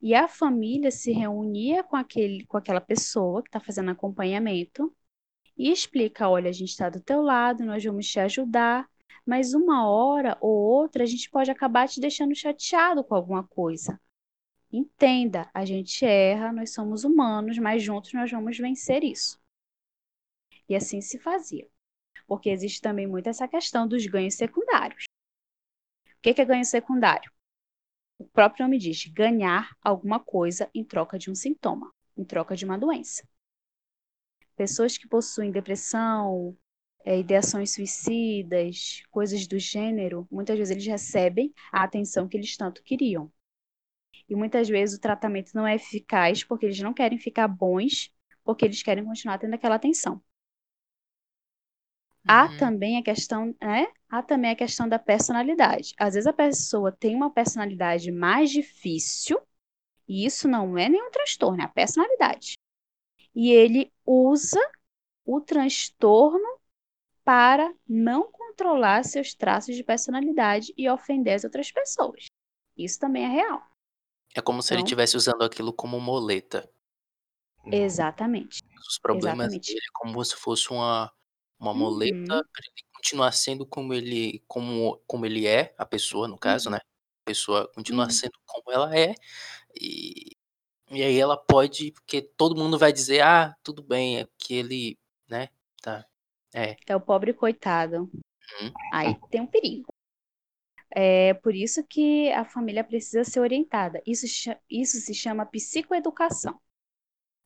E 0.00 0.14
a 0.14 0.26
família 0.26 0.90
se 0.90 1.12
reunia 1.12 1.84
com, 1.84 1.94
aquele, 1.96 2.44
com 2.46 2.56
aquela 2.56 2.80
pessoa 2.80 3.42
que 3.42 3.48
está 3.48 3.60
fazendo 3.60 3.90
acompanhamento 3.90 4.94
e 5.56 5.70
explica: 5.70 6.28
olha, 6.28 6.50
a 6.50 6.52
gente 6.52 6.70
está 6.70 6.88
do 6.88 7.00
teu 7.00 7.22
lado, 7.22 7.64
nós 7.64 7.84
vamos 7.84 8.06
te 8.08 8.18
ajudar, 8.20 8.88
mas 9.26 9.54
uma 9.54 9.88
hora 9.88 10.36
ou 10.40 10.50
outra 10.50 11.04
a 11.04 11.06
gente 11.06 11.30
pode 11.30 11.50
acabar 11.50 11.88
te 11.88 12.00
deixando 12.00 12.34
chateado 12.34 13.04
com 13.04 13.14
alguma 13.14 13.44
coisa. 13.46 14.00
Entenda, 14.72 15.50
a 15.52 15.64
gente 15.64 16.04
erra, 16.04 16.52
nós 16.52 16.72
somos 16.72 17.04
humanos, 17.04 17.58
mas 17.58 17.82
juntos 17.82 18.12
nós 18.14 18.30
vamos 18.30 18.56
vencer 18.56 19.04
isso. 19.04 19.38
E 20.68 20.74
assim 20.74 21.00
se 21.00 21.18
fazia. 21.18 21.68
Porque 22.26 22.48
existe 22.48 22.80
também 22.80 23.06
muito 23.06 23.28
essa 23.28 23.46
questão 23.46 23.86
dos 23.86 24.06
ganhos 24.06 24.34
secundários. 24.34 25.04
O 26.06 26.22
que 26.22 26.40
é 26.40 26.44
ganho 26.44 26.64
secundário? 26.64 27.30
O 28.18 28.24
próprio 28.24 28.64
nome 28.64 28.78
diz 28.78 29.04
ganhar 29.06 29.76
alguma 29.82 30.18
coisa 30.20 30.70
em 30.74 30.84
troca 30.84 31.18
de 31.18 31.30
um 31.30 31.34
sintoma, 31.34 31.92
em 32.16 32.24
troca 32.24 32.56
de 32.56 32.64
uma 32.64 32.78
doença. 32.78 33.28
Pessoas 34.56 34.98
que 34.98 35.08
possuem 35.08 35.50
depressão, 35.52 36.56
é, 37.04 37.18
ideações 37.18 37.72
suicidas, 37.74 39.02
coisas 39.10 39.46
do 39.46 39.58
gênero, 39.58 40.26
muitas 40.30 40.56
vezes 40.58 40.72
eles 40.72 40.86
recebem 40.86 41.52
a 41.72 41.84
atenção 41.84 42.28
que 42.28 42.36
eles 42.36 42.56
tanto 42.56 42.82
queriam. 42.82 43.32
E 44.28 44.34
muitas 44.34 44.68
vezes 44.68 44.96
o 44.98 45.00
tratamento 45.00 45.52
não 45.54 45.64
é 45.66 45.76
eficaz 45.76 46.42
porque 46.44 46.66
eles 46.66 46.80
não 46.80 46.92
querem 46.94 47.18
ficar 47.18 47.46
bons, 47.48 48.12
porque 48.44 48.64
eles 48.64 48.82
querem 48.82 49.04
continuar 49.04 49.38
tendo 49.38 49.54
aquela 49.54 49.76
atenção. 49.76 50.20
Há 52.26 52.48
Uhum. 52.48 52.58
também 52.58 52.96
a 52.98 53.02
questão, 53.02 53.54
né? 53.60 53.86
Há 54.08 54.22
também 54.22 54.50
a 54.50 54.56
questão 54.56 54.88
da 54.88 54.98
personalidade. 54.98 55.94
Às 55.98 56.14
vezes 56.14 56.26
a 56.26 56.32
pessoa 56.32 56.92
tem 56.92 57.14
uma 57.16 57.30
personalidade 57.30 58.10
mais 58.12 58.50
difícil, 58.50 59.40
e 60.08 60.26
isso 60.26 60.48
não 60.48 60.78
é 60.78 60.88
nenhum 60.88 61.10
transtorno, 61.10 61.62
é 61.62 61.66
a 61.66 61.68
personalidade. 61.68 62.54
E 63.34 63.52
ele 63.52 63.91
usa 64.06 64.60
o 65.24 65.40
transtorno 65.40 66.58
para 67.24 67.72
não 67.88 68.30
controlar 68.30 69.04
seus 69.04 69.34
traços 69.34 69.76
de 69.76 69.84
personalidade 69.84 70.72
e 70.76 70.88
ofender 70.88 71.34
as 71.34 71.44
outras 71.44 71.70
pessoas. 71.70 72.26
Isso 72.76 72.98
também 72.98 73.24
é 73.24 73.28
real. 73.28 73.62
É 74.34 74.40
como 74.40 74.62
se 74.62 74.72
ele 74.72 74.80
Então- 74.80 74.86
estivesse 74.86 75.16
usando 75.16 75.42
aquilo 75.42 75.72
como 75.72 76.00
muleta. 76.00 76.68
Exatamente. 77.66 78.60
Os 78.88 78.98
problemas 78.98 79.46
Exatamente. 79.46 79.68
dele 79.68 79.80
é 79.86 79.90
como 79.94 80.24
se 80.24 80.34
fosse 80.36 80.70
uma, 80.70 81.12
uma 81.58 81.70
Uhum. 81.72 81.78
muleta 81.78 82.26
para 82.26 82.62
ele 82.66 82.86
continuar 82.94 83.32
sendo 83.32 83.64
como 83.66 83.94
ele, 83.94 84.42
como, 84.48 85.00
como 85.06 85.26
ele 85.26 85.46
é, 85.46 85.74
a 85.78 85.86
pessoa, 85.86 86.26
no 86.26 86.36
caso, 86.38 86.70
né? 86.70 86.78
A 86.78 87.24
pessoa 87.24 87.70
continuar 87.72 88.06
Uhum. 88.06 88.10
sendo 88.10 88.32
como 88.46 88.72
ela 88.72 88.96
é. 88.96 89.14
E, 89.80 90.21
e 90.92 91.02
aí 91.02 91.18
ela 91.18 91.36
pode, 91.36 91.90
porque 91.92 92.20
todo 92.20 92.56
mundo 92.56 92.78
vai 92.78 92.92
dizer, 92.92 93.22
ah, 93.22 93.56
tudo 93.62 93.82
bem, 93.82 94.20
é 94.20 94.28
que 94.38 94.54
ele, 94.54 94.98
né? 95.28 95.48
Tá. 95.80 96.04
É. 96.54 96.76
É 96.86 96.94
o 96.94 97.00
pobre 97.00 97.32
coitado. 97.32 98.10
Uhum. 98.60 98.72
Aí 98.92 99.16
tem 99.30 99.40
um 99.40 99.46
perigo. 99.46 99.92
É 100.94 101.32
por 101.34 101.54
isso 101.54 101.82
que 101.84 102.30
a 102.32 102.44
família 102.44 102.84
precisa 102.84 103.24
ser 103.24 103.40
orientada. 103.40 104.02
Isso, 104.06 104.26
isso 104.68 104.98
se 104.98 105.14
chama 105.14 105.46
psicoeducação. 105.46 106.60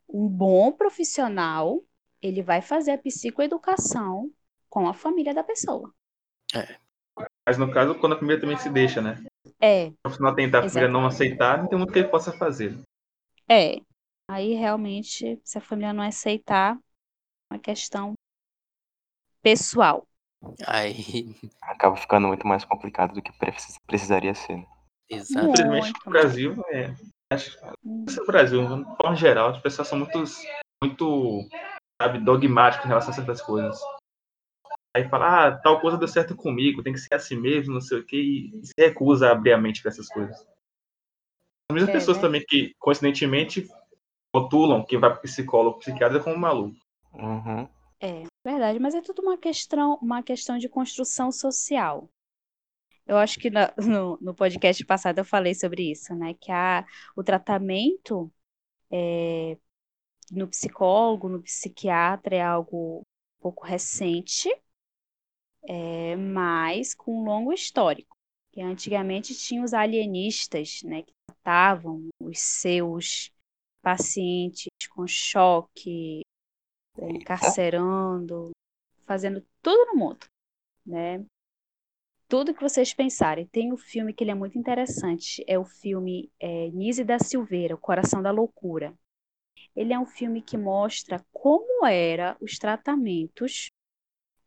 Um 0.09 0.29
bom 0.29 0.73
profissional, 0.73 1.83
ele 2.21 2.43
vai 2.43 2.61
fazer 2.61 2.93
a 2.93 2.99
psicoeducação 2.99 4.33
com 4.69 4.89
a 4.89 4.95
família 4.95 5.33
da 5.33 5.45
pessoa. 5.45 5.95
Mas 7.47 7.57
no 7.57 7.71
caso, 7.71 7.95
quando 7.95 8.15
a 8.15 8.19
família 8.19 8.41
também 8.41 8.57
se 8.57 8.69
deixa, 8.69 9.01
né? 9.01 9.25
É, 9.61 9.87
O 9.87 9.97
profissional 10.03 10.35
tentar 10.35 10.59
a 10.65 10.69
família 10.69 10.89
não 10.89 11.07
aceitar, 11.07 11.59
não 11.59 11.69
tem 11.69 11.79
muito 11.79 11.93
que 11.93 12.01
ele 12.01 12.09
possa 12.09 12.33
fazer. 12.33 12.77
É. 13.49 13.81
Aí 14.29 14.55
realmente, 14.55 15.41
se 15.45 15.59
a 15.59 15.61
família 15.61 15.93
não 15.93 16.03
aceitar, 16.05 16.77
é 17.51 17.55
uma 17.55 17.61
questão 17.61 18.15
pessoal. 19.43 20.07
Aí, 20.67 20.95
Acaba 21.63 21.97
ficando 21.97 22.29
muito 22.29 22.47
mais 22.47 22.65
complicado 22.65 23.15
do 23.15 23.23
que 23.23 23.33
precis- 23.39 23.79
precisaria 23.87 24.35
ser. 24.35 24.57
né? 24.57 24.67
exato. 25.09 25.47
Infelizmente, 25.47 25.93
Muito 25.93 26.05
no 26.07 26.13
Brasil, 26.13 26.65
é, 26.71 26.95
acho 27.33 27.57
que 27.59 27.67
no 28.21 28.27
Brasil, 28.27 28.63
de 28.85 28.97
forma 28.97 29.17
geral, 29.17 29.51
as 29.51 29.61
pessoas 29.61 29.89
são 29.89 29.99
muito, 29.99 30.25
muito 30.83 31.49
sabe, 32.01 32.19
dogmáticas 32.21 32.85
em 32.87 32.89
relação 32.89 33.11
a 33.11 33.15
certas 33.15 33.43
coisas. 33.43 33.79
Aí 34.97 35.09
fala, 35.11 35.49
ah, 35.49 35.59
tal 35.59 35.81
coisa 35.81 35.99
deu 35.99 36.09
certo 36.09 36.35
comigo, 36.35 36.83
tem 36.83 36.93
que 36.93 36.99
ser 36.99 37.15
assim 37.15 37.37
mesmo, 37.39 37.75
não 37.75 37.81
sei 37.83 37.99
o 37.99 38.07
quê, 38.07 38.17
e 38.17 38.67
se 38.67 38.73
recusa 38.79 39.29
a 39.29 39.33
abrir 39.33 39.53
a 39.53 39.59
mente 39.59 39.83
para 39.83 39.91
essas 39.91 40.09
coisas. 40.09 40.37
As 41.71 41.75
mesmas 41.75 41.91
É, 41.91 41.93
pessoas 41.93 42.19
né? 42.19 42.21
também 42.21 42.45
que, 42.47 42.75
coincidentemente, 42.79 43.67
rotulam 44.35 44.85
quem 44.85 44.99
vai 45.01 45.11
para 45.11 45.21
psicólogo, 45.21 45.81
psiquiatra 45.81 46.21
como 46.23 46.39
maluco. 46.39 46.77
Uhum. 47.14 47.69
É, 48.01 48.25
verdade, 48.45 48.79
mas 48.79 48.95
é 48.95 49.01
tudo 49.03 49.23
uma 49.23 49.39
questão, 49.39 49.95
uma 50.03 50.23
questão 50.23 50.59
de 50.59 50.69
construção 50.69 51.33
social. 51.33 52.11
Eu 53.07 53.17
acho 53.19 53.39
que 53.41 53.51
na- 53.51 53.73
no, 53.79 54.19
no 54.21 54.35
podcast 54.35 54.85
passado 54.87 55.19
eu 55.19 55.25
falei 55.25 55.55
sobre 55.55 55.91
isso, 55.93 56.14
né? 56.14 56.35
Que 56.35 56.53
a, 56.53 56.87
o 57.17 57.23
tratamento 57.25 58.33
é, 58.91 59.59
no 60.33 60.49
psicólogo, 60.49 61.29
no 61.29 61.43
psiquiatra 61.43 62.37
é 62.37 62.43
algo 62.43 63.01
um 63.01 63.43
pouco 63.43 63.64
recente, 63.67 64.49
é, 65.69 66.17
mas 66.17 66.95
com 66.95 67.21
um 67.23 67.25
longo 67.25 67.53
histórico. 67.53 68.17
Que 68.53 68.61
antigamente 68.62 69.35
tinha 69.35 69.62
os 69.62 69.75
alienistas, 69.75 70.81
né? 70.85 71.03
Que 71.03 71.12
tratavam 71.47 72.09
os 72.19 72.41
seus 72.41 73.33
pacientes 73.81 74.67
com 74.91 75.07
choque, 75.07 76.23
é, 76.99 77.09
encarcerando, 77.09 78.51
fazendo 79.07 79.47
tudo 79.63 79.93
no 79.93 79.97
mundo, 79.97 80.27
né? 80.85 81.25
Tudo 82.29 82.53
que 82.53 82.61
vocês 82.61 82.93
pensarem. 82.93 83.47
Tem 83.47 83.73
um 83.73 83.77
filme 83.77 84.13
que 84.13 84.25
ele 84.25 84.33
é 84.33 84.35
muito 84.35 84.59
interessante, 84.59 85.45
é 85.47 85.57
o 85.57 85.65
filme 85.65 86.33
é, 86.41 86.69
Nise 86.71 87.05
da 87.05 87.21
Silveira, 87.21 87.77
O 87.77 87.79
Coração 87.79 88.21
da 88.21 88.33
Loucura. 88.33 88.93
Ele 89.77 89.93
é 89.93 89.99
um 89.99 90.07
filme 90.07 90.43
que 90.43 90.57
mostra 90.57 91.25
como 91.33 91.87
eram 91.87 92.37
os 92.41 92.59
tratamentos 92.59 93.71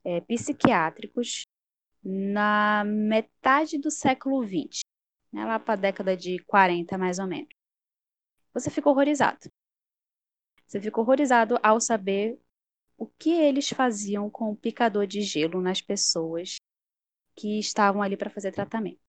é, 0.04 0.20
psiquiátricos 0.20 1.44
na 2.04 2.84
metade 2.84 3.78
do 3.78 3.90
século 3.90 4.44
XX, 4.46 4.82
né, 5.32 5.46
lá 5.46 5.60
para 5.60 5.74
a 5.74 5.78
década 5.78 6.16
de 6.16 6.40
40, 6.44 6.98
mais 6.98 7.20
ou 7.20 7.28
menos. 7.28 7.50
Você 8.54 8.70
fica 8.70 8.90
horrorizado. 8.90 9.50
Você 10.66 10.80
fica 10.80 11.00
horrorizado 11.00 11.60
ao 11.64 11.80
saber 11.80 12.40
o 12.98 13.08
que 13.08 13.32
eles 13.32 13.70
faziam 13.70 14.30
com 14.30 14.52
o 14.52 14.56
picador 14.56 15.08
de 15.08 15.22
gelo 15.22 15.62
nas 15.62 15.82
pessoas 15.82 16.58
que 17.36 17.60
estavam 17.60 18.02
ali 18.02 18.18
para 18.18 18.30
fazer 18.30 18.52
tratamento. 18.52 19.00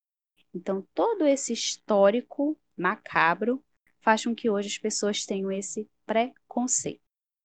Então, 0.54 0.86
todo 0.94 1.26
esse 1.26 1.52
histórico 1.52 2.56
macabro 2.76 3.62
faz 4.00 4.24
com 4.24 4.34
que 4.34 4.48
hoje 4.48 4.68
as 4.68 4.78
pessoas 4.78 5.24
tenham 5.26 5.50
esse 5.50 5.88
preconceito. 6.06 7.00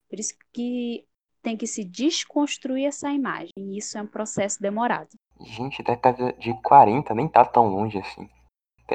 Por 0.08 0.18
isso 0.18 0.34
que 0.52 1.06
tem 1.42 1.56
que 1.56 1.66
se 1.66 1.84
desconstruir 1.84 2.86
essa 2.86 3.10
imagem. 3.10 3.50
E 3.56 3.78
isso 3.78 3.96
é 3.98 4.02
um 4.02 4.06
processo 4.06 4.60
demorado. 4.60 5.10
Gente, 5.40 5.82
década 5.82 6.32
de 6.34 6.54
40 6.62 7.14
nem 7.14 7.28
tá 7.28 7.44
tão 7.44 7.68
longe 7.68 7.98
assim. 7.98 8.28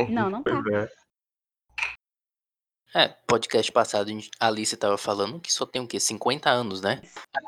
Não, 0.10 0.30
não 0.30 0.44
tá. 0.44 0.52
É. 0.74 1.02
É, 2.94 3.08
podcast 3.26 3.72
passado 3.72 4.12
a 4.38 4.48
Alice 4.48 4.76
estava 4.76 4.98
falando 4.98 5.40
que 5.40 5.52
só 5.52 5.66
tem 5.66 5.82
o 5.82 5.88
quê? 5.88 5.98
50 5.98 6.50
anos, 6.50 6.82
né? 6.82 7.02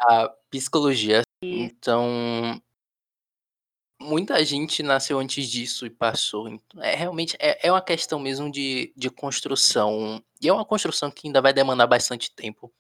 A 0.10 0.30
psicologia. 0.50 1.22
Então, 1.42 2.62
muita 4.00 4.44
gente 4.46 4.82
nasceu 4.82 5.20
antes 5.20 5.50
disso 5.50 5.86
e 5.86 5.90
passou. 5.90 6.48
Então, 6.48 6.82
é 6.82 6.96
realmente 6.96 7.36
é, 7.40 7.68
é 7.68 7.72
uma 7.72 7.82
questão 7.82 8.20
mesmo 8.20 8.50
de, 8.50 8.94
de 8.96 9.10
construção. 9.10 10.24
E 10.42 10.48
é 10.48 10.54
uma 10.54 10.66
construção 10.66 11.12
que 11.12 11.28
ainda 11.28 11.42
vai 11.42 11.52
demandar 11.52 11.88
bastante 11.88 12.34
tempo. 12.34 12.74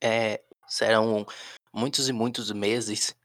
É, 0.00 0.42
serão 0.68 1.26
muitos 1.72 2.08
e 2.08 2.12
muitos 2.12 2.52
meses, 2.52 3.16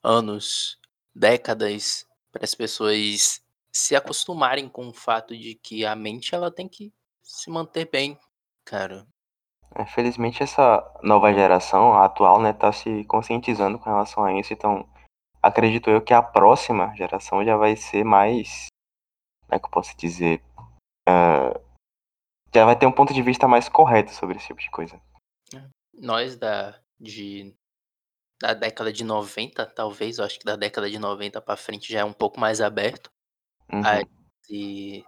anos, 0.00 0.78
décadas 1.12 2.06
para 2.30 2.44
as 2.44 2.54
pessoas 2.54 3.42
se 3.76 3.94
acostumarem 3.94 4.68
com 4.68 4.88
o 4.88 4.94
fato 4.94 5.36
de 5.36 5.54
que 5.54 5.84
a 5.84 5.94
mente 5.94 6.34
ela 6.34 6.50
tem 6.50 6.66
que 6.66 6.92
se 7.22 7.50
manter 7.50 7.90
bem, 7.90 8.18
cara. 8.64 9.06
É, 9.74 9.84
Felizmente 9.84 10.42
essa 10.42 10.82
nova 11.02 11.32
geração, 11.32 11.92
a 11.92 12.06
atual, 12.06 12.40
né, 12.40 12.54
tá 12.54 12.72
se 12.72 13.04
conscientizando 13.04 13.78
com 13.78 13.90
relação 13.90 14.24
a 14.24 14.32
isso, 14.32 14.52
então 14.54 14.88
acredito 15.42 15.90
eu 15.90 16.00
que 16.00 16.14
a 16.14 16.22
próxima 16.22 16.94
geração 16.96 17.44
já 17.44 17.56
vai 17.56 17.76
ser 17.76 18.02
mais, 18.02 18.68
como 19.42 19.56
é 19.56 19.58
que 19.58 19.66
eu 19.66 19.70
posso 19.70 19.94
dizer, 19.96 20.42
Ah, 21.06 21.60
já 22.54 22.64
vai 22.64 22.78
ter 22.78 22.86
um 22.86 22.92
ponto 22.92 23.12
de 23.12 23.20
vista 23.20 23.46
mais 23.46 23.68
correto 23.68 24.10
sobre 24.12 24.38
esse 24.38 24.46
tipo 24.46 24.60
de 24.60 24.70
coisa. 24.70 24.98
Nós 25.92 26.36
da 26.36 26.80
de 26.98 27.54
da 28.40 28.54
década 28.54 28.92
de 28.92 29.04
90, 29.04 29.66
talvez, 29.66 30.18
eu 30.18 30.24
acho 30.24 30.38
que 30.38 30.44
da 30.44 30.56
década 30.56 30.90
de 30.90 30.98
90 30.98 31.40
para 31.40 31.56
frente 31.56 31.92
já 31.92 32.00
é 32.00 32.04
um 32.04 32.12
pouco 32.12 32.40
mais 32.40 32.60
aberto 32.60 33.10
Uhum. 33.72 33.82
a 33.82 34.00
esse- 34.00 35.04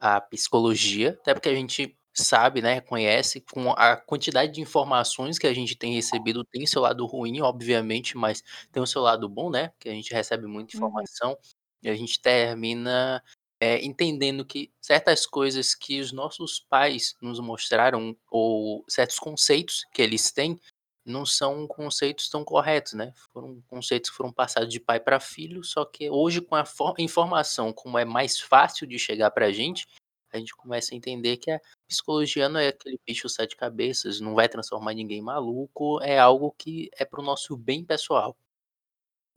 a 0.00 0.20
psicologia, 0.20 1.10
até 1.20 1.34
porque 1.34 1.48
a 1.48 1.54
gente 1.54 1.96
sabe, 2.14 2.60
né, 2.62 2.80
conhece 2.80 3.40
com 3.40 3.70
a 3.72 3.96
quantidade 3.96 4.52
de 4.52 4.60
informações 4.60 5.38
que 5.38 5.46
a 5.46 5.54
gente 5.54 5.76
tem 5.76 5.94
recebido, 5.94 6.44
tem 6.44 6.66
seu 6.66 6.82
lado 6.82 7.06
ruim, 7.06 7.40
obviamente, 7.40 8.16
mas 8.16 8.42
tem 8.72 8.82
o 8.82 8.86
seu 8.86 9.02
lado 9.02 9.28
bom, 9.28 9.50
né, 9.50 9.72
que 9.78 9.88
a 9.88 9.92
gente 9.92 10.12
recebe 10.12 10.46
muita 10.46 10.74
Uhum. 10.74 11.06
informação 11.06 11.36
e 11.82 11.88
a 11.88 11.94
gente 11.94 12.20
termina 12.20 13.22
é, 13.60 13.84
entendendo 13.84 14.44
que 14.44 14.72
certas 14.80 15.26
coisas 15.26 15.74
que 15.74 16.00
os 16.00 16.12
nossos 16.12 16.60
pais 16.68 17.14
nos 17.20 17.40
mostraram 17.40 18.16
ou 18.30 18.84
certos 18.88 19.18
conceitos 19.18 19.84
que 19.92 20.00
eles 20.02 20.30
têm 20.32 20.60
não 21.08 21.26
são 21.26 21.66
conceitos 21.66 22.28
tão 22.28 22.44
corretos, 22.44 22.92
né? 22.92 23.12
Foram 23.32 23.60
conceitos 23.66 24.10
que 24.10 24.16
foram 24.16 24.32
passados 24.32 24.68
de 24.68 24.78
pai 24.80 25.00
para 25.00 25.18
filho, 25.18 25.64
só 25.64 25.84
que 25.84 26.10
hoje 26.10 26.40
com 26.40 26.54
a 26.54 26.64
for- 26.64 26.94
informação 26.98 27.72
como 27.72 27.98
é 27.98 28.04
mais 28.04 28.38
fácil 28.40 28.86
de 28.86 28.98
chegar 28.98 29.30
pra 29.30 29.50
gente, 29.50 29.86
a 30.30 30.38
gente 30.38 30.54
começa 30.54 30.94
a 30.94 30.96
entender 30.96 31.38
que 31.38 31.50
a 31.50 31.60
psicologia 31.88 32.48
não 32.48 32.60
é 32.60 32.68
aquele 32.68 33.00
bicho 33.06 33.28
sete 33.28 33.56
cabeças, 33.56 34.20
não 34.20 34.34
vai 34.34 34.48
transformar 34.48 34.92
ninguém 34.92 35.18
em 35.18 35.22
maluco, 35.22 36.00
é 36.02 36.18
algo 36.18 36.54
que 36.56 36.90
é 36.98 37.04
pro 37.04 37.22
nosso 37.22 37.56
bem 37.56 37.84
pessoal, 37.84 38.36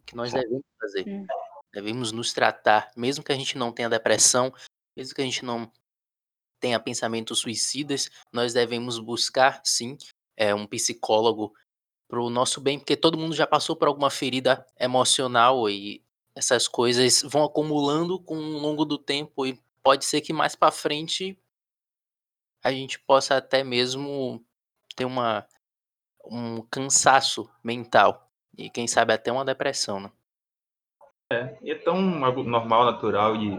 que 0.05 0.15
nós 0.15 0.34
devemos 0.34 0.65
fazer. 0.80 1.07
Hum. 1.07 1.26
Devemos 1.74 2.11
nos 2.11 2.34
tratar, 2.34 2.91
mesmo 2.97 3.24
que 3.24 3.32
a 3.32 3.36
gente 3.36 3.57
não 3.57 3.72
tenha 3.72 3.89
depressão, 3.89 4.53
mesmo 4.95 5.15
que 5.15 5.22
a 5.22 5.26
gente 5.26 5.45
não 5.45 5.72
tenha 6.59 6.80
pensamentos 6.80 7.39
suicidas, 7.39 8.09
nós 8.32 8.53
devemos 8.53 8.99
buscar, 8.99 9.61
sim, 9.63 9.97
é, 10.38 10.53
um 10.53 10.67
psicólogo 10.67 11.53
pro 12.12 12.30
nosso 12.30 12.59
bem, 12.59 12.78
porque 12.78 12.97
todo 12.97 13.18
mundo 13.18 13.34
já 13.34 13.47
passou 13.47 13.74
por 13.74 13.88
alguma 13.88 14.09
ferida 14.09 14.68
emocional 14.78 15.70
e 15.70 16.03
essas 16.36 16.68
coisas 16.68 17.22
vão 17.22 17.45
acumulando 17.45 18.20
com 18.20 18.36
o 18.36 18.59
longo 18.59 18.84
do 18.84 18.97
tempo 18.97 19.45
e 19.45 19.57
pode 19.82 20.03
ser 20.03 20.20
que 20.20 20.34
mais 20.34 20.53
pra 20.53 20.72
frente 20.72 21.39
a 22.62 22.70
gente 22.70 22.99
possa 22.99 23.38
até 23.38 23.64
mesmo 23.64 24.43
ter 24.93 25.05
uma 25.05 25.47
um 26.26 26.62
cansaço 26.64 27.49
mental 27.64 28.30
e 28.57 28.70
quem 28.70 28.89
sabe 28.89 29.14
até 29.14 29.32
uma 29.32 29.45
depressão, 29.45 30.01
né? 30.01 30.12
E 31.62 31.72
é 31.72 31.76
tão 31.76 32.01
normal, 32.01 32.91
natural 32.91 33.38
e 33.38 33.57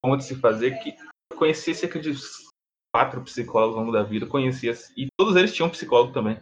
bom 0.00 0.16
de 0.16 0.24
se 0.24 0.36
fazer 0.36 0.78
que 0.78 0.96
eu 1.32 1.36
conheci 1.36 1.74
cerca 1.74 1.98
de 1.98 2.12
quatro 2.94 3.20
psicólogos 3.24 3.76
ao 3.76 3.80
longo 3.80 3.92
da 3.92 4.04
vida, 4.04 4.26
conhecia 4.26 4.72
e 4.96 5.08
todos 5.18 5.34
eles 5.34 5.52
tinham 5.52 5.68
psicólogo 5.68 6.12
também. 6.12 6.38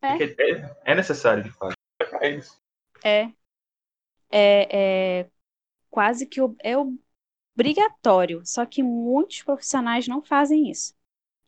É. 0.00 0.16
Porque 0.16 0.42
é, 0.42 0.76
é 0.84 0.94
necessário, 0.94 1.44
de 1.44 1.50
fato. 1.50 1.74
É. 2.20 2.40
É, 3.04 3.30
é, 4.30 5.20
é 5.20 5.26
quase 5.90 6.26
que 6.26 6.40
é 6.62 6.74
obrigatório, 7.56 8.42
só 8.44 8.64
que 8.64 8.82
muitos 8.82 9.42
profissionais 9.42 10.06
não 10.06 10.22
fazem 10.22 10.70
isso. 10.70 10.94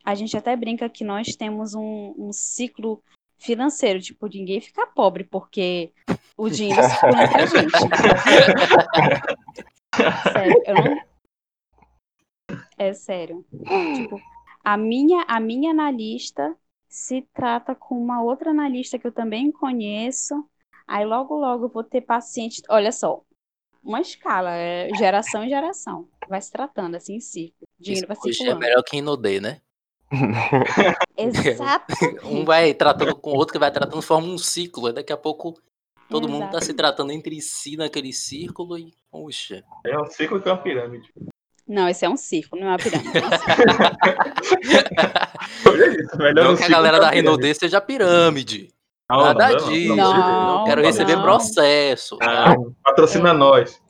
A 0.05 0.15
gente 0.15 0.37
até 0.37 0.55
brinca 0.57 0.89
que 0.89 1.05
nós 1.05 1.37
temos 1.37 1.75
um, 1.75 2.15
um 2.17 2.33
ciclo 2.33 3.03
financeiro, 3.39 4.01
tipo, 4.01 4.27
ninguém 4.27 4.61
fica 4.61 4.87
pobre 4.87 5.25
porque 5.25 5.93
o 6.37 6.49
dinheiro 6.49 6.83
circula 6.83 7.25
entre 7.25 7.43
a 7.43 7.47
gente. 7.47 7.71
Sério, 10.33 10.63
eu 10.67 10.75
não. 10.75 10.99
É 12.79 12.95
sério. 12.95 13.45
Tipo, 13.97 14.21
a 14.65 14.77
minha, 14.77 15.25
a 15.29 15.39
minha 15.39 15.71
analista 15.71 16.57
se 16.91 17.23
trata 17.33 17.73
com 17.73 17.97
uma 17.97 18.21
outra 18.21 18.51
analista 18.51 18.99
que 18.99 19.07
eu 19.07 19.13
também 19.13 19.53
conheço. 19.53 20.35
Aí 20.89 21.07
logo, 21.07 21.39
logo 21.39 21.67
eu 21.67 21.69
vou 21.69 21.85
ter 21.85 22.01
paciente. 22.01 22.61
Olha 22.69 22.91
só, 22.91 23.23
uma 23.83 24.01
escala, 24.01 24.51
é 24.51 24.89
geração 24.99 25.45
em 25.45 25.49
geração. 25.49 26.09
Vai 26.29 26.41
se 26.41 26.51
tratando 26.51 26.97
assim 26.97 27.15
em 27.15 27.21
ciclo. 27.21 27.67
Dinheiro 27.79 28.09
vai 28.09 28.17
Hoje 28.17 28.31
é 28.31 28.33
circulando. 28.33 28.61
melhor 28.61 28.83
que 28.83 28.97
Inodê, 28.97 29.41
né? 29.41 29.61
Exato. 31.17 31.95
Um 32.25 32.45
vai 32.45 32.75
tratando 32.75 33.15
com 33.15 33.31
o 33.31 33.37
outro, 33.37 33.53
que 33.53 33.59
vai 33.61 33.71
tratando, 33.71 34.03
forma 34.03 34.27
um 34.27 34.37
ciclo. 34.37 34.89
Aí 34.89 34.93
daqui 34.93 35.13
a 35.13 35.17
pouco 35.17 35.55
todo 36.09 36.29
mundo 36.29 36.51
tá 36.51 36.61
se 36.61 36.75
tratando 36.75 37.13
entre 37.13 37.41
si 37.41 37.77
naquele 37.77 38.13
círculo 38.13 38.77
e, 38.77 38.93
puxa. 39.13 39.63
É 39.87 39.97
um 39.97 40.07
ciclo 40.07 40.43
que 40.43 40.49
é 40.49 40.53
uma 40.53 40.61
pirâmide. 40.61 41.09
Não, 41.71 41.89
esse 41.89 42.05
é 42.05 42.09
um 42.09 42.17
círculo, 42.17 42.61
não 42.61 42.69
é 42.69 42.73
uma 42.73 42.79
pirâmide. 42.79 43.17
é 43.17 43.21
um. 45.69 45.71
Olha 45.71 45.87
isso, 46.03 46.17
melhor 46.19 46.45
Não 46.45 46.53
um 46.53 46.57
que 46.57 46.65
a 46.65 46.69
galera 46.69 46.99
da. 46.99 47.11
Renaudet 47.11 47.57
seja 47.59 47.81
pirâmide. 47.81 48.75
Não, 49.09 49.23
Nada 49.23 49.51
não, 49.51 49.57
disso. 49.69 49.95
não, 49.95 50.13
Não, 50.13 50.47
não, 50.59 50.65
Quero 50.65 50.81
não, 50.83 50.87
receber 50.89 51.15
não. 51.15 51.23
processo. 51.23 52.19
não. 52.21 52.75
Patrocina 52.83 53.33
nós. 53.33 53.81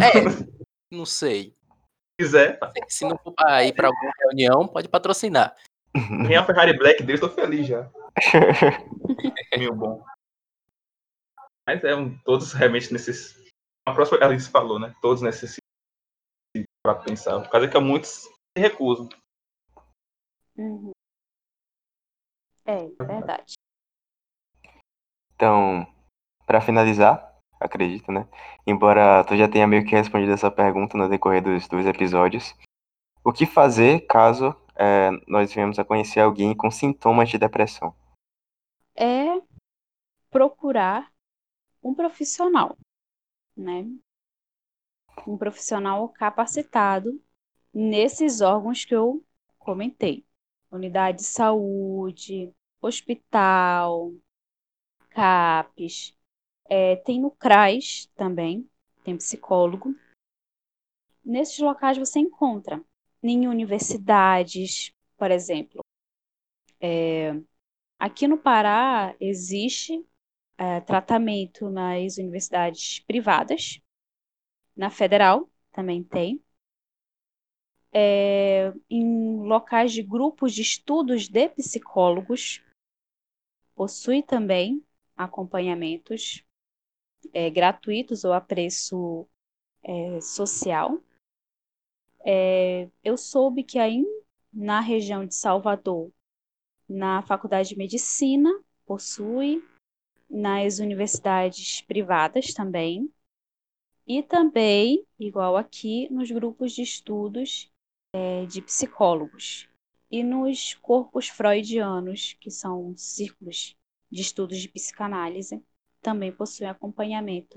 É, 0.00 0.10
não 0.90 1.06
sei. 1.06 1.54
Se 2.20 2.26
quiser, 2.26 2.58
Se 2.88 3.04
não 3.04 3.16
for 3.16 3.32
pra 3.32 3.62
ir 3.64 3.72
pra 3.72 3.86
alguma 3.86 4.10
reunião, 4.22 4.66
pode 4.66 4.88
patrocinar. 4.88 5.54
minha 5.94 6.44
Ferrari 6.44 6.76
Black 6.76 7.00
dele, 7.04 7.20
tô 7.20 7.28
feliz 7.28 7.68
já. 7.68 7.88
Meu 9.56 9.72
bom. 9.74 10.02
Mas 11.64 11.84
é 11.84 11.94
um, 11.94 12.18
todos 12.24 12.52
realmente 12.52 12.92
necessitam. 12.92 13.44
A 13.86 13.92
próxima 13.92 14.18
Alice 14.24 14.50
falou, 14.50 14.80
né? 14.80 14.92
Todos 15.00 15.22
necessitam 15.22 15.62
para 16.86 17.02
pensar. 17.02 17.40
Por 17.42 17.50
causa 17.50 17.68
que 17.68 17.78
muitos 17.80 18.10
se 18.10 18.30
recusam. 18.56 19.08
Uhum. 20.56 20.92
É, 22.64 22.88
verdade. 23.04 23.54
Então, 25.34 25.86
para 26.46 26.60
finalizar, 26.60 27.36
acredito, 27.60 28.10
né? 28.12 28.28
Embora 28.66 29.24
tu 29.24 29.36
já 29.36 29.48
tenha 29.48 29.66
meio 29.66 29.84
que 29.84 29.94
respondido 29.94 30.32
essa 30.32 30.50
pergunta 30.50 30.96
no 30.96 31.08
decorrer 31.08 31.42
dos, 31.42 31.68
dos 31.68 31.84
episódios, 31.86 32.54
o 33.24 33.32
que 33.32 33.44
fazer 33.44 34.06
caso 34.06 34.54
é, 34.76 35.10
nós 35.26 35.52
venhamos 35.52 35.78
a 35.78 35.84
conhecer 35.84 36.20
alguém 36.20 36.56
com 36.56 36.70
sintomas 36.70 37.28
de 37.28 37.38
depressão? 37.38 37.94
É 38.94 39.42
procurar 40.30 41.12
um 41.82 41.94
profissional, 41.94 42.76
né? 43.56 43.84
Um 45.26 45.36
profissional 45.36 46.08
capacitado 46.08 47.20
nesses 47.72 48.40
órgãos 48.40 48.84
que 48.84 48.94
eu 48.94 49.24
comentei. 49.58 50.24
Unidade 50.70 51.18
de 51.18 51.24
saúde, 51.24 52.52
hospital, 52.80 54.12
CAPES, 55.10 56.16
é, 56.68 56.96
tem 56.96 57.20
no 57.20 57.30
CRAS 57.30 58.10
também, 58.14 58.68
tem 59.04 59.16
psicólogo. 59.16 59.94
Nesses 61.24 61.58
locais 61.58 61.96
você 61.96 62.18
encontra 62.18 62.82
em 63.22 63.48
universidades, 63.48 64.92
por 65.16 65.30
exemplo. 65.30 65.80
É, 66.80 67.32
aqui 67.98 68.28
no 68.28 68.38
Pará 68.38 69.14
existe 69.20 70.06
é, 70.58 70.80
tratamento 70.80 71.68
nas 71.70 72.18
universidades 72.18 73.00
privadas, 73.00 73.80
na 74.76 74.90
federal 74.90 75.48
também 75.72 76.02
tem, 76.02 76.42
é, 77.92 78.72
em 78.90 79.40
locais 79.40 79.92
de 79.92 80.02
grupos 80.02 80.52
de 80.52 80.60
estudos 80.60 81.28
de 81.28 81.48
psicólogos, 81.48 82.62
possui 83.74 84.22
também 84.22 84.84
acompanhamentos 85.16 86.44
é, 87.32 87.48
gratuitos 87.48 88.24
ou 88.24 88.32
a 88.32 88.40
preço 88.40 89.26
é, 89.82 90.20
social. 90.20 91.00
É, 92.24 92.88
eu 93.02 93.16
soube 93.16 93.62
que 93.62 93.78
aí 93.78 94.04
na 94.52 94.80
região 94.80 95.24
de 95.24 95.34
Salvador, 95.34 96.12
na 96.88 97.22
Faculdade 97.22 97.70
de 97.70 97.76
Medicina, 97.76 98.50
possui, 98.84 99.62
nas 100.28 100.78
universidades 100.78 101.80
privadas 101.82 102.52
também, 102.52 103.12
e 104.06 104.22
também, 104.22 105.04
igual 105.18 105.56
aqui, 105.56 106.08
nos 106.12 106.30
grupos 106.30 106.72
de 106.72 106.82
estudos 106.82 107.70
é, 108.12 108.46
de 108.46 108.62
psicólogos 108.62 109.68
e 110.10 110.22
nos 110.22 110.74
corpos 110.74 111.28
freudianos, 111.28 112.34
que 112.34 112.50
são 112.50 112.96
círculos 112.96 113.74
de 114.10 114.22
estudos 114.22 114.58
de 114.58 114.68
psicanálise, 114.68 115.60
também 116.00 116.30
possuem 116.30 116.70
acompanhamento 116.70 117.56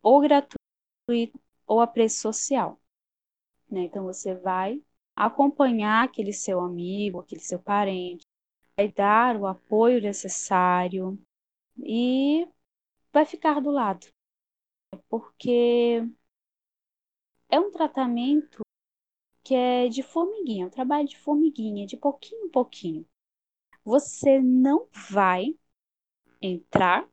ou 0.00 0.20
gratuito 0.20 1.38
ou 1.66 1.80
a 1.80 1.86
preço 1.86 2.20
social. 2.20 2.80
Né? 3.68 3.82
Então 3.82 4.04
você 4.04 4.34
vai 4.34 4.80
acompanhar 5.16 6.04
aquele 6.04 6.32
seu 6.32 6.60
amigo, 6.60 7.18
aquele 7.18 7.40
seu 7.40 7.58
parente, 7.58 8.24
vai 8.76 8.88
dar 8.90 9.36
o 9.36 9.46
apoio 9.46 10.00
necessário 10.00 11.18
e 11.76 12.46
vai 13.12 13.26
ficar 13.26 13.60
do 13.60 13.70
lado. 13.70 14.06
Porque 15.08 16.02
é 17.48 17.60
um 17.60 17.70
tratamento 17.70 18.60
que 19.44 19.54
é 19.54 19.88
de 19.88 20.02
formiguinha, 20.02 20.66
um 20.66 20.70
trabalho 20.70 21.08
de 21.08 21.18
formiguinha, 21.18 21.86
de 21.86 21.96
pouquinho 21.96 22.46
em 22.46 22.50
pouquinho. 22.50 23.06
Você 23.84 24.40
não 24.40 24.88
vai 25.10 25.56
entrar 26.42 27.08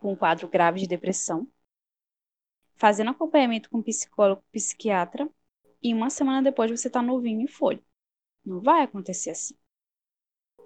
com 0.00 0.12
um 0.12 0.16
quadro 0.16 0.48
grave 0.48 0.80
de 0.80 0.88
depressão, 0.88 1.46
fazendo 2.76 3.10
acompanhamento 3.10 3.70
com 3.70 3.82
psicólogo, 3.82 4.42
psiquiatra, 4.50 5.30
e 5.82 5.94
uma 5.94 6.10
semana 6.10 6.42
depois 6.42 6.70
você 6.70 6.88
está 6.88 7.00
novinho 7.00 7.40
em 7.40 7.46
folha. 7.46 7.82
Não 8.44 8.60
vai 8.60 8.82
acontecer 8.82 9.30
assim. 9.30 9.56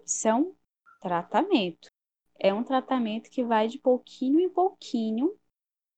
Isso 0.05 0.29
é 0.29 0.35
um 0.35 0.55
tratamento. 1.01 1.89
É 2.39 2.53
um 2.55 2.65
tratamento 2.65 3.31
que 3.31 3.45
vai 3.45 3.69
de 3.69 3.79
pouquinho 3.79 4.41
em 4.41 4.49
pouquinho, 4.49 5.39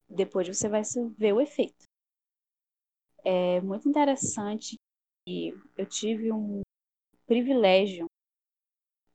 depois 0.09 0.47
você 0.47 0.69
vai 0.69 0.81
ver 1.17 1.33
o 1.33 1.41
efeito. 1.41 1.85
É 3.23 3.59
muito 3.61 3.89
interessante 3.89 4.77
e 5.27 5.53
eu 5.77 5.85
tive 5.85 6.31
um 6.31 6.61
privilégio 7.25 8.05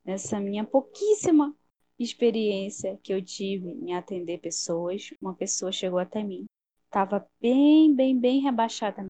nessa 0.05 0.39
minha 0.39 0.65
pouquíssima 0.65 1.57
experiência 1.99 2.99
que 3.03 3.13
eu 3.13 3.25
tive 3.25 3.69
em 3.69 3.95
atender 3.95 4.39
pessoas. 4.39 5.11
Uma 5.21 5.35
pessoa 5.35 5.73
chegou 5.73 5.99
até 5.99 6.23
mim, 6.23 6.45
estava 6.85 7.27
bem, 7.41 7.95
bem, 7.95 8.19
bem 8.19 8.41
rebaixada. 8.41 9.07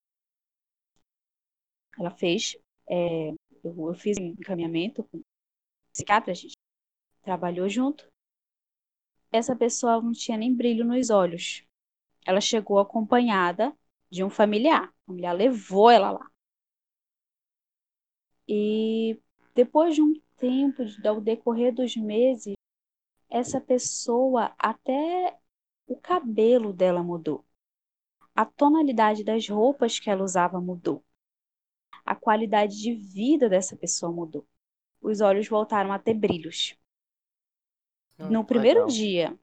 Ela 1.99 2.11
fez, 2.11 2.57
é, 2.89 3.31
eu, 3.65 3.89
eu, 3.89 3.95
fiz 3.95 4.17
encaminhamento 4.19 5.05
com 5.05 5.21
psiquiatra, 5.93 6.33
a 6.33 6.35
gente 6.35 6.55
trabalhou 7.23 7.69
junto. 7.69 8.07
Essa 9.31 9.57
pessoa 9.57 10.01
não 10.01 10.13
tinha 10.13 10.37
nem 10.37 10.55
brilho 10.55 10.85
nos 10.85 11.11
olhos. 11.11 11.65
Ela 12.27 12.41
chegou 12.41 12.79
acompanhada 12.79 13.77
de 14.11 14.25
um 14.25 14.31
familiar. 14.31 14.89
O 15.07 15.13
familiar 15.13 15.35
levou 15.35 15.91
ela 15.91 16.13
lá. 16.13 16.31
E 18.49 19.19
depois 19.55 19.95
de 19.95 20.03
um 20.03 20.15
tempo, 20.37 20.83
ao 21.07 21.21
decorrer 21.21 21.75
dos 21.75 21.97
meses, 21.97 22.55
essa 23.31 23.61
pessoa, 23.61 24.55
até 24.59 25.39
o 25.87 25.97
cabelo 25.97 26.73
dela 26.73 27.03
mudou. 27.03 27.45
A 28.35 28.45
tonalidade 28.45 29.25
das 29.25 29.49
roupas 29.49 29.99
que 29.99 30.11
ela 30.11 30.25
usava 30.25 30.61
mudou. 30.61 31.05
A 32.05 32.15
qualidade 32.15 32.81
de 32.81 32.95
vida 32.95 33.49
dessa 33.49 33.77
pessoa 33.77 34.13
mudou. 34.13 34.47
Os 35.01 35.21
olhos 35.21 35.49
voltaram 35.49 35.93
a 35.93 35.99
ter 35.99 36.15
brilhos. 36.15 36.77
Hum, 38.19 38.31
no 38.31 38.45
primeiro 38.45 38.81
legal. 38.81 38.89
dia, 38.89 39.39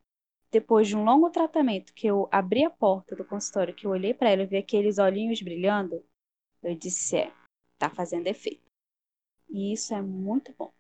depois 0.52 0.88
de 0.88 0.96
um 0.96 1.04
longo 1.04 1.30
tratamento, 1.30 1.94
que 1.94 2.08
eu 2.08 2.28
abri 2.32 2.64
a 2.66 2.70
porta 2.70 3.16
do 3.16 3.26
consultório, 3.26 3.74
que 3.76 3.86
eu 3.86 3.92
olhei 3.92 4.14
para 4.14 4.30
ela 4.30 4.44
e 4.44 4.48
vi 4.48 4.58
aqueles 4.58 4.98
olhinhos 4.98 5.42
brilhando, 5.42 6.04
eu 6.64 6.76
disse: 6.76 7.18
é, 7.18 7.34
tá 7.78 7.90
fazendo 7.90 8.28
efeito. 8.28 8.70
E 9.50 9.74
isso 9.74 9.94
é 9.94 10.02
muito 10.02 10.54
bom. 10.58 10.74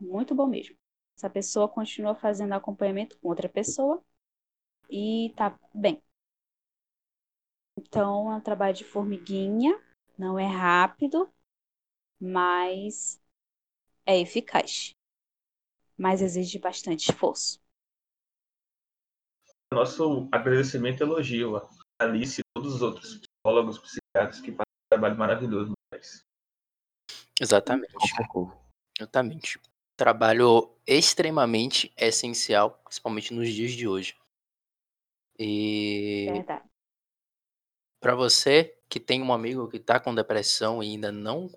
Muito 0.00 0.34
bom 0.34 0.46
mesmo. 0.46 0.76
Essa 1.16 1.28
pessoa 1.28 1.68
continua 1.68 2.14
fazendo 2.14 2.54
acompanhamento 2.54 3.18
com 3.18 3.28
outra 3.28 3.48
pessoa 3.48 4.02
e 4.90 5.32
tá 5.36 5.58
bem. 5.74 6.00
Então, 7.76 8.30
é 8.32 8.36
um 8.36 8.40
trabalho 8.40 8.74
de 8.74 8.84
formiguinha, 8.84 9.80
não 10.18 10.38
é 10.38 10.46
rápido, 10.46 11.32
mas 12.20 13.20
é 14.06 14.20
eficaz. 14.20 14.92
Mas 15.96 16.22
exige 16.22 16.58
bastante 16.58 17.10
esforço. 17.10 17.60
Nosso 19.72 20.28
agradecimento 20.32 21.00
e 21.00 21.04
elogio 21.04 21.56
a 21.56 21.68
Alice 22.00 22.40
e 22.40 22.44
todos 22.54 22.76
os 22.76 22.82
outros 22.82 23.18
psicólogos, 23.18 23.78
psiquiatras 23.78 24.40
que 24.40 24.52
fazem 24.52 24.62
um 24.62 24.88
trabalho 24.90 25.18
maravilhoso 25.18 25.70
no 25.70 25.74
país. 25.90 26.24
Exatamente. 27.40 27.94
Exatamente 28.98 29.60
trabalho 29.98 30.72
extremamente 30.86 31.92
essencial, 31.96 32.80
principalmente 32.84 33.34
nos 33.34 33.52
dias 33.52 33.72
de 33.72 33.88
hoje. 33.88 34.16
E 35.36 36.28
para 38.00 38.14
você 38.14 38.78
que 38.88 39.00
tem 39.00 39.20
um 39.20 39.32
amigo 39.32 39.68
que 39.68 39.76
está 39.76 39.98
com 39.98 40.14
depressão 40.14 40.82
e 40.82 40.86
ainda 40.86 41.10
não 41.10 41.50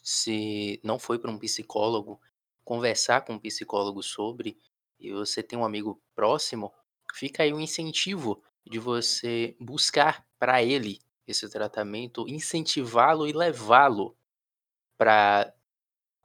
se 0.00 0.80
não 0.84 1.00
foi 1.00 1.18
para 1.18 1.30
um 1.30 1.38
psicólogo, 1.38 2.20
conversar 2.64 3.24
com 3.24 3.34
um 3.34 3.38
psicólogo 3.38 4.02
sobre, 4.02 4.56
e 4.98 5.12
você 5.12 5.42
tem 5.42 5.58
um 5.58 5.64
amigo 5.64 6.00
próximo, 6.14 6.72
fica 7.12 7.42
aí 7.42 7.52
um 7.52 7.60
incentivo 7.60 8.42
de 8.66 8.78
você 8.78 9.56
buscar 9.60 10.26
para 10.38 10.62
ele 10.62 11.00
esse 11.26 11.48
tratamento, 11.48 12.28
incentivá-lo 12.28 13.26
e 13.26 13.32
levá-lo 13.32 14.16
para 14.98 15.52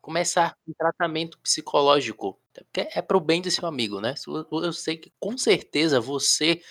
começar 0.02 0.56
um 0.68 0.74
tratamento 0.74 1.40
psicológico, 1.40 2.40
porque 2.54 2.90
é 2.94 3.02
pro 3.02 3.20
bem 3.20 3.42
do 3.42 3.52
seu 3.52 3.68
amigo, 3.68 4.00
né? 4.02 4.16
Eu 4.52 4.74
sei 4.74 4.98
que 4.98 5.12
com 5.20 5.38
certeza 5.38 6.00
você 6.00 6.62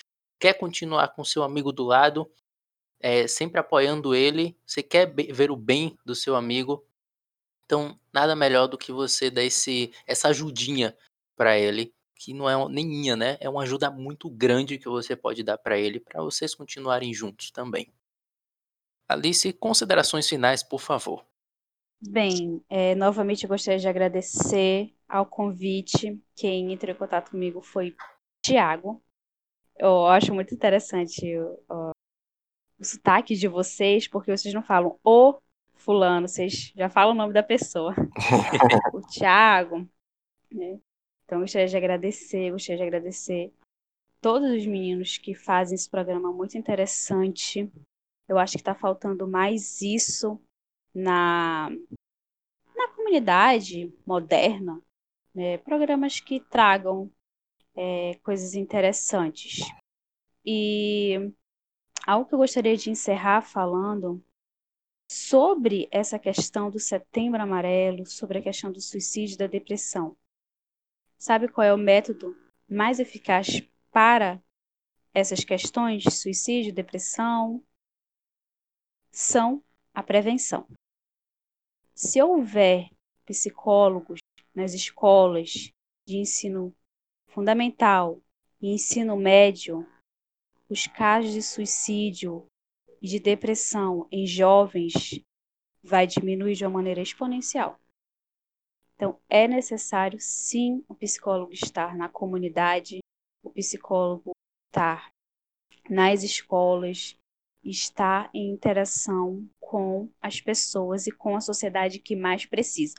quer 0.40 0.54
continuar 0.54 1.08
com 1.08 1.24
seu 1.24 1.42
amigo 1.42 1.72
do 1.72 1.84
lado, 1.84 2.30
é, 3.00 3.26
sempre 3.28 3.60
apoiando 3.60 4.14
ele, 4.14 4.58
você 4.66 4.82
quer 4.82 5.12
ver 5.14 5.50
o 5.50 5.56
bem 5.56 5.98
do 6.04 6.14
seu 6.14 6.34
amigo, 6.36 6.86
então 7.64 7.98
nada 8.12 8.36
melhor 8.36 8.68
do 8.68 8.78
que 8.78 8.92
você 8.92 9.30
dar 9.30 9.44
esse, 9.44 9.92
essa 10.06 10.28
ajudinha 10.28 10.96
para 11.36 11.58
ele, 11.58 11.94
que 12.18 12.32
não 12.32 12.48
é 12.48 12.68
nem 12.68 12.86
minha, 12.86 13.14
né? 13.14 13.36
É 13.40 13.48
uma 13.48 13.62
ajuda 13.62 13.90
muito 13.90 14.28
grande 14.30 14.78
que 14.78 14.88
você 14.88 15.14
pode 15.14 15.42
dar 15.42 15.58
para 15.58 15.78
ele, 15.78 16.00
para 16.00 16.22
vocês 16.22 16.54
continuarem 16.54 17.12
juntos 17.12 17.50
também. 17.50 17.92
Alice, 19.08 19.52
considerações 19.52 20.28
finais, 20.28 20.62
por 20.62 20.80
favor. 20.80 21.24
Bem, 22.00 22.62
é, 22.68 22.94
novamente 22.94 23.44
eu 23.44 23.48
gostaria 23.48 23.78
de 23.78 23.88
agradecer 23.88 24.94
ao 25.08 25.24
convite. 25.24 26.20
Quem 26.34 26.72
entrou 26.72 26.94
em 26.94 26.98
contato 26.98 27.30
comigo 27.30 27.62
foi 27.62 27.90
o 27.90 27.96
Tiago. 28.42 29.02
Eu 29.78 30.06
acho 30.06 30.34
muito 30.34 30.54
interessante 30.54 31.38
o, 31.38 31.58
o, 31.68 31.90
o 32.80 32.84
sotaque 32.84 33.34
de 33.34 33.46
vocês, 33.46 34.08
porque 34.08 34.36
vocês 34.36 34.52
não 34.52 34.62
falam 34.62 34.98
o 35.04 35.38
fulano, 35.74 36.26
vocês 36.26 36.72
já 36.74 36.88
falam 36.88 37.14
o 37.14 37.16
nome 37.16 37.32
da 37.32 37.42
pessoa. 37.42 37.94
o 38.92 39.00
Tiago. 39.02 39.88
Né? 40.50 40.80
Então, 41.26 41.40
gostaria 41.40 41.66
de 41.66 41.76
agradecer, 41.76 42.52
gostaria 42.52 42.76
de 42.76 42.82
agradecer 42.84 43.52
todos 44.20 44.48
os 44.50 44.64
meninos 44.64 45.18
que 45.18 45.34
fazem 45.34 45.74
esse 45.74 45.90
programa 45.90 46.32
muito 46.32 46.56
interessante. 46.56 47.70
Eu 48.28 48.38
acho 48.38 48.52
que 48.52 48.60
está 48.60 48.74
faltando 48.74 49.26
mais 49.26 49.82
isso 49.82 50.40
na, 50.94 51.68
na 52.74 52.88
comunidade 52.94 53.92
moderna, 54.06 54.80
né, 55.34 55.58
programas 55.58 56.20
que 56.20 56.40
tragam 56.40 57.10
é, 57.74 58.14
coisas 58.22 58.54
interessantes. 58.54 59.60
E 60.44 61.32
algo 62.06 62.28
que 62.28 62.34
eu 62.34 62.38
gostaria 62.38 62.76
de 62.76 62.88
encerrar 62.88 63.42
falando 63.42 64.24
sobre 65.10 65.88
essa 65.90 66.20
questão 66.20 66.70
do 66.70 66.78
setembro 66.78 67.42
amarelo, 67.42 68.06
sobre 68.06 68.38
a 68.38 68.42
questão 68.42 68.70
do 68.70 68.80
suicídio 68.80 69.34
e 69.34 69.38
da 69.38 69.46
depressão. 69.48 70.16
Sabe 71.18 71.48
qual 71.48 71.66
é 71.66 71.72
o 71.72 71.78
método 71.78 72.36
mais 72.68 73.00
eficaz 73.00 73.62
para 73.90 74.42
essas 75.14 75.44
questões, 75.44 76.04
suicídio, 76.20 76.74
depressão, 76.74 77.64
são 79.10 79.64
a 79.94 80.02
prevenção. 80.02 80.68
Se 81.94 82.20
houver 82.20 82.90
psicólogos 83.24 84.18
nas 84.54 84.74
escolas 84.74 85.72
de 86.06 86.18
ensino 86.18 86.74
fundamental 87.28 88.20
e 88.60 88.74
ensino 88.74 89.16
médio, 89.16 89.86
os 90.68 90.86
casos 90.86 91.32
de 91.32 91.42
suicídio 91.42 92.46
e 93.00 93.08
de 93.08 93.18
depressão 93.18 94.06
em 94.12 94.26
jovens 94.26 95.22
vai 95.82 96.06
diminuir 96.06 96.54
de 96.54 96.64
uma 96.64 96.74
maneira 96.74 97.00
exponencial. 97.00 97.80
Então, 98.96 99.18
é 99.28 99.46
necessário 99.46 100.18
sim 100.20 100.82
o 100.88 100.94
psicólogo 100.94 101.52
estar 101.52 101.94
na 101.96 102.08
comunidade, 102.08 103.00
o 103.42 103.50
psicólogo 103.50 104.32
estar 104.68 105.10
nas 105.90 106.22
escolas, 106.22 107.16
estar 107.62 108.30
em 108.34 108.50
interação 108.50 109.48
com 109.60 110.08
as 110.20 110.40
pessoas 110.40 111.06
e 111.06 111.12
com 111.12 111.36
a 111.36 111.40
sociedade 111.40 111.98
que 111.98 112.16
mais 112.16 112.46
precisa. 112.46 112.96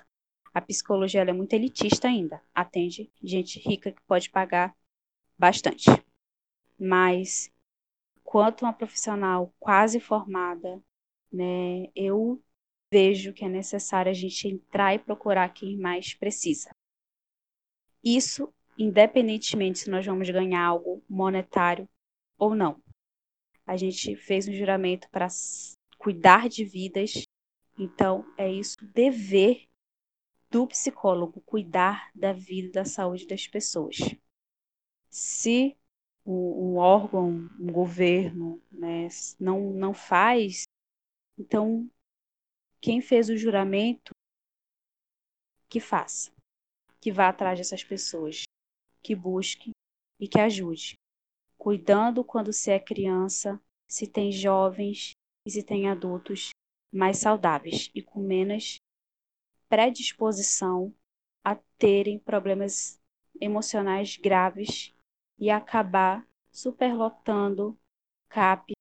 A 0.53 0.61
psicologia 0.61 1.21
é 1.21 1.33
muito 1.33 1.53
elitista 1.53 2.07
ainda, 2.07 2.41
atende 2.53 3.11
gente 3.23 3.59
rica 3.59 3.91
que 3.91 4.01
pode 4.07 4.29
pagar 4.29 4.75
bastante. 5.37 5.85
Mas, 6.79 7.51
quanto 8.23 8.63
uma 8.65 8.73
profissional 8.73 9.53
quase 9.59 9.99
formada, 9.99 10.81
né, 11.31 11.87
eu 11.95 12.41
vejo 12.91 13.33
que 13.33 13.45
é 13.45 13.49
necessário 13.49 14.09
a 14.09 14.13
gente 14.13 14.47
entrar 14.47 14.93
e 14.93 14.99
procurar 14.99 15.53
quem 15.53 15.77
mais 15.77 16.13
precisa. 16.13 16.69
Isso, 18.03 18.53
independentemente 18.77 19.79
se 19.79 19.89
nós 19.89 20.05
vamos 20.05 20.29
ganhar 20.29 20.65
algo 20.65 21.03
monetário 21.09 21.87
ou 22.37 22.55
não. 22.55 22.81
A 23.65 23.75
gente 23.75 24.15
fez 24.15 24.47
um 24.47 24.53
juramento 24.53 25.09
para 25.09 25.27
cuidar 25.97 26.47
de 26.47 26.63
vidas, 26.63 27.23
então 27.77 28.25
é 28.37 28.49
isso 28.49 28.77
dever 28.93 29.67
do 30.49 30.65
psicólogo 30.67 31.41
cuidar 31.41 32.09
da 32.15 32.31
vida 32.31 32.67
e 32.67 32.71
da 32.71 32.85
saúde 32.85 33.27
das 33.27 33.45
pessoas. 33.47 33.97
Se 35.09 35.75
um, 36.25 36.33
um 36.33 36.77
órgão, 36.77 37.49
um 37.59 37.71
governo, 37.71 38.61
né, 38.71 39.07
não, 39.39 39.73
não 39.73 39.93
faz, 39.93 40.63
então 41.37 41.89
quem 42.81 43.01
fez 43.01 43.29
o 43.29 43.37
juramento, 43.37 44.11
que 45.69 45.79
faça, 45.79 46.31
que 47.01 47.11
vá 47.11 47.29
atrás 47.29 47.59
dessas 47.59 47.83
pessoas, 47.83 48.43
que 49.01 49.15
busque 49.15 49.71
e 50.19 50.27
que 50.27 50.39
ajude. 50.39 50.95
Cuidando 51.57 52.23
quando 52.23 52.53
se 52.53 52.71
é 52.71 52.79
criança, 52.79 53.61
se 53.87 54.07
tem 54.07 54.31
jovens 54.31 55.11
e 55.45 55.51
se 55.51 55.63
tem 55.63 55.87
adultos 55.87 56.49
mais 56.91 57.17
saudáveis 57.17 57.89
e 57.93 58.01
com 58.01 58.21
menos 58.21 58.77
predisposição 59.67 60.93
a 61.43 61.55
terem 61.77 62.19
problemas 62.19 63.01
emocionais 63.39 64.17
graves 64.17 64.93
e 65.37 65.49
acabar 65.49 66.27
superlotando 66.51 67.77
CAP 68.29 68.73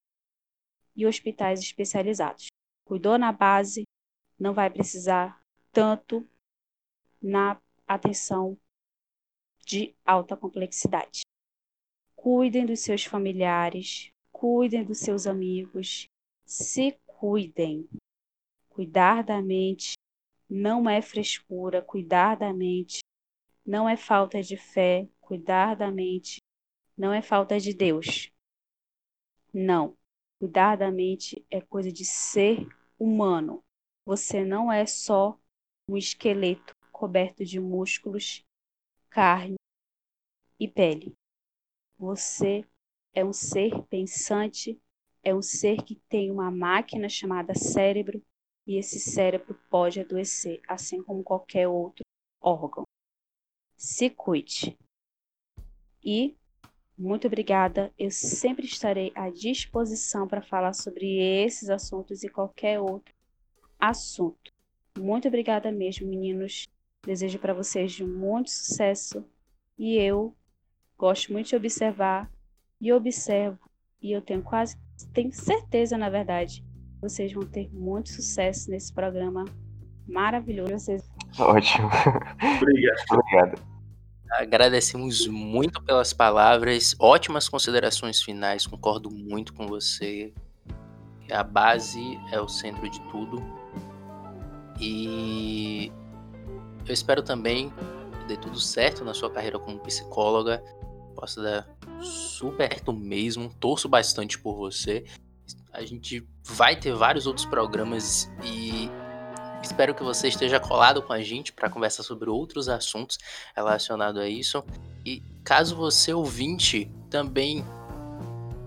e 0.94 1.06
hospitais 1.06 1.60
especializados. 1.60 2.46
Cuidou 2.84 3.18
na 3.18 3.32
base, 3.32 3.84
não 4.38 4.54
vai 4.54 4.70
precisar 4.70 5.40
tanto 5.72 6.28
na 7.22 7.60
atenção 7.86 8.58
de 9.64 9.94
alta 10.04 10.36
complexidade. 10.36 11.22
Cuidem 12.14 12.66
dos 12.66 12.80
seus 12.80 13.04
familiares, 13.04 14.10
cuidem 14.30 14.84
dos 14.84 14.98
seus 14.98 15.26
amigos, 15.26 16.06
se 16.44 16.98
cuidem. 17.06 17.88
Cuidar 18.68 19.22
da 19.22 19.40
mente 19.40 19.94
não 20.48 20.88
é 20.88 21.00
frescura, 21.02 21.82
cuidar 21.82 22.36
da 22.36 22.52
mente 22.52 23.00
não 23.64 23.88
é 23.88 23.96
falta 23.96 24.42
de 24.42 24.56
fé, 24.56 25.08
cuidar 25.20 25.74
da 25.74 25.90
mente 25.90 26.38
não 26.96 27.12
é 27.12 27.20
falta 27.20 27.58
de 27.58 27.74
Deus. 27.74 28.30
Não. 29.52 29.96
Cuidar 30.38 30.76
da 30.76 30.90
mente 30.90 31.44
é 31.50 31.60
coisa 31.60 31.90
de 31.90 32.04
ser 32.04 32.68
humano. 32.98 33.64
Você 34.06 34.44
não 34.44 34.72
é 34.72 34.86
só 34.86 35.36
um 35.90 35.96
esqueleto 35.96 36.72
coberto 36.92 37.44
de 37.44 37.58
músculos, 37.58 38.44
carne 39.10 39.56
e 40.60 40.68
pele. 40.68 41.12
Você 41.98 42.64
é 43.12 43.24
um 43.24 43.32
ser 43.32 43.82
pensante, 43.88 44.80
é 45.24 45.34
um 45.34 45.42
ser 45.42 45.82
que 45.82 45.96
tem 46.08 46.30
uma 46.30 46.52
máquina 46.52 47.08
chamada 47.08 47.52
cérebro 47.56 48.22
e 48.64 48.76
esse 48.76 49.00
cérebro 49.00 49.58
pode 49.68 49.98
adoecer, 49.98 50.62
assim 50.68 51.02
como 51.02 51.24
qualquer 51.24 51.66
outro 51.66 52.04
órgão. 52.40 52.84
Se 53.76 54.08
cuide. 54.08 54.78
E 56.00 56.36
muito 56.96 57.26
obrigada. 57.26 57.92
Eu 57.98 58.12
sempre 58.12 58.66
estarei 58.66 59.10
à 59.16 59.30
disposição 59.30 60.28
para 60.28 60.42
falar 60.42 60.74
sobre 60.74 61.18
esses 61.18 61.68
assuntos 61.68 62.22
e 62.22 62.28
qualquer 62.28 62.78
outro 62.78 63.15
assunto. 63.78 64.52
Muito 64.98 65.28
obrigada 65.28 65.70
mesmo, 65.70 66.08
meninos. 66.08 66.66
Desejo 67.04 67.38
para 67.38 67.54
vocês 67.54 68.00
muito 68.00 68.50
sucesso 68.50 69.24
e 69.78 69.96
eu 69.96 70.34
gosto 70.98 71.32
muito 71.32 71.48
de 71.48 71.56
observar 71.56 72.30
e 72.80 72.92
observo 72.92 73.60
e 74.02 74.12
eu 74.12 74.20
tenho 74.20 74.42
quase 74.42 74.76
tenho 75.12 75.32
certeza, 75.32 75.98
na 75.98 76.08
verdade, 76.08 76.64
vocês 77.00 77.32
vão 77.32 77.44
ter 77.44 77.70
muito 77.72 78.10
sucesso 78.10 78.70
nesse 78.70 78.92
programa 78.92 79.44
maravilhoso. 80.08 80.72
Vocês... 80.72 81.10
Ótimo. 81.38 81.88
Obrigado. 82.56 82.96
Obrigado. 83.12 83.76
Agradecemos 84.30 85.26
muito 85.28 85.80
pelas 85.82 86.12
palavras, 86.12 86.96
ótimas 86.98 87.48
considerações 87.48 88.20
finais, 88.20 88.66
concordo 88.66 89.08
muito 89.10 89.54
com 89.54 89.66
você. 89.66 90.32
A 91.30 91.44
base 91.44 92.18
é 92.32 92.40
o 92.40 92.48
centro 92.48 92.88
de 92.88 93.00
tudo. 93.02 93.40
E 94.80 95.92
eu 96.86 96.92
espero 96.92 97.22
também 97.22 97.70
que 97.70 98.26
dê 98.28 98.36
tudo 98.36 98.60
certo 98.60 99.04
na 99.04 99.14
sua 99.14 99.30
carreira 99.30 99.58
como 99.58 99.78
psicóloga. 99.80 100.62
Possa 101.14 101.42
dar 101.42 101.68
super 102.02 102.82
mesmo. 102.92 103.52
Torço 103.58 103.88
bastante 103.88 104.38
por 104.38 104.54
você. 104.54 105.04
A 105.72 105.84
gente 105.84 106.26
vai 106.44 106.76
ter 106.76 106.92
vários 106.92 107.26
outros 107.26 107.46
programas 107.46 108.30
e 108.42 108.90
espero 109.62 109.94
que 109.94 110.02
você 110.02 110.28
esteja 110.28 110.60
colado 110.60 111.02
com 111.02 111.12
a 111.12 111.20
gente 111.20 111.52
para 111.52 111.68
conversar 111.68 112.02
sobre 112.02 112.30
outros 112.30 112.68
assuntos 112.68 113.18
relacionados 113.54 114.20
a 114.20 114.28
isso. 114.28 114.64
E 115.04 115.22
caso 115.44 115.76
você 115.76 116.12
ouvinte 116.12 116.90
também 117.10 117.64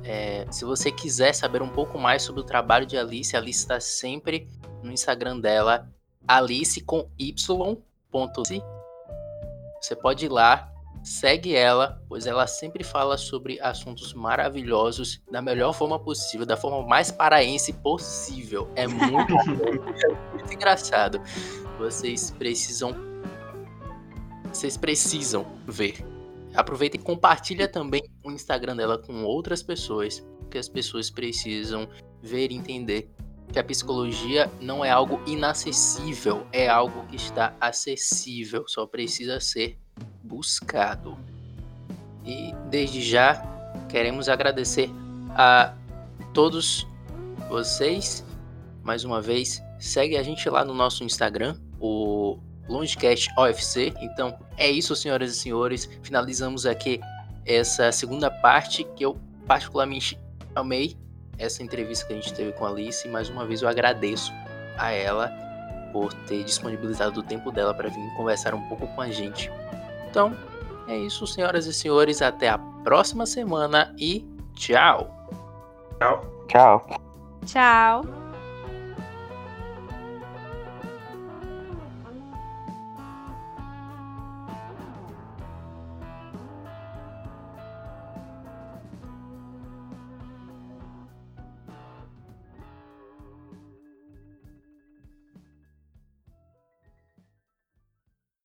é, 0.03 0.45
se 0.51 0.65
você 0.65 0.91
quiser 0.91 1.33
saber 1.33 1.61
um 1.61 1.69
pouco 1.69 1.97
mais 1.99 2.23
sobre 2.23 2.41
o 2.41 2.43
trabalho 2.43 2.85
de 2.85 2.97
Alice, 2.97 3.35
a 3.35 3.39
Alice 3.39 3.59
está 3.59 3.79
sempre 3.79 4.47
no 4.81 4.91
Instagram 4.91 5.39
dela, 5.39 5.87
Alice 6.29 6.79
com 6.81 7.09
Y. 7.17 7.81
Você 9.81 9.95
pode 9.95 10.25
ir 10.27 10.29
lá, 10.29 10.71
segue 11.03 11.55
ela, 11.55 11.99
pois 12.07 12.27
ela 12.27 12.45
sempre 12.45 12.83
fala 12.83 13.17
sobre 13.17 13.59
assuntos 13.59 14.13
maravilhosos 14.13 15.23
da 15.31 15.41
melhor 15.41 15.73
forma 15.73 15.97
possível, 15.97 16.45
da 16.45 16.55
forma 16.55 16.87
mais 16.87 17.09
paraense 17.09 17.73
possível. 17.73 18.69
É 18.75 18.85
muito, 18.85 19.33
é 19.33 20.35
muito 20.37 20.53
engraçado. 20.53 21.19
Vocês 21.79 22.29
precisam 22.29 22.93
vocês 24.53 24.77
precisam 24.77 25.47
ver. 25.67 26.05
Aproveita 26.53 26.95
e 26.95 26.99
compartilha 26.99 27.67
também 27.67 28.03
o 28.23 28.29
Instagram 28.29 28.75
dela 28.75 28.99
com 28.99 29.23
outras 29.23 29.63
pessoas, 29.63 30.19
porque 30.39 30.59
as 30.59 30.69
pessoas 30.69 31.09
precisam 31.09 31.89
ver 32.21 32.51
e 32.51 32.55
entender 32.55 33.09
que 33.51 33.59
a 33.59 33.63
psicologia 33.63 34.49
não 34.61 34.83
é 34.85 34.89
algo 34.89 35.19
inacessível, 35.25 36.45
é 36.51 36.67
algo 36.67 37.05
que 37.07 37.15
está 37.15 37.53
acessível, 37.59 38.65
só 38.67 38.85
precisa 38.85 39.39
ser 39.39 39.77
buscado. 40.23 41.17
E 42.23 42.53
desde 42.69 43.01
já 43.01 43.41
queremos 43.89 44.29
agradecer 44.29 44.89
a 45.31 45.73
todos 46.33 46.87
vocês. 47.49 48.23
Mais 48.83 49.03
uma 49.03 49.21
vez, 49.21 49.61
segue 49.79 50.15
a 50.17 50.23
gente 50.23 50.47
lá 50.49 50.63
no 50.63 50.73
nosso 50.73 51.03
Instagram, 51.03 51.57
o 51.79 52.39
Longecast 52.67 53.29
OFC. 53.37 53.93
Então 53.99 54.37
é 54.57 54.69
isso, 54.69 54.95
senhoras 54.95 55.31
e 55.31 55.39
senhores. 55.39 55.89
Finalizamos 56.03 56.65
aqui 56.65 56.99
essa 57.45 57.91
segunda 57.91 58.29
parte 58.29 58.83
que 58.95 59.03
eu 59.03 59.17
particularmente 59.47 60.19
amei 60.55 60.95
essa 61.39 61.63
entrevista 61.63 62.05
que 62.05 62.13
a 62.13 62.15
gente 62.15 62.33
teve 62.33 62.51
com 62.53 62.65
a 62.65 62.69
Alice. 62.69 63.07
Mais 63.07 63.29
uma 63.29 63.45
vez 63.45 63.61
eu 63.61 63.69
agradeço 63.69 64.31
a 64.77 64.91
ela 64.91 65.31
por 65.91 66.13
ter 66.27 66.43
disponibilizado 66.43 67.19
o 67.19 67.23
tempo 67.23 67.51
dela 67.51 67.73
para 67.73 67.89
vir 67.89 68.15
conversar 68.15 68.53
um 68.53 68.61
pouco 68.67 68.87
com 68.87 69.01
a 69.01 69.09
gente. 69.09 69.51
Então, 70.09 70.35
É 70.87 70.97
isso, 70.97 71.27
senhoras 71.27 71.67
e 71.67 71.73
senhores. 71.73 72.19
Até 72.19 72.49
a 72.49 72.57
próxima 72.57 73.25
semana 73.27 73.93
e 73.97 74.27
tchau. 74.55 75.27
Tchau. 75.99 76.25
Tchau. 76.47 76.87
Tchau. 77.45 78.18